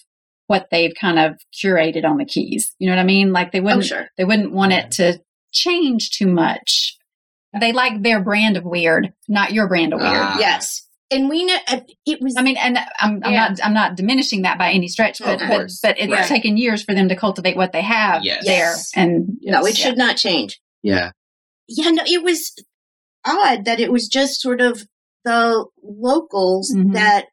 what 0.50 0.66
they've 0.72 0.92
kind 1.00 1.16
of 1.16 1.40
curated 1.54 2.04
on 2.04 2.16
the 2.16 2.24
keys. 2.24 2.74
You 2.80 2.88
know 2.88 2.96
what 2.96 3.00
I 3.02 3.04
mean? 3.04 3.32
Like 3.32 3.52
they 3.52 3.60
Oh, 3.60 3.62
wouldn't, 3.62 3.84
sure. 3.84 4.08
they 4.18 4.24
wouldn't 4.24 4.50
want 4.52 4.72
it 4.72 4.90
to 4.92 5.20
change 5.52 6.10
too 6.10 6.26
much. 6.26 6.96
They 7.60 7.72
like 7.72 8.02
their 8.02 8.20
brand 8.20 8.56
of 8.56 8.64
weird, 8.64 9.12
not 9.28 9.52
your 9.52 9.68
brand 9.68 9.94
of 9.94 10.00
weird. 10.00 10.12
Ah. 10.16 10.38
Yes. 10.40 10.84
And 11.08 11.28
we 11.28 11.44
know 11.44 11.56
uh, 11.68 11.80
it 12.04 12.20
was. 12.20 12.34
I 12.36 12.42
mean, 12.42 12.56
and 12.56 12.78
I'm, 12.98 13.20
I'm 13.22 13.32
Yeah. 13.32 13.48
not, 13.48 13.58
I'm 13.64 13.74
not 13.74 13.96
diminishing 13.96 14.42
that 14.42 14.58
by 14.58 14.72
any 14.72 14.88
stretch, 14.88 15.20
Oh, 15.20 15.26
but, 15.26 15.34
of 15.34 15.40
but, 15.40 15.48
course. 15.48 15.78
but 15.80 16.00
it's 16.00 16.10
Right. 16.12 16.26
taken 16.26 16.56
years 16.56 16.82
for 16.82 16.94
them 16.96 17.08
to 17.10 17.16
cultivate 17.16 17.56
what 17.56 17.70
they 17.70 17.82
have 17.82 18.24
Yes. 18.24 18.44
there. 18.44 18.56
Yes. 18.56 18.90
And 18.96 19.38
no, 19.42 19.64
it 19.66 19.78
yeah. 19.78 19.84
should 19.84 19.98
not 19.98 20.16
change. 20.16 20.60
Yeah. 20.82 21.12
Yeah, 21.68 21.90
no, 21.90 22.02
it 22.06 22.24
was 22.24 22.52
odd 23.24 23.64
that 23.66 23.78
it 23.78 23.92
was 23.92 24.08
just 24.08 24.40
sort 24.40 24.60
of 24.60 24.82
the 25.24 25.64
locals 25.84 26.74
Mhm. 26.74 26.94
that. 26.94 27.26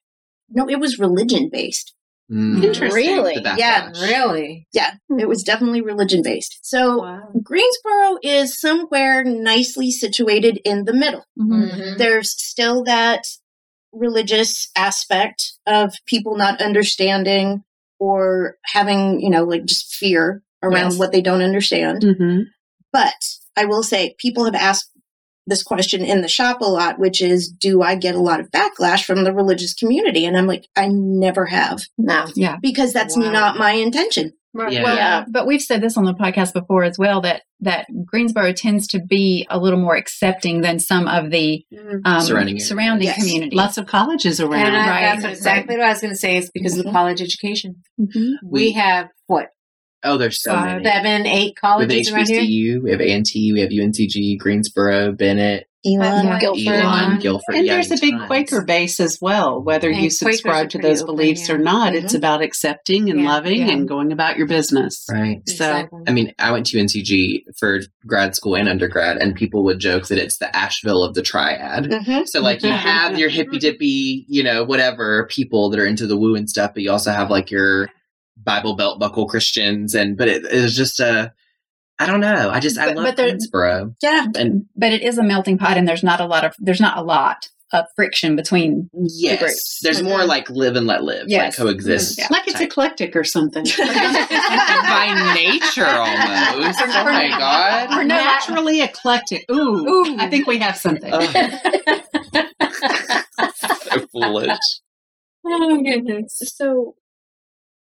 No, 0.50 0.70
it 0.70 0.80
was 0.80 1.00
religion 1.00 1.50
based. 1.52 1.94
Mm. 2.32 2.64
Interesting. 2.64 2.92
Really? 2.94 3.36
The 3.36 3.42
backlash. 3.42 3.58
Yeah. 3.58 3.92
Really? 4.02 4.68
It 5.20 5.28
was 5.30 5.44
definitely 5.44 5.82
religion 5.82 6.22
based. 6.24 6.60
So 6.62 7.00
Wow. 7.00 7.30
Greensboro 7.42 8.18
is 8.22 8.60
somewhere 8.60 9.24
nicely 9.24 9.92
situated 9.92 10.60
in 10.66 10.84
the 10.86 10.94
middle. 10.94 11.24
Mhm. 11.40 11.72
Mhm. 11.72 11.98
There's 11.98 12.32
still 12.32 12.84
that 12.84 13.24
religious 13.94 14.68
aspect 14.76 15.54
of 15.66 15.94
people 16.06 16.36
not 16.38 16.62
understanding 16.62 17.64
or 18.00 18.58
having, 18.66 19.22
you 19.22 19.30
know, 19.30 19.44
like 19.44 19.66
just 19.66 19.94
fear 19.96 20.44
around 20.62 20.92
Yes. 20.92 20.98
what 21.00 21.12
they 21.12 21.22
don't 21.22 21.42
understand. 21.42 22.02
Mm-hmm. 22.04 22.42
But 22.92 23.16
I 23.56 23.66
will 23.66 23.84
say, 23.84 24.16
people 24.20 24.46
have 24.46 24.56
asked 24.56 24.92
this 25.48 25.64
question 25.64 26.04
in 26.04 26.22
the 26.22 26.28
shop 26.28 26.62
a 26.62 26.66
lot, 26.66 27.00
which 27.00 27.22
is, 27.22 27.48
do 27.50 27.82
I 27.82 27.96
get 27.96 28.16
a 28.16 28.20
lot 28.22 28.40
of 28.40 28.52
backlash 28.52 29.04
from 29.06 29.24
the 29.24 29.34
religious 29.34 29.74
community? 29.74 30.26
And 30.26 30.38
I'm 30.38 30.46
like, 30.48 30.68
I 30.76 30.88
never 30.90 31.46
have 31.48 31.80
No. 31.98 32.26
Yeah. 32.36 32.58
because 32.62 32.94
that's 32.94 33.18
Wow. 33.18 33.32
not 33.32 33.58
my 33.58 33.72
intention. 33.72 34.34
Right. 34.54 34.72
Yeah. 34.74 34.84
Well, 34.84 34.96
Yeah. 34.96 35.26
but 35.30 35.46
we've 35.46 35.62
said 35.62 35.82
this 35.82 35.98
on 35.98 36.06
the 36.06 36.14
podcast 36.16 36.54
before 36.54 36.84
as 36.84 36.98
well 36.98 37.22
that 37.22 37.44
that 37.60 37.88
Greensboro 38.06 38.54
tends 38.54 38.88
to 38.88 39.00
be 39.00 39.46
a 39.50 39.60
little 39.60 39.80
more 39.80 39.96
accepting 39.96 40.62
than 40.62 40.78
some 40.80 41.08
of 41.08 41.32
the 41.32 41.64
Mhm. 41.74 42.02
um, 42.06 42.22
Surrounding 42.22 42.60
surrounding 42.60 43.08
Yes. 43.08 43.18
communities. 43.18 43.56
Lots 43.58 43.78
of 43.78 43.88
colleges 43.88 44.40
around. 44.40 44.68
And 44.68 44.76
I, 44.76 44.88
right, 44.90 45.02
that's 45.02 45.24
right. 45.24 45.34
exactly 45.34 45.76
what 45.78 45.86
I 45.86 45.90
was 45.90 46.00
going 46.02 46.14
to 46.14 46.18
say. 46.20 46.38
Is 46.38 46.52
because 46.52 46.78
of 46.78 46.84
the 46.86 46.90
Mhm. 46.90 46.94
college 46.94 47.22
education. 47.22 47.78
Mhm. 48.00 48.34
We 48.44 48.72
have 48.74 49.08
what 49.28 49.48
Oh, 50.04 50.18
there's 50.18 50.42
so 50.42 50.52
Five, 50.54 50.84
many. 50.84 50.86
seven, 50.86 51.26
eight 51.28 51.56
colleges 51.56 52.12
around 52.12 52.28
here. 52.28 52.42
HBCU, 52.42 52.84
we 52.84 52.92
have 52.92 53.02
A&T, 53.02 53.52
we 53.54 53.60
have 53.62 53.70
UNCG, 53.72 54.38
Greensboro, 54.38 55.12
Bennett, 55.12 55.68
Elon, 55.86 56.26
Yeah. 56.26 56.40
Guilford. 56.40 56.68
Elon, 56.68 57.20
Guilford. 57.20 57.56
And 57.56 57.66
yeah, 57.66 57.74
there's 57.76 57.92
a 57.92 57.98
big 57.98 58.12
tons. 58.14 58.28
Quaker 58.28 58.62
base 58.64 59.00
as 59.00 59.20
well, 59.22 59.62
whether 59.62 59.90
And 59.90 60.02
you 60.02 60.10
subscribe 60.10 60.70
to 60.72 60.80
those 60.80 61.02
open, 61.02 61.16
beliefs 61.16 61.48
yeah. 61.48 61.56
or 61.56 61.58
not. 61.60 61.96
It's 61.96 62.14
about 62.14 62.42
accepting 62.42 63.10
and 63.10 63.22
Yeah, 63.22 63.28
loving 63.30 63.60
yeah. 63.62 63.72
and 63.74 63.88
going 63.88 64.12
about 64.12 64.38
your 64.38 64.48
business. 64.48 65.06
Right. 65.10 65.42
So, 65.48 65.54
Exactly. 65.54 66.02
I 66.08 66.12
mean, 66.12 66.34
I 66.40 66.52
went 66.52 66.66
to 66.68 66.78
UNCG 66.78 67.44
for 67.58 67.80
grad 68.06 68.36
school 68.36 68.56
and 68.56 68.68
undergrad, 68.68 69.18
and 69.18 69.34
people 69.36 69.64
would 69.66 69.80
joke 69.80 70.08
that 70.08 70.18
it's 70.18 70.38
the 70.40 70.54
Asheville 70.56 71.04
of 71.04 71.14
the 71.14 71.22
triad. 71.22 71.86
Mhm. 71.86 72.28
So, 72.28 72.42
like, 72.42 72.64
you 72.64 72.72
have 72.72 73.18
your 73.18 73.30
hippy 73.30 73.58
dippy, 73.60 74.26
you 74.28 74.44
know, 74.44 74.64
whatever 74.64 75.28
people 75.28 75.70
that 75.70 75.80
are 75.80 75.86
into 75.86 76.06
the 76.06 76.18
woo 76.18 76.36
and 76.36 76.50
stuff, 76.50 76.72
but 76.74 76.84
you 76.84 76.92
also 76.92 77.12
have 77.12 77.30
like 77.30 77.50
your 77.50 77.90
Bible 78.44 78.76
belt 78.76 79.00
buckle 79.00 79.28
Christians, 79.28 79.94
and 79.96 80.18
but 80.18 80.28
it 80.28 80.46
is 80.46 80.76
just 80.76 81.00
a, 81.00 81.34
I 82.00 82.06
don't 82.06 82.20
know. 82.22 82.50
I 82.50 82.60
just 82.60 82.78
I 82.78 82.88
But- 82.88 82.96
love 82.96 83.06
but 83.06 83.16
there- 83.18 83.28
Greensboro, 83.30 83.94
Yeah. 84.02 84.26
and 84.36 84.66
But 84.76 84.94
it 84.94 85.02
is 85.02 85.18
a 85.18 85.24
melting 85.24 85.58
pot, 85.58 85.78
and 85.78 85.88
there's 85.88 86.04
not 86.04 86.20
a 86.22 86.26
lot 86.26 86.46
of 86.46 86.54
there's 86.60 86.82
not 86.82 86.98
a 86.98 87.02
lot 87.02 87.48
of 87.74 87.84
friction 87.98 88.38
between. 88.38 88.90
yes, 88.94 89.40
groups. 89.40 89.80
there's 89.84 90.02
more 90.02 90.20
mm-hmm. 90.20 90.30
like 90.30 90.50
live 90.50 90.78
and 90.78 90.88
let 90.88 91.04
live, 91.04 91.26
Yes. 91.28 91.60
like 91.60 91.68
coexist, 91.68 92.18
mm-hmm. 92.18 92.22
Yeah. 92.22 92.38
like 92.38 92.48
it's 92.48 92.60
type. 92.60 92.68
eclectic 92.70 93.14
or 93.14 93.26
something. 93.26 93.66
by 93.78 95.34
nature 95.36 95.86
almost. 95.86 96.80
oh 96.82 97.04
my 97.04 97.28
god. 97.28 97.90
We're 97.90 98.04
naturally 98.06 98.82
eclectic. 98.82 99.44
Ooh, 99.52 99.86
Ooh. 99.86 100.16
I 100.18 100.30
think 100.30 100.48
we 100.48 100.60
have 100.60 100.78
something. 100.78 101.12
so 103.82 104.08
foolish. 104.14 104.58
Oh 105.46 105.82
goodness. 105.84 106.42
So 106.56 106.96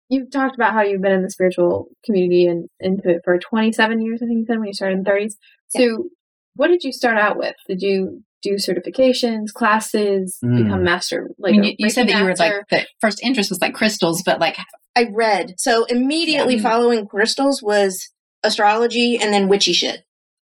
you've 0.09 0.31
talked 0.31 0.55
about 0.55 0.73
how 0.73 0.81
you've 0.81 1.01
been 1.01 1.11
in 1.11 1.23
the 1.23 1.29
spiritual 1.29 1.87
community 2.05 2.45
and 2.45 2.69
into 2.79 3.09
it 3.09 3.21
for 3.23 3.37
27 3.37 4.01
years, 4.01 4.21
I 4.21 4.25
think 4.27 4.39
you 4.39 4.45
said 4.45 4.57
when 4.59 4.67
you 4.67 4.73
started 4.73 4.97
in 4.99 5.03
the 5.03 5.09
30s. 5.09 5.33
So 5.69 6.09
what 6.55 6.67
did 6.69 6.83
you 6.83 6.91
start 6.93 7.17
out 7.17 7.37
with? 7.37 7.55
Did 7.67 7.81
you 7.81 8.23
do 8.41 8.55
certifications, 8.55 9.51
classes, 9.53 10.37
Mm. 10.43 10.63
become 10.63 10.83
master? 10.83 11.27
I 11.29 11.33
Like 11.39 11.51
mean, 11.53 11.63
you, 11.63 11.73
you 11.79 11.89
said 11.89 12.07
Reiki 12.07 12.11
that 12.11 12.19
you 12.19 12.25
were 12.25 12.35
like 12.35 12.53
the 12.69 12.85
first 13.01 13.21
interest 13.23 13.49
was 13.49 13.59
like 13.61 13.73
crystals, 13.73 14.23
but 14.25 14.39
like 14.39 14.57
I 14.95 15.07
read. 15.13 15.55
So 15.57 15.85
immediately 15.85 16.55
Yeah. 16.55 16.61
following 16.63 17.05
crystals 17.07 17.61
was 17.61 18.09
astrology 18.43 19.17
and 19.21 19.33
then 19.33 19.47
witchy 19.47 19.73
shit. 19.73 20.03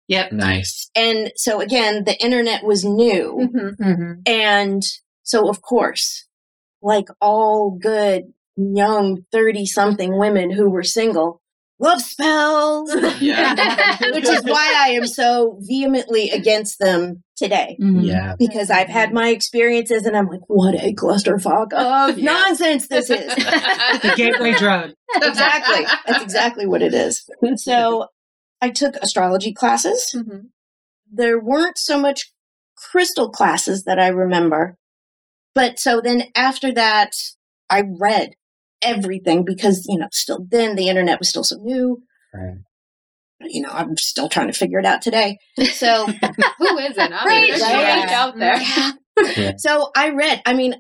Yep. 0.09 0.33
Nice. 0.33 0.91
And 0.95 1.33
so 1.37 1.61
again, 1.61 2.05
the 2.05 2.17
internet 2.23 2.65
was 2.65 2.85
new. 2.85 3.51
Mhm. 3.55 3.77
hmm 3.79 4.13
And 4.25 4.83
so, 5.23 5.49
of 5.51 5.61
course, 5.61 6.27
like 6.81 7.09
all 7.21 7.71
good 7.71 8.33
young 8.59 9.25
30 9.33 9.67
something 9.67 10.19
women 10.19 10.51
who 10.51 10.69
were 10.71 10.83
single, 10.83 11.41
love 11.79 12.01
spells, 12.03 12.93
Yeah. 13.21 13.97
which 14.13 14.25
is 14.25 14.43
why 14.45 14.75
I 14.87 14.91
am 14.91 15.07
so 15.07 15.59
vehemently 15.61 16.31
against 16.31 16.79
them 16.81 17.23
today. 17.37 17.77
mhm. 17.81 18.05
Yeah. 18.05 18.35
Because 18.39 18.69
I've 18.71 18.89
had 18.89 19.13
my 19.13 19.29
experiences 19.29 20.05
and 20.07 20.17
I'm 20.17 20.27
like, 20.27 20.41
what 20.49 20.75
a 20.75 20.93
clusterfuck 20.93 21.73
of 21.73 22.19
Yeah. 22.19 22.33
nonsense 22.33 22.89
this 22.89 23.11
is. 23.11 23.33
The 24.03 24.13
gateway 24.17 24.53
drug. 24.55 24.91
exactly. 25.15 25.87
That's 26.07 26.23
exactly 26.25 26.67
what 26.67 26.83
it 26.83 26.95
is. 26.95 27.25
So 27.57 28.07
I 28.61 28.71
took 28.71 28.97
astrology 28.97 29.53
classes. 29.55 30.13
Mhm. 30.17 30.49
There 31.11 31.39
weren't 31.39 31.79
so 31.79 31.97
much 31.99 32.33
crystal 32.77 33.31
classes 33.31 33.85
that 33.85 33.99
I 34.01 34.09
remember. 34.09 34.77
But 35.55 35.79
so 35.79 36.01
then 36.01 36.25
after 36.37 36.73
that, 36.73 37.13
I 37.71 37.83
read 37.99 38.31
everything 38.83 39.45
because, 39.45 39.85
you 39.89 39.99
know, 39.99 40.09
still 40.13 40.45
then 40.49 40.77
the 40.77 40.89
internet 40.89 41.19
was 41.19 41.29
still 41.29 41.45
so 41.45 41.57
new. 41.57 42.03
Right. 42.35 42.59
You 43.41 43.63
know, 43.63 43.71
I'm 43.71 43.97
still 43.97 44.29
trying 44.29 44.49
to 44.49 44.53
figure 44.53 44.79
it 44.81 44.85
out 44.87 45.01
today. 45.03 45.39
So, 45.73 46.07
Who 46.59 46.79
is 46.79 46.97
it? 46.99 47.13
I 47.13 47.25
Right, 47.25 47.41
mean, 47.43 47.51
there's 47.51 47.63
right. 47.63 47.99
much 48.01 48.11
out 48.13 48.37
there. 48.37 48.61
Yeah. 48.61 49.53
so 49.59 49.91
I 49.97 50.11
read, 50.11 50.43
I 50.47 50.55
mean, 50.55 50.75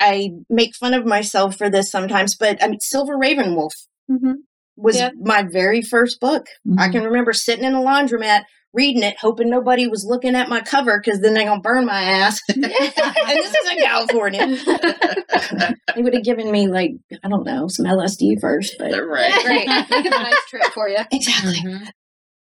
I 0.00 0.30
make 0.50 0.74
fun 0.76 0.94
of 0.94 1.04
myself 1.06 1.56
for 1.56 1.68
this 1.70 1.90
sometimes, 1.90 2.36
but 2.36 2.62
I 2.62 2.68
mean, 2.68 2.80
Silver 2.80 3.16
RavenWolf 3.16 3.70
Mhm. 4.10 4.34
was 4.76 4.98
Yeah. 4.98 5.10
my 5.20 5.42
very 5.42 5.82
first 5.82 6.20
book. 6.20 6.46
I 6.78 6.88
Mhm. 6.88 6.92
can 6.92 7.04
remember 7.04 7.32
sitting 7.32 7.64
in 7.64 7.74
a 7.74 7.80
laundromat 7.80 8.42
reading 8.76 9.02
it, 9.02 9.16
hoping 9.18 9.48
nobody 9.50 9.88
was 9.88 10.04
looking 10.04 10.36
at 10.36 10.48
my 10.48 10.60
cover 10.60 11.00
because 11.02 11.20
then 11.20 11.34
they're 11.34 11.46
gonna 11.46 11.60
burn 11.60 11.86
my 11.86 12.00
ass. 12.00 12.38
and 12.54 12.62
this 12.62 13.54
is 13.54 13.72
in 13.72 13.78
California. 13.78 14.46
they 15.96 16.02
would 16.02 16.14
have 16.14 16.22
given 16.24 16.50
me 16.52 16.68
like 16.68 16.92
I 17.24 17.28
don't 17.28 17.46
know 17.46 17.66
some 17.68 17.86
LSD 17.86 18.40
first, 18.40 18.76
but 18.78 18.92
Right. 19.06 19.44
Great. 19.44 19.66
Make 19.90 20.06
a 20.06 20.10
nice 20.10 20.44
trip 20.48 20.64
for 20.74 20.88
you. 20.88 20.98
exactly. 21.10 21.54
Mm-hmm. 21.64 21.84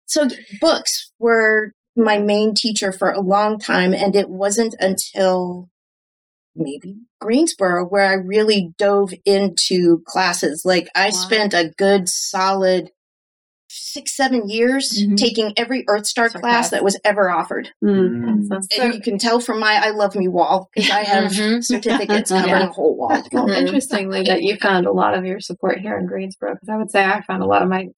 So 0.07 0.29
books 0.61 1.12
were 1.18 1.72
my 1.97 2.18
main 2.18 2.55
teacher 2.55 2.93
for 2.93 3.11
a 3.11 3.20
long 3.20 3.59
time, 3.59 3.93
and 3.93 4.14
it 4.14 4.29
wasn't 4.31 4.74
until 4.79 5.68
maybe 6.55 6.97
Greensboro 7.20 7.85
where 7.87 8.05
I 8.07 8.14
really 8.14 8.72
dove 8.79 9.12
into 9.24 10.03
classes. 10.07 10.62
Like 10.64 10.89
I 10.95 11.07
Wow. 11.07 11.11
spent 11.11 11.55
a 11.55 11.72
good 11.76 12.09
solid 12.09 12.91
six, 13.69 14.16
seven 14.16 14.49
years 14.49 14.99
Mhm. 15.07 15.16
taking 15.16 15.53
every 15.57 15.85
Earth 15.89 16.07
Star 16.07 16.29
Star 16.29 16.41
class 16.41 16.53
class. 16.53 16.71
that 16.71 16.83
was 16.85 16.99
ever 17.05 17.31
offered. 17.31 17.71
Mm. 17.85 18.47
So, 18.49 18.83
and 18.83 18.95
you 18.95 19.01
can 19.01 19.19
tell 19.19 19.41
from 19.41 19.61
my 19.61 19.75
I 19.75 19.91
love 19.91 20.16
me 20.16 20.27
wall 20.29 20.69
because 20.75 20.91
I 20.91 21.03
have 21.05 21.31
Mhm. 21.33 21.62
certificates 21.64 22.31
covering 22.31 22.49
Yeah. 22.51 22.66
the 22.66 22.73
whole 22.73 22.97
wall. 22.97 23.23
well, 23.33 23.51
interestingly, 23.51 24.23
that 24.25 24.43
you 24.43 24.57
found 24.57 24.87
a 24.87 24.93
lot 24.93 25.14
of 25.16 25.25
your 25.27 25.41
support 25.41 25.81
here 25.81 25.99
in 25.99 26.07
Greensboro, 26.07 26.55
because 26.55 26.69
I 26.69 26.77
would 26.77 26.91
say 26.91 27.05
I 27.05 27.21
found 27.23 27.43
a 27.43 27.47
lot 27.47 27.62
of 27.62 27.69
my 27.69 27.89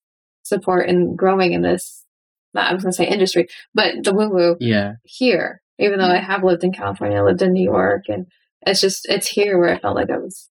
support 0.42 0.88
in 0.88 1.14
growing 1.16 1.52
in 1.52 1.62
this. 1.62 2.04
Not, 2.52 2.70
I 2.70 2.74
was 2.74 2.82
going 2.82 2.90
to 2.92 2.96
say 2.96 3.06
industry, 3.06 3.46
but 3.74 4.02
the 4.02 4.12
woo 4.12 4.28
woo 4.28 4.56
Yeah. 4.58 4.94
here. 5.04 5.62
Even 5.78 5.98
though 6.00 6.06
I 6.06 6.16
have 6.18 6.42
lived 6.42 6.64
in 6.64 6.72
California, 6.72 7.18
I 7.18 7.22
lived 7.22 7.42
in 7.42 7.52
New 7.52 7.62
York, 7.62 8.02
and 8.08 8.26
it's 8.66 8.80
just 8.80 9.08
it's 9.08 9.28
here 9.28 9.56
where 9.58 9.72
I 9.74 9.78
felt 9.78 9.94
like 9.94 10.10
I 10.10 10.18
was 10.18 10.48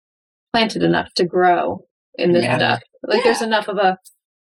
planted 0.53 0.83
enough 0.83 1.15
to 1.15 1.25
grow 1.25 1.85
in 2.17 2.33
this 2.33 2.45
Yeah. 2.45 2.57
stuff. 2.59 2.83
Like 3.07 3.23
there's 3.23 3.43
enough 3.43 3.69
of 3.69 3.77
a 3.79 3.99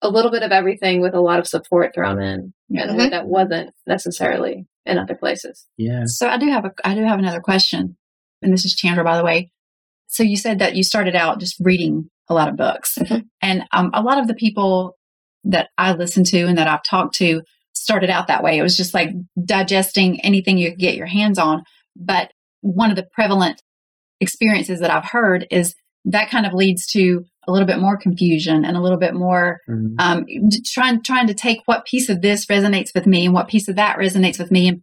a 0.03 0.09
little 0.11 0.31
bit 0.31 0.43
of 0.43 0.53
everything 0.53 1.01
with 1.01 1.15
a 1.15 1.21
lot 1.21 1.39
of 1.39 1.47
support 1.47 1.95
thrown 1.95 2.21
in, 2.23 2.53
in 2.71 2.91
a 2.91 2.95
way 2.95 3.07
Mhm. 3.07 3.11
that 3.11 3.27
wasn't 3.27 3.71
necessarily 3.87 4.67
in 4.85 4.99
other 4.99 5.15
places. 5.15 5.67
Yeah. 5.77 6.03
So 6.07 6.29
I 6.29 6.37
do 6.39 6.47
have 6.49 6.65
a 6.65 6.73
I 6.85 6.95
do 6.95 7.03
have 7.05 7.19
another 7.19 7.41
question, 7.41 7.97
and 8.43 8.53
this 8.53 8.65
is 8.65 8.75
Chandra, 8.75 9.03
by 9.05 9.17
the 9.17 9.25
way. 9.25 9.51
So 10.09 10.23
you 10.23 10.37
said 10.37 10.59
that 10.61 10.77
you 10.77 10.83
started 10.85 11.17
out 11.17 11.41
just 11.41 11.57
reading 11.61 12.11
a 12.29 12.35
lot 12.35 12.49
of 12.49 12.57
books, 12.57 12.99
Mhm. 12.99 13.25
and 13.43 13.65
um, 13.73 13.91
a 13.95 14.03
lot 14.03 14.19
of 14.19 14.27
the 14.29 14.35
people 14.35 14.97
that 15.45 15.69
I 15.79 15.93
listen 15.93 16.25
to 16.25 16.41
and 16.43 16.59
that 16.59 16.69
I've 16.69 16.83
talked 16.83 17.15
to 17.17 17.43
started 17.73 18.11
out 18.11 18.27
that 18.27 18.43
way. 18.43 18.59
It 18.59 18.63
was 18.63 18.77
just 18.77 18.95
like 18.95 19.11
digesting 19.45 20.21
anything 20.23 20.59
you 20.59 20.71
could 20.71 20.79
get 20.79 20.97
your 20.97 21.07
hands 21.07 21.39
on. 21.39 21.63
But 21.95 22.33
one 22.63 22.91
of 22.91 22.97
the 22.97 23.07
prevalent 23.13 23.63
experiences 24.21 24.81
that 24.81 24.91
I've 24.91 25.05
heard 25.05 25.47
is 25.51 25.75
that 26.07 26.31
kind 26.31 26.47
of 26.47 26.53
leads 26.53 26.87
to 26.87 27.25
a 27.49 27.53
little 27.53 27.67
bit 27.67 27.79
more 27.79 27.97
confusion 27.97 28.65
and 28.65 28.77
a 28.77 28.81
little 28.81 28.99
bit 28.99 29.15
more 29.15 29.61
Mhm. 29.69 29.95
um, 29.99 30.25
trying 30.65 31.03
trying 31.03 31.27
to 31.27 31.35
take 31.35 31.61
what 31.67 31.85
piece 31.87 32.09
of 32.09 32.23
this 32.23 32.47
resonates 32.47 32.95
with 32.95 33.07
me 33.07 33.25
and 33.27 33.35
what 33.35 33.49
piece 33.49 33.69
of 33.69 33.77
that 33.77 33.99
resonates 33.99 34.39
with 34.39 34.51
me 34.51 34.69
and 34.69 34.83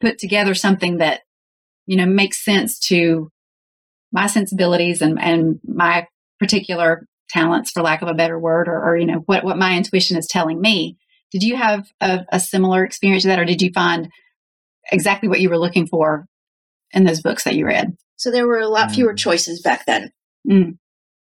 put 0.00 0.18
together 0.18 0.54
something 0.54 0.98
that 0.98 1.20
you 1.86 1.96
know 1.96 2.06
makes 2.06 2.44
sense 2.44 2.78
to 2.78 3.28
my 4.12 4.26
sensibilities 4.26 5.00
and 5.02 5.20
and 5.20 5.58
my 5.64 6.06
particular 6.38 7.06
talents 7.30 7.70
for 7.70 7.82
lack 7.82 8.02
of 8.02 8.08
a 8.08 8.14
better 8.14 8.38
word 8.38 8.68
or, 8.68 8.78
or 8.84 8.96
you 8.96 9.06
know 9.06 9.22
what 9.26 9.44
what 9.44 9.56
my 9.58 9.76
intuition 9.76 10.16
is 10.16 10.26
telling 10.26 10.60
me 10.60 10.96
did 11.30 11.42
you 11.42 11.56
have 11.56 11.86
a, 12.00 12.20
a 12.30 12.38
similar 12.38 12.84
experience 12.84 13.22
to 13.22 13.28
that 13.28 13.38
or 13.38 13.44
did 13.44 13.62
you 13.62 13.70
find 13.72 14.08
exactly 14.90 15.28
what 15.28 15.40
you 15.40 15.48
were 15.48 15.58
looking 15.58 15.86
for 15.86 16.26
in 16.92 17.04
those 17.04 17.22
books 17.22 17.44
that 17.44 17.54
you 17.54 17.64
read 17.66 17.96
So 18.16 18.30
there 18.30 18.46
were 18.46 18.58
a 18.60 18.68
lot 18.68 18.90
Mm. 18.90 18.94
fewer 18.94 19.14
choices 19.14 19.62
back 19.62 19.86
then. 19.86 20.10
Mm. 20.48 20.78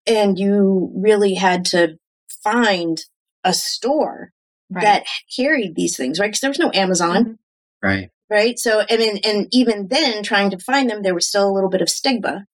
And 0.06 0.38
you 0.38 0.92
really 0.94 1.34
had 1.34 1.64
to 1.66 1.98
find 2.42 3.00
a 3.42 3.52
store 3.52 4.32
that 4.70 5.04
carried 5.36 5.74
these 5.76 5.96
things, 5.96 6.18
right? 6.18 6.28
Because 6.28 6.40
there 6.40 6.50
was 6.50 6.58
no 6.58 6.70
Amazon, 6.74 7.38
Right. 7.82 8.10
right? 8.30 8.58
So, 8.58 8.80
and 8.80 9.00
then, 9.00 9.18
and 9.24 9.48
even 9.52 9.88
then, 9.88 10.22
trying 10.22 10.50
to 10.50 10.58
find 10.58 10.90
them, 10.90 11.02
there 11.02 11.14
was 11.14 11.28
still 11.28 11.48
a 11.48 11.52
little 11.52 11.70
bit 11.70 11.82
of 11.82 11.88
stigma 11.88 12.46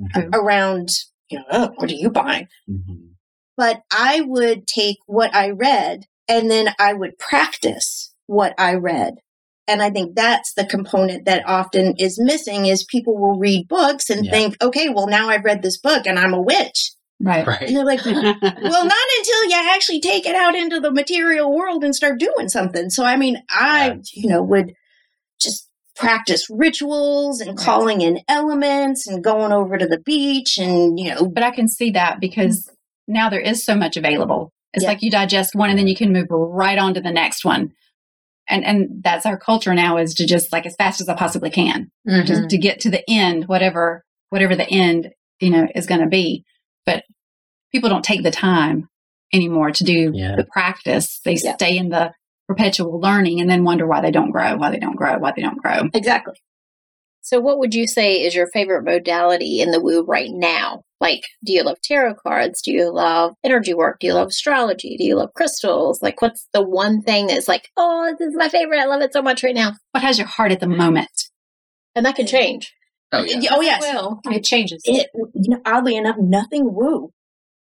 Mhm. 0.00 0.30
around, 0.34 0.90
you 1.30 1.38
know, 1.38 1.44
oh, 1.50 1.68
what 1.76 1.90
are 1.90 1.94
you 1.94 2.10
buying? 2.10 2.48
Mhm. 2.68 3.10
But 3.56 3.82
I 3.90 4.20
would 4.22 4.66
take 4.66 4.98
what 5.06 5.34
I 5.34 5.50
read 5.50 6.06
and 6.26 6.50
then 6.50 6.74
I 6.78 6.94
would 6.94 7.18
practice 7.18 8.12
what 8.26 8.54
I 8.58 8.74
read. 8.74 9.16
And 9.68 9.82
I 9.82 9.90
think 9.90 10.16
that's 10.16 10.54
the 10.54 10.64
component 10.64 11.26
that 11.26 11.46
often 11.46 11.94
is 11.98 12.18
missing 12.18 12.66
is 12.66 12.84
people 12.84 13.16
will 13.18 13.38
read 13.38 13.68
books 13.68 14.08
and 14.10 14.24
Yeah. 14.24 14.30
think, 14.32 14.56
okay, 14.62 14.88
well 14.88 15.06
now 15.06 15.28
I've 15.28 15.44
read 15.44 15.62
this 15.62 15.76
book 15.78 16.06
and 16.06 16.18
I'm 16.18 16.32
a 16.34 16.40
witch. 16.40 16.92
Right. 17.20 17.38
And 17.40 17.46
Right. 17.48 17.68
they're 17.68 17.84
like, 17.84 18.04
well, 18.04 18.84
not 18.86 19.06
until 19.18 19.44
you 19.44 19.56
actually 19.74 20.00
take 20.00 20.24
it 20.26 20.34
out 20.34 20.54
into 20.54 20.80
the 20.80 20.90
material 20.92 21.54
world 21.54 21.84
and 21.84 21.94
start 21.94 22.18
doing 22.18 22.48
something. 22.48 22.90
So, 22.90 23.04
I 23.04 23.16
mean, 23.16 23.42
I, 23.50 23.88
Yeah. 23.88 23.94
you 24.14 24.28
know, 24.30 24.42
would 24.42 24.72
just 25.40 25.68
practice 25.96 26.46
rituals 26.48 27.40
and 27.40 27.58
calling 27.58 28.00
in 28.00 28.20
elements 28.28 29.06
and 29.08 29.22
going 29.22 29.52
over 29.52 29.76
to 29.76 29.86
the 29.86 29.98
beach 29.98 30.56
and, 30.58 30.98
you 30.98 31.12
know, 31.12 31.26
But 31.28 31.42
I 31.42 31.50
can 31.50 31.68
see 31.68 31.90
that 31.90 32.20
because 32.20 32.66
mm. 32.66 32.74
now 33.08 33.28
there 33.28 33.40
is 33.40 33.64
so 33.64 33.74
much 33.74 33.96
available. 33.96 34.52
It's 34.72 34.84
Yeah. 34.84 34.90
like 34.90 35.02
you 35.02 35.10
digest 35.10 35.54
one 35.56 35.70
and 35.70 35.78
then 35.78 35.88
you 35.88 35.96
can 35.96 36.12
move 36.12 36.26
right 36.30 36.78
on 36.78 36.94
to 36.94 37.00
the 37.00 37.10
next 37.10 37.44
one. 37.44 37.72
And 38.48 38.64
and 38.64 39.02
that's 39.02 39.26
our 39.26 39.38
culture 39.38 39.74
now 39.74 39.98
is 39.98 40.14
to 40.14 40.26
just 40.26 40.52
like 40.52 40.66
as 40.66 40.74
fast 40.76 41.00
as 41.00 41.08
I 41.08 41.14
possibly 41.14 41.50
can. 41.50 41.90
Mhm. 42.08 42.24
Just 42.26 42.48
to 42.50 42.58
get 42.58 42.80
to 42.80 42.90
the 42.90 43.02
end, 43.08 43.46
whatever 43.46 44.04
whatever 44.30 44.54
the 44.56 44.68
end, 44.68 45.10
you 45.40 45.50
know, 45.50 45.66
is 45.74 45.86
gonna 45.86 46.08
be. 46.08 46.44
But 46.86 47.04
people 47.72 47.88
don't 47.90 48.04
take 48.04 48.22
the 48.22 48.30
time 48.30 48.88
anymore 49.32 49.70
to 49.72 49.84
do 49.84 50.12
Yeah. 50.14 50.36
the 50.36 50.44
practice. 50.44 51.20
They 51.24 51.34
Yeah. 51.42 51.54
stay 51.54 51.76
in 51.76 51.88
the 51.90 52.12
perpetual 52.46 52.98
learning 53.00 53.40
and 53.40 53.48
then 53.50 53.64
wonder 53.64 53.86
why 53.86 54.00
they 54.00 54.10
don't 54.10 54.30
grow, 54.30 54.56
why 54.56 54.70
they 54.70 54.78
don't 54.78 54.96
grow, 54.96 55.18
why 55.18 55.32
they 55.36 55.42
don't 55.42 55.60
grow. 55.62 55.88
exactly. 55.94 56.34
So, 57.28 57.40
what 57.40 57.58
would 57.58 57.74
you 57.74 57.86
say 57.86 58.22
is 58.22 58.34
your 58.34 58.46
favorite 58.46 58.84
modality 58.84 59.60
in 59.60 59.70
the 59.70 59.82
woo 59.82 60.02
right 60.02 60.30
now? 60.32 60.84
Like, 60.98 61.24
do 61.44 61.52
you 61.52 61.62
love 61.62 61.76
tarot 61.82 62.14
cards? 62.14 62.62
Do 62.62 62.72
you 62.72 62.90
love 62.90 63.34
energy 63.44 63.74
work? 63.74 64.00
Do 64.00 64.06
you 64.06 64.14
love 64.14 64.28
astrology? 64.28 64.96
Do 64.96 65.04
you 65.04 65.14
love 65.14 65.34
crystals? 65.34 66.00
Like, 66.00 66.22
what's 66.22 66.48
the 66.54 66.62
one 66.66 67.02
thing 67.02 67.26
that's 67.26 67.46
like, 67.46 67.68
oh, 67.76 68.16
this 68.18 68.28
is 68.28 68.34
my 68.34 68.48
favorite. 68.48 68.80
I 68.80 68.86
love 68.86 69.02
it 69.02 69.12
so 69.12 69.20
much 69.20 69.44
right 69.44 69.54
now. 69.54 69.74
What 69.92 70.02
has 70.02 70.16
your 70.16 70.26
heart 70.26 70.52
at 70.52 70.60
the 70.60 70.66
moment? 70.66 71.10
And 71.94 72.06
that 72.06 72.16
can 72.16 72.26
change. 72.26 72.72
Oh 73.12 73.22
yeah. 73.22 73.50
Oh, 73.52 73.60
yes. 73.60 73.82
Will. 73.82 74.20
It 74.24 74.42
changes. 74.42 74.80
It, 74.86 75.08
you 75.14 75.50
know, 75.50 75.60
oddly 75.66 75.96
enough, 75.96 76.16
nothing 76.18 76.72
woo. 76.72 77.10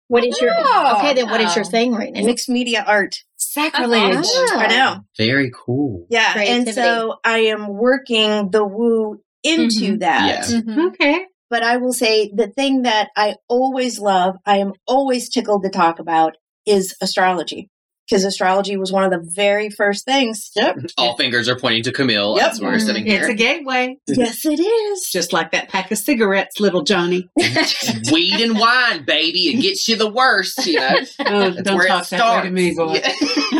What 0.08 0.22
is 0.22 0.38
your 0.38 0.52
Oh, 0.54 0.96
okay? 0.98 1.14
Then 1.14 1.30
what 1.30 1.40
is 1.40 1.56
your 1.56 1.64
thing 1.64 1.94
right 1.94 2.12
now? 2.12 2.20
Mixed 2.20 2.50
media 2.50 2.84
art. 2.86 3.16
Sacrilege. 3.36 4.16
Ah. 4.16 4.18
awesome. 4.18 4.58
I 4.58 4.66
know. 4.66 4.96
Very 5.16 5.50
cool. 5.64 6.06
Yeah. 6.10 6.38
And 6.38 6.68
so 6.68 7.16
I 7.24 7.38
am 7.38 7.68
working 7.68 8.50
the 8.50 8.64
woo 8.64 9.22
into 9.46 9.98
that. 9.98 10.48
Yeah. 10.50 10.60
Mhm. 10.60 10.88
Okay. 10.88 11.26
But 11.48 11.62
I 11.62 11.76
will 11.76 11.92
say 11.92 12.30
the 12.34 12.48
thing 12.48 12.82
that 12.82 13.10
I 13.16 13.36
always 13.48 14.00
love, 14.00 14.36
I 14.44 14.58
am 14.58 14.72
always 14.86 15.28
tickled 15.28 15.62
to 15.62 15.70
talk 15.70 15.98
about 16.00 16.36
is 16.66 16.96
astrology. 17.00 17.68
Because 18.08 18.24
astrology 18.24 18.76
was 18.76 18.92
one 18.92 19.02
of 19.02 19.10
the 19.10 19.28
very 19.34 19.68
first 19.68 20.04
things. 20.04 20.50
Yep. 20.54 20.76
All 20.98 21.16
fingers 21.16 21.48
are 21.48 21.58
pointing 21.58 21.82
to 21.84 21.92
Camille 21.92 22.36
Yep. 22.36 22.50
as 22.52 22.60
we're 22.60 22.78
sitting 22.78 23.04
here. 23.04 23.18
It's 23.22 23.28
a 23.28 23.34
gateway, 23.34 23.96
yes, 24.06 24.44
it 24.46 24.60
is. 24.60 25.08
just 25.10 25.32
like 25.32 25.50
that 25.50 25.68
pack 25.70 25.90
of 25.90 25.98
cigarettes, 25.98 26.60
little 26.60 26.82
Johnny. 26.82 27.28
Weed 28.12 28.40
and 28.40 28.56
wine, 28.60 29.04
baby. 29.04 29.48
It 29.48 29.60
gets 29.60 29.88
you 29.88 29.96
the 29.96 30.08
worst, 30.10 30.66
you 30.68 30.78
know. 30.78 30.94
Oh, 31.18 31.50
That's 31.50 31.62
don't 31.62 31.86
talk 31.88 32.08
that 32.10 32.36
way 32.36 32.48
to 32.48 32.50
me, 32.52 32.74
boy. 32.76 33.02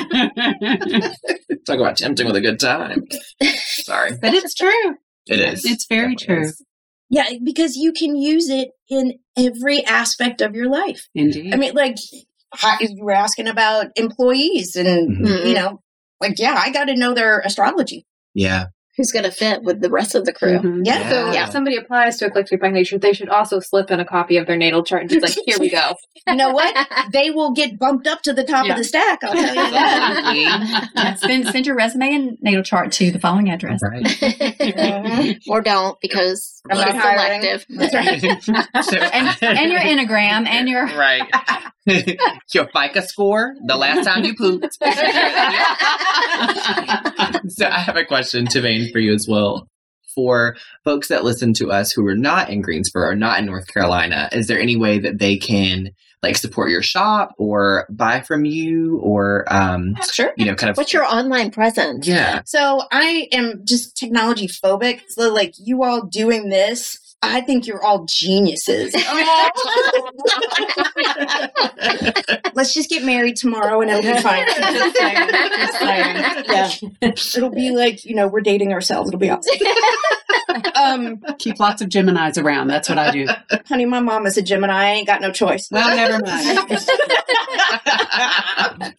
Yeah. 0.01 1.13
Talk 1.67 1.81
about 1.81 1.97
tempting 1.97 2.27
with 2.27 2.37
a 2.37 2.41
good 2.41 2.61
time. 2.61 3.05
Sorry. 3.65 4.13
but 4.21 4.33
it's 4.35 4.55
true. 4.55 4.95
It 5.29 5.41
is. 5.41 5.65
It's 5.65 5.87
very 5.89 6.15
Definitely 6.15 6.37
true. 6.43 6.49
is. 6.51 6.65
Yeah, 7.09 7.25
because 7.43 7.77
you 7.77 7.93
can 7.93 8.17
use 8.17 8.49
it 8.49 8.71
in 8.89 9.15
every 9.37 9.85
aspect 9.85 10.41
of 10.41 10.55
your 10.55 10.69
life. 10.69 11.07
Indeed. 11.15 11.55
I 11.55 11.57
mean, 11.57 11.75
like, 11.75 11.97
you 12.81 13.05
were 13.05 13.13
asking 13.13 13.49
about 13.49 13.87
employees, 13.97 14.75
and, 14.77 15.25
Mhm. 15.25 15.47
you 15.49 15.55
know, 15.55 15.81
like, 16.21 16.39
yeah, 16.39 16.55
I 16.59 16.71
got 16.71 16.85
to 16.87 16.97
know 16.97 17.15
their 17.15 17.41
astrology. 17.41 18.07
Yeah. 18.35 18.67
Who's 18.97 19.13
going 19.13 19.25
to 19.25 19.31
fit 19.31 19.63
with 19.63 19.81
the 19.83 19.91
rest 19.91 20.15
of 20.15 20.25
the 20.25 20.33
crew? 20.33 20.59
Mhm. 20.59 20.81
Yeah. 20.85 21.11
So 21.11 21.33
Yeah. 21.33 21.45
if 21.47 21.53
somebody 21.53 21.77
applies 21.77 22.17
to 22.19 22.27
Eclectic 22.27 22.61
by 22.61 22.71
Nature, 22.71 22.99
they 22.99 23.13
should 23.13 23.29
also 23.29 23.61
slip 23.61 23.91
in 23.91 24.01
a 24.01 24.05
copy 24.05 24.39
of 24.39 24.47
their 24.47 24.57
natal 24.57 24.83
chart 24.83 25.03
and 25.03 25.11
just 25.11 25.23
like, 25.23 25.37
here 25.47 25.57
we 25.61 25.69
go. 25.71 25.95
You 26.29 26.35
know 26.35 26.51
what? 26.51 26.75
they 27.13 27.31
will 27.31 27.53
get 27.53 27.79
bumped 27.79 28.09
up 28.09 28.21
to 28.23 28.33
the 28.33 28.43
top 28.43 28.67
Yeah. 28.67 28.73
of 28.73 28.79
the 28.79 28.85
stack. 28.85 29.23
I'll 29.23 29.33
tell 29.33 29.43
you 29.49 29.55
that. 29.71 30.89
Yeah, 30.97 31.15
send, 31.15 31.47
send 31.47 31.67
your 31.67 31.77
resume 31.77 32.13
and 32.15 32.39
natal 32.41 32.65
chart 32.65 32.91
to 32.93 33.13
the 33.13 33.21
following 33.21 33.49
address. 33.51 33.79
Right. 33.83 35.37
Or 35.49 35.61
don't 35.61 35.99
because 36.01 36.61
I'm 36.71 36.79
I'm 36.79 36.97
not 36.97 37.03
selective. 37.17 37.67
That's 37.69 37.95
right. 37.95 38.21
So- 38.85 38.97
And, 38.99 39.37
and 39.43 39.71
your 39.71 39.81
Enneagram 39.81 40.47
and 40.49 40.69
your. 40.69 40.87
right. 40.87 41.23
Your 42.55 42.69
FICO 42.73 43.01
score, 43.03 43.55
the 43.67 43.77
last 43.77 44.05
time 44.07 44.25
you 44.25 44.35
pooped. 44.37 44.75
so 47.49 47.67
I 47.67 47.79
have 47.79 47.97
a 47.97 48.05
question, 48.05 48.47
Tavane, 48.47 48.91
for 48.93 48.99
you 48.99 49.13
as 49.15 49.27
well. 49.29 49.69
For 50.15 50.57
folks 50.85 51.09
that 51.09 51.25
listen 51.25 51.53
to 51.55 51.71
us 51.71 51.93
who 51.93 52.07
are 52.07 52.17
not 52.17 52.49
in 52.49 52.63
Greensboro 52.63 53.09
or 53.11 53.15
not 53.15 53.39
in 53.39 53.45
North 53.47 53.67
Carolina, 53.67 54.29
is 54.33 54.47
there 54.47 54.59
any 54.59 54.77
way 54.77 54.99
that 55.01 55.19
they 55.19 55.37
can 55.37 55.91
like 56.23 56.37
support 56.37 56.71
your 56.71 56.81
shop 56.83 57.35
or 57.37 57.87
buy 57.91 58.23
from 58.23 58.47
you 58.47 58.99
or 59.03 59.45
um 59.53 59.95
Sure. 60.11 60.33
you 60.39 60.47
know 60.47 60.55
kind 60.55 60.71
of 60.71 60.77
What's 60.79 60.95
your 60.95 61.05
online 61.05 61.51
presence? 61.51 62.09
yeah 62.09 62.41
So 62.47 62.81
I 62.91 63.29
am 63.33 63.61
just 63.65 63.95
technology 63.97 64.49
phobic. 64.49 65.03
So 65.09 65.33
like 65.33 65.53
you 65.59 65.83
all 65.85 66.07
doing 66.07 66.49
this, 66.49 66.99
I 67.23 67.41
think 67.41 67.67
you're 67.67 67.83
all 67.83 68.07
geniuses. 68.09 68.95
Let's 72.55 72.73
just 72.75 72.89
get 72.89 73.05
married 73.05 73.37
tomorrow 73.37 73.81
and 73.81 73.91
it'll 73.91 74.03
be 74.03 74.21
fine. 74.21 74.47
Just 74.57 74.97
saying, 74.97 75.29
just 75.31 75.79
saying. 75.79 76.45
yeah. 76.49 76.71
It'll 77.03 77.51
be 77.51 77.71
like, 77.71 78.05
you 78.05 78.15
know, 78.15 78.29
we're 78.29 78.41
dating 78.41 78.73
ourselves. 78.73 79.09
It'll 79.09 79.21
be 79.21 79.31
awesome. 79.31 79.57
Um, 80.75 81.23
Keep 81.39 81.61
lots 81.61 81.83
of 81.83 81.89
Geminis 81.89 82.43
around. 82.43 82.69
That's 82.69 82.89
what 82.89 82.99
I 82.99 83.11
do. 83.11 83.27
honey, 83.67 83.85
my 83.85 84.01
mom 84.01 84.25
is 84.27 84.39
a 84.39 84.43
Gemini. 84.43 84.73
I 84.75 84.91
ain't 84.93 85.07
got 85.07 85.21
no 85.21 85.31
choice. 85.31 85.69
Well, 85.71 85.95
never 85.95 86.23
mind. 86.25 88.95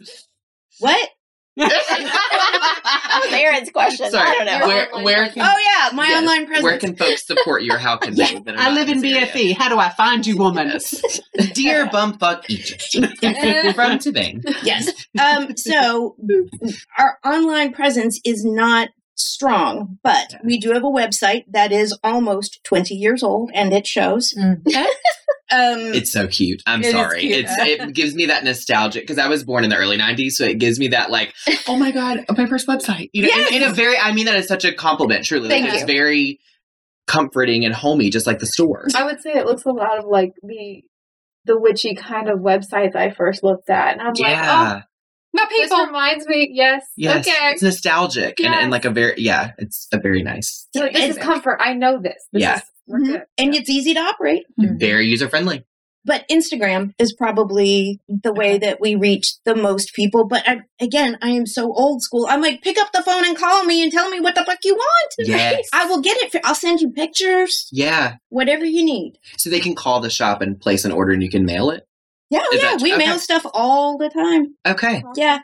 What? 0.79 1.09
That 1.57 3.21
was 3.23 3.33
Aaron's 3.33 3.69
question. 3.71 4.11
Sorry, 4.11 4.27
I 4.29 4.43
don't 4.45 4.59
know. 4.59 4.67
where 4.67 5.03
where 5.03 5.29
can 5.29 5.41
Oh 5.43 5.57
yeah, 5.89 5.95
my 5.95 6.07
yes, 6.07 6.21
online 6.21 6.45
presence. 6.45 6.63
where 6.63 6.77
can 6.77 6.95
folks 6.95 7.25
support 7.25 7.63
you 7.63 7.73
or 7.73 7.77
how 7.77 7.97
can 7.97 8.15
they? 8.15 8.39
that 8.39 8.57
I 8.59 8.71
live 8.71 8.89
in 8.89 9.01
this 9.01 9.11
area? 9.13 9.27
BFE. 9.27 9.57
How 9.57 9.69
do 9.69 9.77
I 9.79 9.89
find 9.89 10.25
you, 10.25 10.37
woman? 10.37 10.67
Yes. 10.67 11.19
Dear 11.53 11.87
bumfuck 11.87 12.43
Egypt 12.49 12.83
from 12.93 13.97
Tavane. 13.99 14.43
yes. 14.63 14.91
Um, 15.19 15.55
so 15.57 16.15
our 16.97 17.17
online 17.25 17.73
presence 17.73 18.19
is 18.25 18.43
not 18.45 18.89
strong, 19.19 19.97
but 20.03 20.35
we 20.43 20.57
do 20.57 20.71
have 20.71 20.83
a 20.83 20.87
website 20.87 21.43
that 21.49 21.71
is 21.71 21.97
almost 22.03 22.59
20 22.63 22.93
years 22.95 23.23
old 23.23 23.51
and 23.53 23.73
it 23.73 23.85
shows. 23.87 24.33
Mm. 24.37 24.61
Um, 25.49 25.79
It's 25.93 26.11
so 26.11 26.27
cute. 26.27 26.61
I'm 26.67 26.81
It 26.83 26.87
is 26.87 26.91
sorry. 26.91 27.21
cute. 27.21 27.45
It's 27.45 27.53
it 27.59 27.93
gives 27.93 28.13
me 28.13 28.25
that 28.25 28.43
nostalgic 28.43 29.03
because 29.03 29.17
I 29.17 29.29
was 29.29 29.45
born 29.45 29.63
in 29.63 29.69
the 29.69 29.77
early 29.77 29.97
'90s, 29.97 30.31
so 30.31 30.43
it 30.43 30.57
gives 30.59 30.77
me 30.77 30.89
that 30.89 31.09
like, 31.09 31.33
oh 31.69 31.77
my 31.77 31.91
god, 31.91 32.25
my 32.37 32.47
first 32.47 32.67
website. 32.67 33.09
You 33.13 33.21
know, 33.27 33.47
in, 33.47 33.61
in 33.61 33.63
a 33.63 33.73
very. 33.73 33.97
I 33.97 34.11
mean 34.11 34.25
that 34.25 34.35
is 34.35 34.45
such 34.45 34.65
a 34.65 34.73
compliment. 34.73 35.23
Truly, 35.23 35.47
like, 35.47 35.61
Thank 35.61 35.73
it's 35.73 35.81
you. 35.83 35.87
very 35.87 36.39
comforting 37.07 37.63
and 37.63 37.73
homey, 37.73 38.09
just 38.09 38.27
like 38.27 38.39
the 38.39 38.45
store. 38.45 38.87
I 38.93 39.05
would 39.05 39.21
say 39.21 39.31
it 39.35 39.45
looks 39.45 39.63
a 39.63 39.71
lot 39.71 39.97
of 39.97 40.03
like 40.05 40.33
the 40.43 40.81
the 41.45 41.57
witchy 41.57 41.95
kind 41.95 42.27
of 42.27 42.39
websites 42.39 42.97
I 42.97 43.11
first 43.11 43.41
looked 43.41 43.69
at, 43.69 43.93
and 43.93 44.01
I'm 44.01 44.15
like, 44.19 44.83
Yeah. 45.33 45.45
people. 45.49 45.77
this 45.77 45.87
reminds 45.87 46.25
me. 46.27 46.49
Yes, 46.51 46.85
yes. 46.95 47.27
okay. 47.27 47.51
It's 47.51 47.61
nostalgic 47.61 48.39
and, 48.39 48.53
and 48.53 48.71
like 48.71 48.85
a 48.85 48.89
very 48.89 49.15
yeah. 49.17 49.51
It's 49.57 49.87
a 49.91 49.99
very 49.99 50.23
nice, 50.23 50.67
So 50.75 50.87
this 50.91 51.15
is 51.15 51.17
comfort. 51.17 51.57
I 51.61 51.73
know 51.73 51.99
this. 52.01 52.15
this 52.31 52.41
Yeah. 52.41 52.55
is, 52.57 52.61
we're 52.87 52.99
Mhm. 52.99 53.05
good. 53.07 53.23
and 53.37 53.55
it's 53.55 53.69
easy 53.69 53.93
to 53.93 53.99
operate. 53.99 54.43
very 54.57 55.05
user 55.07 55.27
friendly. 55.29 55.63
But 56.05 56.25
Instagram 56.29 56.93
is 56.99 57.11
probably 57.13 57.99
the 58.07 58.31
way 58.31 58.57
that 58.59 58.79
we 58.79 58.95
reach 58.95 59.33
the 59.43 59.53
most 59.55 59.93
people. 59.93 60.25
But 60.25 60.47
I, 60.47 60.61
again, 60.79 61.17
I 61.21 61.31
am 61.31 61.45
so 61.45 61.73
old 61.73 62.01
school. 62.01 62.25
I'm 62.29 62.39
like, 62.41 62.61
pick 62.61 62.77
up 62.79 62.93
the 62.93 63.03
phone 63.03 63.25
and 63.25 63.37
call 63.37 63.65
me 63.65 63.83
and 63.83 63.91
tell 63.91 64.09
me 64.09 64.21
what 64.21 64.33
the 64.33 64.45
fuck 64.45 64.59
you 64.63 64.73
want. 64.75 65.13
Yes. 65.19 65.67
I 65.73 65.85
will 65.85 65.99
get 65.99 66.15
it. 66.21 66.31
For, 66.31 66.39
I'll 66.45 66.55
send 66.55 66.79
you 66.79 66.91
pictures, 66.91 67.67
Yeah. 67.73 68.15
whatever 68.29 68.63
you 68.63 68.85
need. 68.85 69.17
So 69.37 69.49
they 69.49 69.59
can 69.59 69.75
call 69.75 69.99
the 69.99 70.09
shop 70.09 70.41
and 70.41 70.57
place 70.57 70.85
an 70.85 70.93
order, 70.93 71.11
and 71.11 71.21
you 71.21 71.29
can 71.29 71.43
mail 71.43 71.69
it. 71.71 71.85
Yeah, 72.29 72.39
Is 72.53 72.61
yeah. 72.61 72.71
that- 72.71 72.81
we 72.81 72.93
okay. 72.93 73.05
mail 73.05 73.19
stuff 73.19 73.45
all 73.53 73.97
the 73.97 74.09
time. 74.09 74.55
Okay. 74.67 75.03
Yeah. 75.15 75.39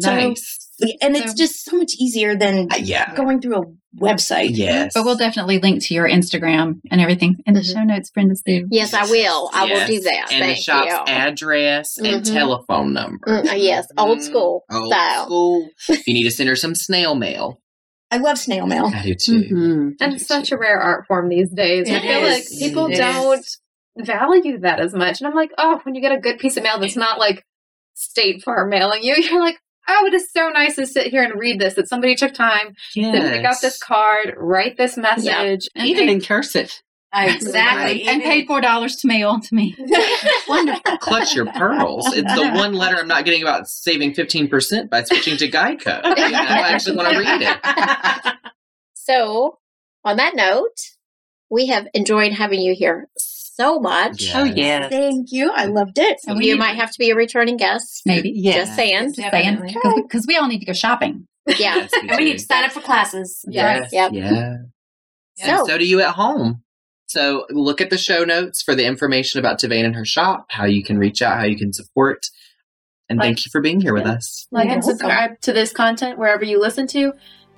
So- 0.00 0.14
Nice. 0.14 0.58
And 1.02 1.14
it's 1.16 1.32
So- 1.32 1.36
just 1.36 1.64
so 1.64 1.76
much 1.76 1.92
easier 2.00 2.34
than 2.34 2.66
Uh, 2.72 2.76
yeah. 2.82 3.14
going 3.14 3.40
through 3.40 3.56
a 3.56 3.64
website. 4.02 4.50
Yes. 4.54 4.92
But 4.94 5.04
we'll 5.04 5.16
definitely 5.18 5.58
link 5.58 5.82
to 5.84 5.94
your 5.94 6.08
Instagram 6.08 6.80
and 6.90 7.00
everything 7.00 7.36
in 7.46 7.52
the 7.54 7.60
Mhm. 7.60 7.72
show 7.74 7.82
notes, 7.84 8.10
Brenda 8.10 8.34
Sue. 8.34 8.66
Yes, 8.70 8.94
I 8.94 9.04
will. 9.04 9.50
I 9.52 9.66
will 9.66 9.86
do 9.86 10.00
that. 10.00 10.28
And 10.32 10.42
the 10.42 10.46
Thank 10.46 10.64
shop's 10.64 10.88
you. 10.90 11.14
address 11.14 11.98
and 11.98 12.22
Mhm. 12.24 12.32
telephone 12.32 12.94
number. 12.94 13.18
Mm, 13.44 13.50
uh, 13.52 13.54
yes, 13.54 13.86
old 13.98 14.18
Mm, 14.18 14.22
school 14.22 14.64
Old 14.72 14.86
style. 14.92 15.26
school. 15.26 15.68
If 15.90 16.06
you 16.08 16.14
need 16.14 16.24
to 16.24 16.30
send 16.30 16.48
her 16.48 16.56
some 16.56 16.74
snail 16.74 17.14
mail, 17.14 17.60
I 18.10 18.16
love 18.16 18.38
snail 18.38 18.66
mail. 18.66 18.90
I 18.94 19.02
do 19.02 19.14
too. 19.14 19.40
Mhm. 19.42 19.90
And 20.00 20.20
such 20.20 20.50
a 20.52 20.56
rare 20.56 20.78
art 20.80 21.04
form 21.06 21.28
these 21.28 21.50
days. 21.50 21.88
I 21.90 21.94
It 21.96 22.02
feel 22.02 22.20
like 22.22 22.44
people 22.58 22.86
It 22.86 22.96
don't 22.96 23.44
value 23.98 24.58
that 24.60 24.80
as 24.80 24.94
much. 24.94 25.20
And 25.20 25.28
I'm 25.28 25.34
like, 25.34 25.50
oh, 25.58 25.80
when 25.84 25.94
you 25.94 26.00
get 26.00 26.12
a 26.12 26.20
good 26.20 26.38
piece 26.38 26.56
of 26.56 26.62
mail 26.62 26.78
that's 26.78 26.96
not 26.96 27.18
like 27.18 27.44
State 27.94 28.42
Farm 28.42 28.70
mailing 28.70 29.02
you, 29.02 29.14
you're 29.18 29.40
like, 29.40 29.58
oh, 29.88 30.06
it 30.06 30.14
is 30.14 30.30
so 30.32 30.48
nice 30.50 30.76
to 30.76 30.86
sit 30.86 31.08
here 31.08 31.22
and 31.22 31.38
read 31.38 31.58
this. 31.60 31.74
That 31.74 31.88
somebody 31.88 32.14
took 32.14 32.34
time 32.34 32.74
to 32.94 33.12
pick 33.12 33.44
up 33.44 33.60
this 33.60 33.78
card, 33.78 34.34
write 34.36 34.76
this 34.76 34.96
message, 34.96 35.68
and 35.74 35.86
Even 35.86 36.06
paid- 36.06 36.12
in 36.12 36.20
cursive. 36.20 36.82
Exactly. 37.14 38.04
and 38.04 38.22
paid 38.22 38.46
four 38.46 38.62
dollars 38.62 38.96
to 38.96 39.06
mail 39.06 39.38
to 39.38 39.54
me. 39.54 39.76
Wonderful. 40.48 40.96
Clutch 40.96 41.34
your 41.34 41.44
pearls. 41.44 42.06
It's 42.14 42.34
the 42.34 42.50
one 42.54 42.72
letter 42.72 42.96
I'm 42.96 43.06
not 43.06 43.26
getting 43.26 43.42
about 43.42 43.68
saving 43.68 44.14
15% 44.14 44.88
by 44.88 45.04
switching 45.04 45.36
to 45.36 45.46
Geico. 45.50 46.02
You 46.04 46.30
know, 46.30 46.38
I 46.38 46.70
actually 46.72 46.96
want 46.96 47.12
to 47.12 47.18
read 47.18 47.42
it. 47.42 48.34
So, 48.94 49.58
on 50.04 50.16
that 50.16 50.34
note, 50.34 50.74
we 51.50 51.66
have 51.66 51.86
enjoyed 51.92 52.32
having 52.32 52.62
you 52.62 52.74
here 52.74 53.08
so 53.54 53.78
much. 53.80 54.22
Yeah. 54.24 54.40
Oh, 54.40 54.44
yeah. 54.44 54.88
Thank 54.88 55.28
you. 55.32 55.50
I 55.54 55.66
loved 55.66 55.98
it. 55.98 56.18
And 56.26 56.38
we 56.38 56.48
You 56.48 56.56
might 56.56 56.76
have 56.76 56.90
to 56.90 56.98
be 56.98 57.10
a 57.10 57.14
returning 57.14 57.56
guest. 57.56 58.02
maybe. 58.06 58.32
Yeah. 58.34 58.54
Just 58.64 58.76
saying. 58.76 59.14
Just 59.14 59.30
saying. 59.30 59.74
Because 60.02 60.26
we 60.26 60.36
all 60.36 60.46
need 60.48 60.60
to 60.60 60.66
go 60.66 60.72
shopping. 60.72 61.26
Yeah. 61.46 61.76
Yes, 61.76 61.90
we 61.92 62.08
And 62.08 62.18
we 62.18 62.24
need 62.24 62.38
to 62.38 62.44
sign 62.44 62.64
up 62.64 62.72
for 62.72 62.80
classes. 62.80 63.44
Yes. 63.48 63.90
Yep. 63.92 64.12
Yeah. 64.14 64.56
So, 65.36 65.44
And 65.44 65.66
so 65.66 65.78
do 65.78 65.84
you 65.86 66.00
at 66.00 66.14
home. 66.14 66.62
So 67.06 67.46
look 67.50 67.80
at 67.80 67.90
the 67.90 67.98
show 67.98 68.24
notes 68.24 68.62
for 68.62 68.74
the 68.74 68.86
information 68.86 69.38
about 69.40 69.58
Tavane 69.60 69.84
and 69.84 69.94
her 69.96 70.04
shop, 70.04 70.46
how 70.48 70.64
you 70.64 70.82
can 70.82 70.98
reach 70.98 71.20
out, 71.20 71.38
how 71.38 71.44
you 71.44 71.58
can 71.58 71.72
support. 71.72 72.26
And 73.08 73.18
Like- 73.18 73.26
thank 73.26 73.44
you 73.44 73.50
for 73.50 73.60
being 73.60 73.80
here 73.80 73.92
with 73.92 74.06
us. 74.06 74.46
like 74.50 74.66
You're 74.66 74.74
and 74.74 74.84
subscribe 74.84 75.40
to 75.42 75.52
this 75.52 75.72
content 75.72 76.18
wherever 76.18 76.44
you 76.44 76.58
listen 76.60 76.86
to. 76.88 77.12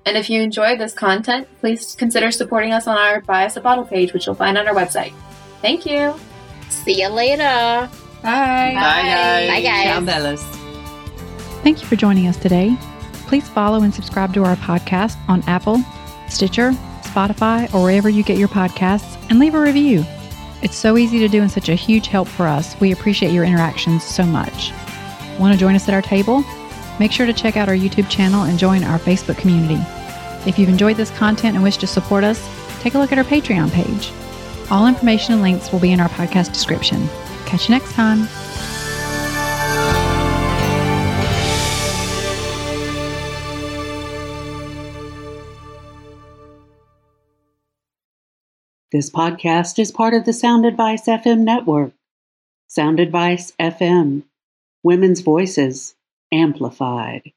And 0.07 0.17
if 0.17 0.29
you 0.29 0.41
enjoy 0.43 0.77
this 0.77 0.93
content, 0.93 1.47
please 1.61 1.95
consider 1.95 2.31
supporting 2.31 2.73
us 2.73 2.87
on 2.87 2.97
our 2.99 3.21
Buy 3.21 3.45
Us 3.47 3.57
a 3.57 3.61
Bottle 3.61 3.85
page, 3.85 4.13
which 4.13 4.27
you'll 4.27 4.35
find 4.35 4.59
on 4.59 4.67
our 4.67 4.75
website. 4.75 5.13
Thank 5.65 5.87
you. 5.87 6.15
see 6.69 7.01
you 7.01 7.09
later. 7.09 7.89
Bye. 8.23 8.75
Bye, 8.75 9.03
guys. 9.03 9.49
Bye, 9.49 9.61
guys. 9.63 9.85
Ciao, 9.87 10.01
Bellas. 10.01 10.43
Thank 11.63 11.81
you 11.81 11.87
for 11.87 11.97
joining 11.97 12.27
us 12.27 12.37
today. 12.37 12.77
Please 13.29 13.49
follow 13.49 13.81
and 13.81 13.95
subscribe 13.95 14.35
to 14.35 14.45
our 14.45 14.57
podcast 14.57 15.17
on 15.27 15.43
Apple, 15.47 15.83
Stitcher, 16.29 16.73
Spotify, 17.01 17.73
or 17.73 17.83
wherever 17.83 18.11
you 18.11 18.23
get 18.23 18.37
your 18.37 18.49
podcasts, 18.49 19.17
and 19.31 19.39
leave 19.39 19.55
a 19.55 19.61
review. 19.61 20.05
It's 20.61 20.77
so 20.77 20.99
easy 20.99 21.19
to 21.21 21.29
do 21.29 21.41
and 21.41 21.51
such 21.51 21.71
a 21.71 21.75
huge 21.75 22.09
help 22.09 22.29
for 22.29 22.47
us. 22.47 22.79
We 22.79 22.93
appreciate 22.93 23.33
your 23.33 23.45
interactions 23.45 24.05
so 24.05 24.25
much. 24.25 24.71
Want 25.39 25.55
to 25.55 25.59
join 25.59 25.75
us 25.75 25.89
at 25.89 25.95
our 25.95 26.03
table? 26.03 26.45
Make 27.01 27.11
sure 27.11 27.25
to 27.25 27.33
check 27.33 27.57
out 27.57 27.71
our 27.71 27.75
YouTube 27.75 28.11
channel 28.11 28.43
and 28.43 28.59
join 28.59 28.85
our 28.85 28.99
Facebook 28.99 29.39
community. 29.39 29.81
If 30.47 30.59
you've 30.59 30.69
enjoyed 30.69 30.99
this 30.99 31.11
content 31.13 31.55
and 31.55 31.65
wish 31.65 31.79
to 31.79 31.87
support 31.87 32.23
us, 32.23 32.47
take 32.83 32.93
a 32.93 32.99
look 32.99 33.13
at 33.13 33.19
our 33.19 33.25
Patreon 33.25 33.71
page. 33.73 34.13
All 34.71 34.87
information 34.87 35.35
and 35.35 35.43
links 35.43 35.71
will 35.73 35.81
be 35.81 35.93
in 35.93 36.01
our 36.01 36.09
podcast 36.09 36.53
description. 36.53 37.09
Catch 37.47 37.69
you 37.69 37.75
next 37.75 37.93
time. 37.93 38.29
This 48.95 49.11
podcast 49.11 49.81
is 49.81 49.91
part 49.91 50.15
of 50.15 50.25
the 50.25 50.33
Sound 50.33 50.65
Advice 50.65 51.07
FM 51.07 51.41
network. 51.41 51.93
Sound 52.69 53.01
Advice 53.01 53.53
FM, 53.59 54.23
women's 54.85 55.21
voices 55.21 55.97
amplified. 56.31 57.33